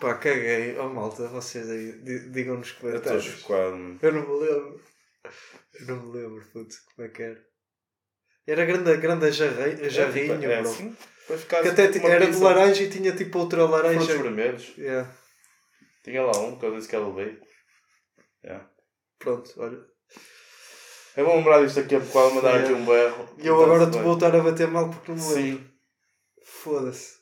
Pá, 0.00 0.14
caguei. 0.18 0.76
Oh, 0.78 0.88
malta, 0.88 1.28
vocês 1.28 1.70
aí, 1.70 1.92
di- 2.02 2.30
digam 2.30 2.58
nos 2.58 2.68
Eu 2.68 2.74
estou 2.74 2.90
comentários. 2.90 3.24
chocado. 3.24 3.76
mano. 3.76 3.98
Eu 4.02 4.12
não 4.12 4.20
me 4.28 4.44
lembro. 4.46 4.80
Eu 5.80 5.86
não 5.86 6.02
me 6.06 6.18
lembro, 6.18 6.44
puto, 6.52 6.74
como 6.94 7.08
é 7.08 7.10
que 7.10 7.22
era. 7.22 7.44
Era 8.46 8.64
grande, 8.66 8.96
grande 8.98 9.32
jarri- 9.32 9.88
jarrinho, 9.88 10.34
é, 10.34 10.38
tipo, 10.38 10.50
é 10.52 10.60
bro. 10.60 10.70
assim, 10.70 10.96
Que 11.48 11.68
até 11.68 11.86
tipo 11.86 11.92
ti- 11.92 11.98
uma 12.00 12.10
era 12.14 12.26
de 12.26 12.32
pizza. 12.32 12.44
laranja 12.44 12.82
e 12.82 12.90
tinha 12.90 13.16
tipo 13.16 13.38
outra 13.38 13.64
laranja. 13.64 14.00
Frutos 14.00 14.22
vermelhos. 14.22 14.76
Yeah. 14.76 15.10
Tinha 16.02 16.22
lá 16.22 16.38
um 16.40 16.58
que 16.58 16.66
eu 16.66 16.76
disse 16.76 16.88
que 16.88 16.96
veio. 16.98 17.40
Yeah. 18.44 18.70
Pronto, 19.18 19.50
olha. 19.56 19.82
Eu 21.16 21.24
vou 21.24 21.36
lembrar 21.36 21.64
disto 21.64 21.80
aqui 21.80 21.94
a 21.94 22.00
bocado, 22.00 22.34
mandar 22.34 22.60
aqui 22.60 22.72
um 22.72 22.84
berro. 22.84 23.28
E 23.38 23.46
eu 23.46 23.54
Então, 23.54 23.62
agora 23.64 23.86
te 23.86 23.92
bem. 23.94 24.02
vou 24.02 24.10
voltar 24.12 24.34
a 24.34 24.42
bater 24.42 24.66
mal 24.68 24.90
porque 24.90 25.12
não 25.12 25.18
me 25.18 25.34
lembro. 25.34 25.58
Sim. 25.64 25.70
Foda-se. 26.44 27.18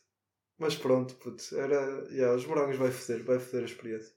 Mas 0.59 0.75
pronto, 0.77 1.15
puto. 1.17 1.43
Era. 1.59 2.07
Yeah, 2.11 2.35
os 2.35 2.47
morangos 2.47 2.77
vai 2.77 2.91
foder, 2.91 3.23
vai 3.25 3.39
foder 3.39 3.63
a 3.63 3.67
experiência. 3.67 4.13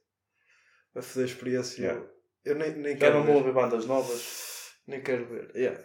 Vai 0.93 1.03
foder 1.03 1.23
a 1.23 1.31
experiência. 1.31 1.81
Yeah. 1.81 2.01
Eu, 2.45 2.53
eu 2.53 2.55
nem, 2.59 2.71
nem 2.77 2.93
Já 2.93 2.99
quero 2.99 3.15
não 3.15 3.21
ver. 3.23 3.27
vou 3.31 3.37
ouvir 3.41 3.53
bandas 3.53 3.85
novas. 3.85 4.71
Nem 4.87 5.01
quero 5.01 5.25
ver. 5.25 5.51
Yeah. 5.55 5.83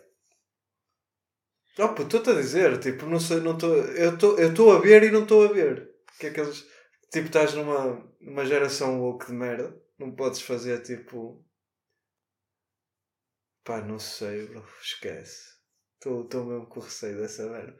Oh, 1.78 1.88
puto, 1.88 2.02
estou-te 2.18 2.30
a 2.30 2.34
dizer, 2.34 2.78
tipo, 2.78 3.06
não 3.06 3.18
sei, 3.18 3.40
não 3.40 3.52
estou. 3.54 3.74
Eu 3.74 4.14
estou 4.14 4.38
eu 4.38 4.50
estou 4.50 4.72
a 4.76 4.80
ver 4.80 5.02
e 5.04 5.10
não 5.10 5.22
estou 5.22 5.44
a 5.44 5.48
ver. 5.52 5.88
Que 6.18 6.26
é 6.26 6.30
aqueles. 6.30 6.64
Tipo, 7.10 7.26
estás 7.26 7.54
numa, 7.54 8.06
numa 8.20 8.44
geração 8.44 9.00
woke 9.00 9.26
de 9.26 9.32
merda. 9.32 9.74
Não 9.98 10.14
podes 10.14 10.42
fazer 10.42 10.80
tipo. 10.82 11.42
Pá, 13.64 13.80
não 13.80 13.98
sei, 13.98 14.46
bro. 14.46 14.64
Esquece. 14.82 15.58
Estou 15.96 16.44
mesmo 16.44 16.66
com 16.66 16.80
receio 16.80 17.18
dessa 17.18 17.48
merda. 17.48 17.78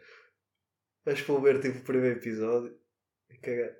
Mas 1.04 1.20
vou 1.22 1.40
ver 1.40 1.60
tipo 1.60 1.78
o 1.78 1.84
primeiro 1.84 2.18
episódio 2.18 2.78
e 3.30 3.38
cagar. 3.38 3.74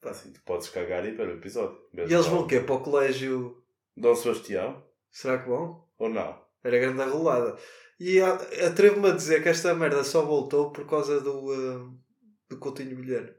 Pá, 0.00 0.10
assim, 0.10 0.32
tu 0.32 0.42
podes 0.44 0.68
cagar 0.68 1.06
e 1.06 1.12
ver 1.12 1.28
o 1.28 1.34
episódio. 1.38 1.78
E 1.94 2.00
eles 2.00 2.26
vão 2.26 2.40
o 2.42 2.46
quê? 2.46 2.60
Para 2.60 2.74
o 2.74 2.82
colégio. 2.82 3.62
Dom 3.96 4.14
Sebastião? 4.16 4.84
Será 5.10 5.38
que 5.42 5.48
vão? 5.48 5.88
Ou 5.98 6.08
não? 6.08 6.44
Era 6.64 6.78
grande 6.78 7.02
arrolada. 7.02 7.58
E 7.98 8.20
a- 8.20 8.34
atrevo-me 8.68 9.08
a 9.10 9.14
dizer 9.14 9.42
que 9.42 9.48
esta 9.48 9.74
merda 9.74 10.02
só 10.02 10.24
voltou 10.24 10.72
por 10.72 10.88
causa 10.88 11.20
do, 11.20 11.52
ah, 11.52 11.94
do 12.48 12.58
Coutinho 12.58 12.96
Bilheiro. 12.96 13.34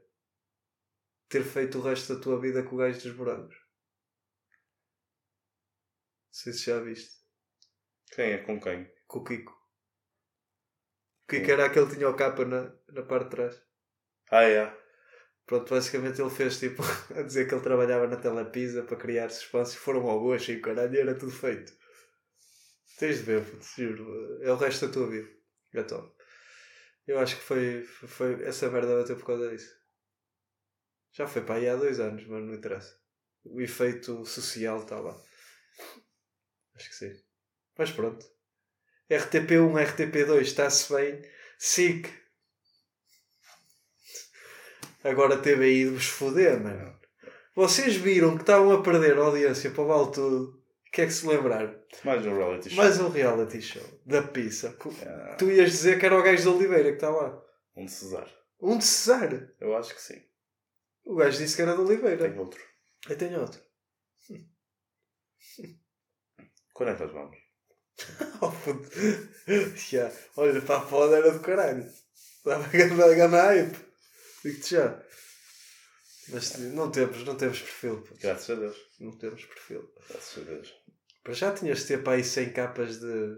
Ter 1.28 1.42
feito 1.42 1.78
o 1.78 1.82
resto 1.82 2.14
da 2.14 2.20
tua 2.20 2.40
vida 2.40 2.62
com 2.62 2.76
o 2.76 2.78
gajo 2.78 3.00
dos 3.02 3.16
morangos. 3.16 3.56
Não 6.32 6.38
sei 6.38 6.52
se 6.54 6.64
já 6.64 6.80
viste. 6.80 7.12
Quem 8.14 8.32
é 8.32 8.38
com 8.38 8.58
quem? 8.58 8.90
Com 9.06 9.18
o 9.18 9.24
Kiko. 9.24 9.52
O 9.52 11.30
Kiko 11.30 11.50
era 11.50 11.66
aquele 11.66 11.86
que 11.86 11.96
tinha 11.96 12.08
o 12.08 12.16
capa 12.16 12.42
na, 12.46 12.74
na 12.88 13.02
parte 13.02 13.24
de 13.24 13.30
trás. 13.36 13.62
Ah, 14.30 14.42
é. 14.42 14.74
Pronto, 15.44 15.68
basicamente 15.68 16.22
ele 16.22 16.30
fez 16.30 16.58
tipo 16.58 16.82
a 17.14 17.20
dizer 17.20 17.46
que 17.46 17.54
ele 17.54 17.62
trabalhava 17.62 18.06
na 18.06 18.16
Telepisa 18.16 18.82
para 18.82 18.96
criar 18.96 19.28
suspense 19.28 19.76
e 19.76 19.78
foram 19.78 20.08
ao 20.08 20.20
gosto 20.20 20.50
e 20.50 20.56
o 20.56 20.62
caralho 20.62 20.98
era 20.98 21.14
tudo 21.14 21.32
feito. 21.32 21.70
Tens 22.98 23.18
de 23.18 23.24
ver, 23.24 23.44
puto, 23.44 23.66
juro. 23.76 24.42
É 24.42 24.50
o 24.50 24.56
resto 24.56 24.86
da 24.86 24.92
tua 24.92 25.10
vida. 25.10 25.28
É 25.74 25.82
top. 25.82 26.16
Eu 27.06 27.18
acho 27.18 27.36
que 27.36 27.42
foi, 27.42 27.82
foi. 27.82 28.42
Essa 28.44 28.70
merda 28.70 28.96
bateu 28.96 29.16
por 29.16 29.26
causa 29.26 29.50
disso. 29.50 29.76
Já 31.12 31.26
foi 31.26 31.42
para 31.42 31.56
aí 31.56 31.68
há 31.68 31.76
dois 31.76 32.00
anos, 32.00 32.26
mas 32.26 32.42
não 32.42 32.54
interessa. 32.54 32.98
O 33.44 33.60
efeito 33.60 34.24
social 34.24 34.78
está 34.78 34.98
lá. 34.98 35.14
Acho 36.74 36.88
que 36.88 36.94
sim. 36.96 37.12
Mas 37.76 37.90
pronto. 37.90 38.24
RTP1, 39.10 39.72
RTP2, 39.94 40.40
está-se 40.40 40.92
bem. 40.92 41.22
SIC. 41.58 42.08
Agora 45.04 45.36
teve 45.38 45.64
aí 45.64 45.84
de 45.84 45.90
vos 45.90 46.06
foder, 46.06 46.62
mano. 46.62 46.98
Vocês 47.54 47.96
viram 47.96 48.36
que 48.36 48.42
estavam 48.42 48.72
a 48.72 48.82
perder 48.82 49.18
a 49.18 49.22
audiência 49.22 49.70
para 49.70 49.82
o 49.82 49.86
vale 49.86 50.12
tudo. 50.12 50.62
O 50.86 50.90
que 50.92 51.02
é 51.02 51.06
que 51.06 51.12
se 51.12 51.26
lembraram? 51.26 51.74
Mais 52.04 52.24
um 52.26 52.36
reality 52.36 52.70
show. 52.70 52.76
Mais 52.76 53.00
um 53.00 53.08
reality 53.08 53.60
show 53.62 54.00
da 54.06 54.22
pizza. 54.22 54.76
Ah, 55.06 55.36
Tu 55.36 55.50
ias 55.50 55.70
dizer 55.70 55.98
que 55.98 56.06
era 56.06 56.18
o 56.18 56.22
gajo 56.22 56.42
de 56.42 56.48
Oliveira 56.48 56.90
que 56.90 56.94
está 56.96 57.10
lá. 57.10 57.42
um 57.76 57.84
de 57.86 57.92
Cesar. 57.92 58.30
Um 58.60 58.78
de 58.78 58.84
Cesar. 58.84 59.50
Eu 59.60 59.76
acho 59.76 59.94
que 59.94 60.00
sim. 60.00 60.22
O 61.04 61.16
gajo 61.16 61.36
disse 61.38 61.56
que 61.56 61.62
era 61.62 61.74
de 61.74 61.80
Oliveira. 61.80 62.28
Tem 62.28 62.38
outro. 62.38 62.62
Aí 63.08 63.16
tem 63.16 63.36
outro. 63.36 63.60
Quando 66.82 66.90
é 66.90 66.94
que 66.96 67.02
nós 67.04 67.12
vamos? 67.12 67.38
Oh 68.40 68.50
puto. 68.50 68.88
Já. 69.76 70.10
Olha, 70.36 70.60
para 70.62 70.78
a 70.78 70.80
foda 70.80 71.16
era 71.16 71.30
do 71.30 71.40
caralho. 71.40 71.84
Estava 72.38 72.64
a 72.64 72.68
ganhar 73.14 73.28
hype. 73.28 73.76
Digo-te 74.44 74.70
já. 74.74 75.00
Mas 76.28 76.58
não 76.58 76.90
temos, 76.90 77.24
não 77.24 77.36
temos 77.36 77.60
perfil. 77.60 78.02
Graças 78.20 78.50
a 78.50 78.60
Deus. 78.60 78.76
Não 78.98 79.12
temos 79.16 79.44
perfil. 79.44 79.92
Graças 80.08 80.42
a 80.42 80.46
Deus. 80.50 80.74
Para 81.22 81.34
já 81.34 81.52
tinhas 81.54 81.80
de 81.80 81.86
ter 81.86 82.02
para 82.02 82.14
aí 82.14 82.24
100 82.24 82.52
capas 82.52 82.98
de. 82.98 83.36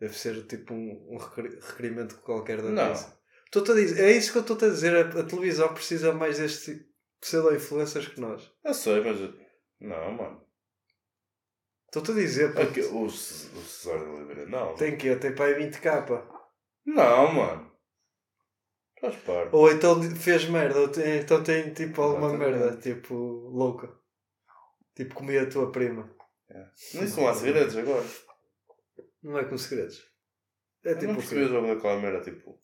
Deve 0.00 0.16
ser 0.18 0.46
tipo 0.46 0.74
um, 0.74 1.14
um 1.14 1.16
requer- 1.16 1.58
requerimento 1.60 2.16
qualquer 2.18 2.60
da 2.60 2.68
Não. 2.68 2.92
Estou-te 3.46 3.70
a 3.70 3.74
dizer, 3.74 4.04
é 4.04 4.12
isso 4.12 4.32
que 4.32 4.38
eu 4.38 4.42
estou 4.42 4.56
a 4.56 4.70
dizer. 4.70 4.94
A, 4.94 5.20
a 5.20 5.24
televisão 5.24 5.72
precisa 5.72 6.12
mais 6.12 6.38
deste 6.38 6.86
pseudo-influencers 7.20 8.08
que 8.08 8.20
nós. 8.20 8.50
Eu 8.62 8.74
sei, 8.74 9.00
mas. 9.00 9.18
Não, 9.80 10.12
mano. 10.12 10.46
Estou-te 11.88 12.10
a 12.10 12.14
dizer, 12.14 12.48
puto, 12.54 12.62
Aqui, 12.62 12.80
o, 12.82 13.04
o 13.04 13.10
Cesar 13.10 13.98
de 13.98 14.04
Oliveira, 14.10 14.46
não. 14.46 14.74
tem 14.74 14.96
que 14.96 15.16
Tem 15.16 15.34
para 15.34 15.46
aí 15.46 15.54
20 15.54 15.80
capa. 15.80 16.28
Não, 16.84 17.32
mano. 17.32 17.72
Estás 18.96 19.16
par. 19.22 19.48
Ou 19.54 19.70
então 19.70 20.02
fez 20.02 20.44
merda, 20.48 20.80
ou 20.80 20.88
tem- 20.88 21.20
então 21.20 21.42
tem 21.42 21.72
tipo 21.72 22.02
alguma 22.02 22.28
Exatamente. 22.28 22.58
merda, 22.58 22.76
tipo 22.80 23.14
louca. 23.14 23.90
Tipo 24.94 25.14
comia 25.14 25.42
a 25.42 25.48
tua 25.50 25.70
prima. 25.72 26.10
Nisso 26.94 27.20
não 27.20 27.28
há 27.28 27.34
segredos 27.34 27.76
agora. 27.76 28.04
Não 29.22 29.38
é 29.38 29.44
com 29.44 29.56
segredos. 29.56 30.02
É 30.84 30.90
Eu 30.92 30.98
tipo 30.98 31.12
não 31.12 31.16
percebi 31.16 31.40
quê? 31.42 31.46
o 31.46 31.48
jogo 31.50 31.66
daquela 31.74 32.00
merda, 32.00 32.20
tipo. 32.22 32.60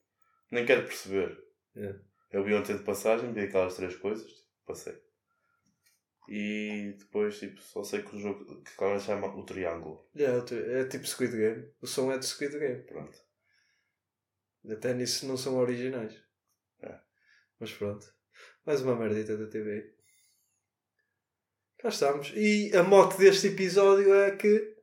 Nem 0.50 0.66
quero 0.66 0.84
perceber. 0.84 1.36
É. 1.76 1.94
Eu 2.32 2.42
vi 2.44 2.54
ontem 2.54 2.76
de 2.76 2.82
passagem, 2.82 3.32
vi 3.32 3.40
aquelas 3.42 3.76
três 3.76 3.94
coisas, 3.96 4.26
tipo, 4.30 4.48
passei. 4.66 5.00
E 6.28 6.94
depois, 6.98 7.38
tipo, 7.38 7.60
só 7.60 7.84
sei 7.84 8.02
que 8.02 8.16
o 8.16 8.18
jogo 8.18 8.62
que 8.62 8.70
agora 8.78 8.98
chama 8.98 9.26
o 9.36 9.44
Triângulo. 9.44 10.08
É, 10.16 10.30
o 10.32 10.44
teu- 10.44 10.76
é 10.78 10.84
tipo 10.88 11.06
Squid 11.06 11.36
Game. 11.36 11.70
O 11.82 11.86
som 11.86 12.10
é 12.10 12.18
de 12.18 12.24
Squid 12.26 12.58
Game. 12.58 12.82
Pronto. 12.84 13.18
Até 14.70 14.94
nisso 14.94 15.26
não 15.26 15.36
são 15.36 15.56
originais. 15.58 16.14
É. 16.80 16.98
Mas 17.60 17.72
pronto. 17.72 18.06
Mais 18.64 18.80
uma 18.80 18.96
merdita 18.96 19.36
da 19.36 19.46
TV. 19.46 19.94
Cá 21.78 21.88
estamos. 21.90 22.32
E 22.34 22.74
a 22.74 22.82
mote 22.82 23.18
deste 23.18 23.48
episódio 23.48 24.14
é 24.14 24.34
que 24.34 24.74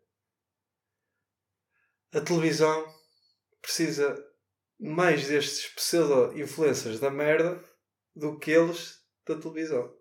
a 2.14 2.22
televisão 2.22 2.86
precisa 3.62 4.16
mais 4.80 5.28
destes 5.28 5.74
pseudo-influencers 5.74 7.00
da 7.00 7.10
merda 7.10 7.64
do 8.16 8.38
que 8.38 8.52
eles 8.52 9.04
da 9.26 9.36
televisão. 9.39 9.96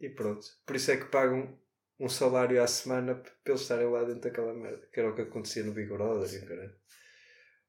E 0.00 0.08
pronto. 0.08 0.46
Por 0.66 0.76
isso 0.76 0.90
é 0.90 0.96
que 0.96 1.04
pagam 1.06 1.58
um 1.98 2.08
salário 2.08 2.62
à 2.62 2.66
semana 2.66 3.14
p- 3.14 3.30
para 3.44 3.52
eles 3.52 3.60
estarem 3.62 3.88
lá 3.90 4.02
dentro 4.04 4.22
daquela 4.22 4.54
merda. 4.54 4.88
Que 4.92 5.00
era 5.00 5.10
o 5.10 5.14
que 5.14 5.22
acontecia 5.22 5.62
no 5.62 5.72
Big 5.72 5.88
caralho. 5.88 6.74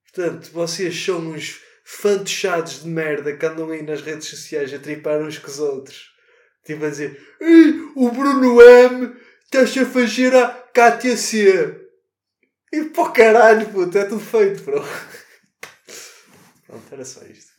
Portanto, 0.03 0.51
vocês 0.51 0.95
são 1.03 1.19
uns 1.19 1.61
fantochados 1.84 2.84
de 2.84 2.88
merda 2.89 3.36
que 3.36 3.45
andam 3.45 3.69
aí 3.69 3.82
nas 3.82 4.01
redes 4.01 4.27
sociais 4.27 4.73
a 4.73 4.79
tripar 4.79 5.21
uns 5.21 5.38
com 5.38 5.47
os 5.47 5.59
outros. 5.59 6.11
Tipo 6.65 6.86
a 6.86 6.89
dizer: 6.89 7.19
o 7.95 8.09
Bruno 8.11 8.61
M 8.61 9.15
está-se 9.43 9.79
a 9.79 9.86
fazer 9.86 10.34
a 10.36 10.49
Cátia 10.73 11.17
C. 11.17 11.77
E 12.71 12.86
para 12.86 13.03
o 13.03 13.11
caralho, 13.11 13.69
puto, 13.69 13.97
é 13.97 14.05
tudo 14.05 14.21
feito, 14.21 14.63
bro. 14.63 14.82
Pronto, 16.65 16.86
era 16.93 17.03
só 17.03 17.21
isto. 17.25 17.51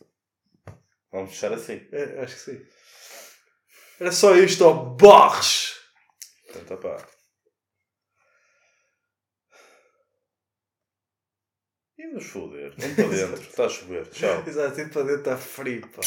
Vamos 1.11 1.31
fechar 1.33 1.53
assim. 1.53 1.87
É, 1.93 2.21
acho 2.23 2.35
que 2.37 2.41
sim. 2.41 2.67
Era 4.03 4.11
só 4.11 4.35
isto, 4.35 4.65
ó 4.65 4.73
Barres! 4.73 5.77
Portanto, 6.49 6.77
pá. 6.83 7.09
E 11.97 12.07
nos 12.09 12.27
foder. 12.27 12.75
Vamos 12.77 12.97
para 12.97 13.09
dentro. 13.09 13.43
Está 13.43 13.67
a 13.67 13.69
chover. 13.69 14.09
Tchau. 14.11 14.43
Exato, 14.45 14.81
e 14.81 14.89
para 14.89 15.03
dentro 15.03 15.19
está 15.19 15.37
frio, 15.37 15.89
pá. 15.89 16.01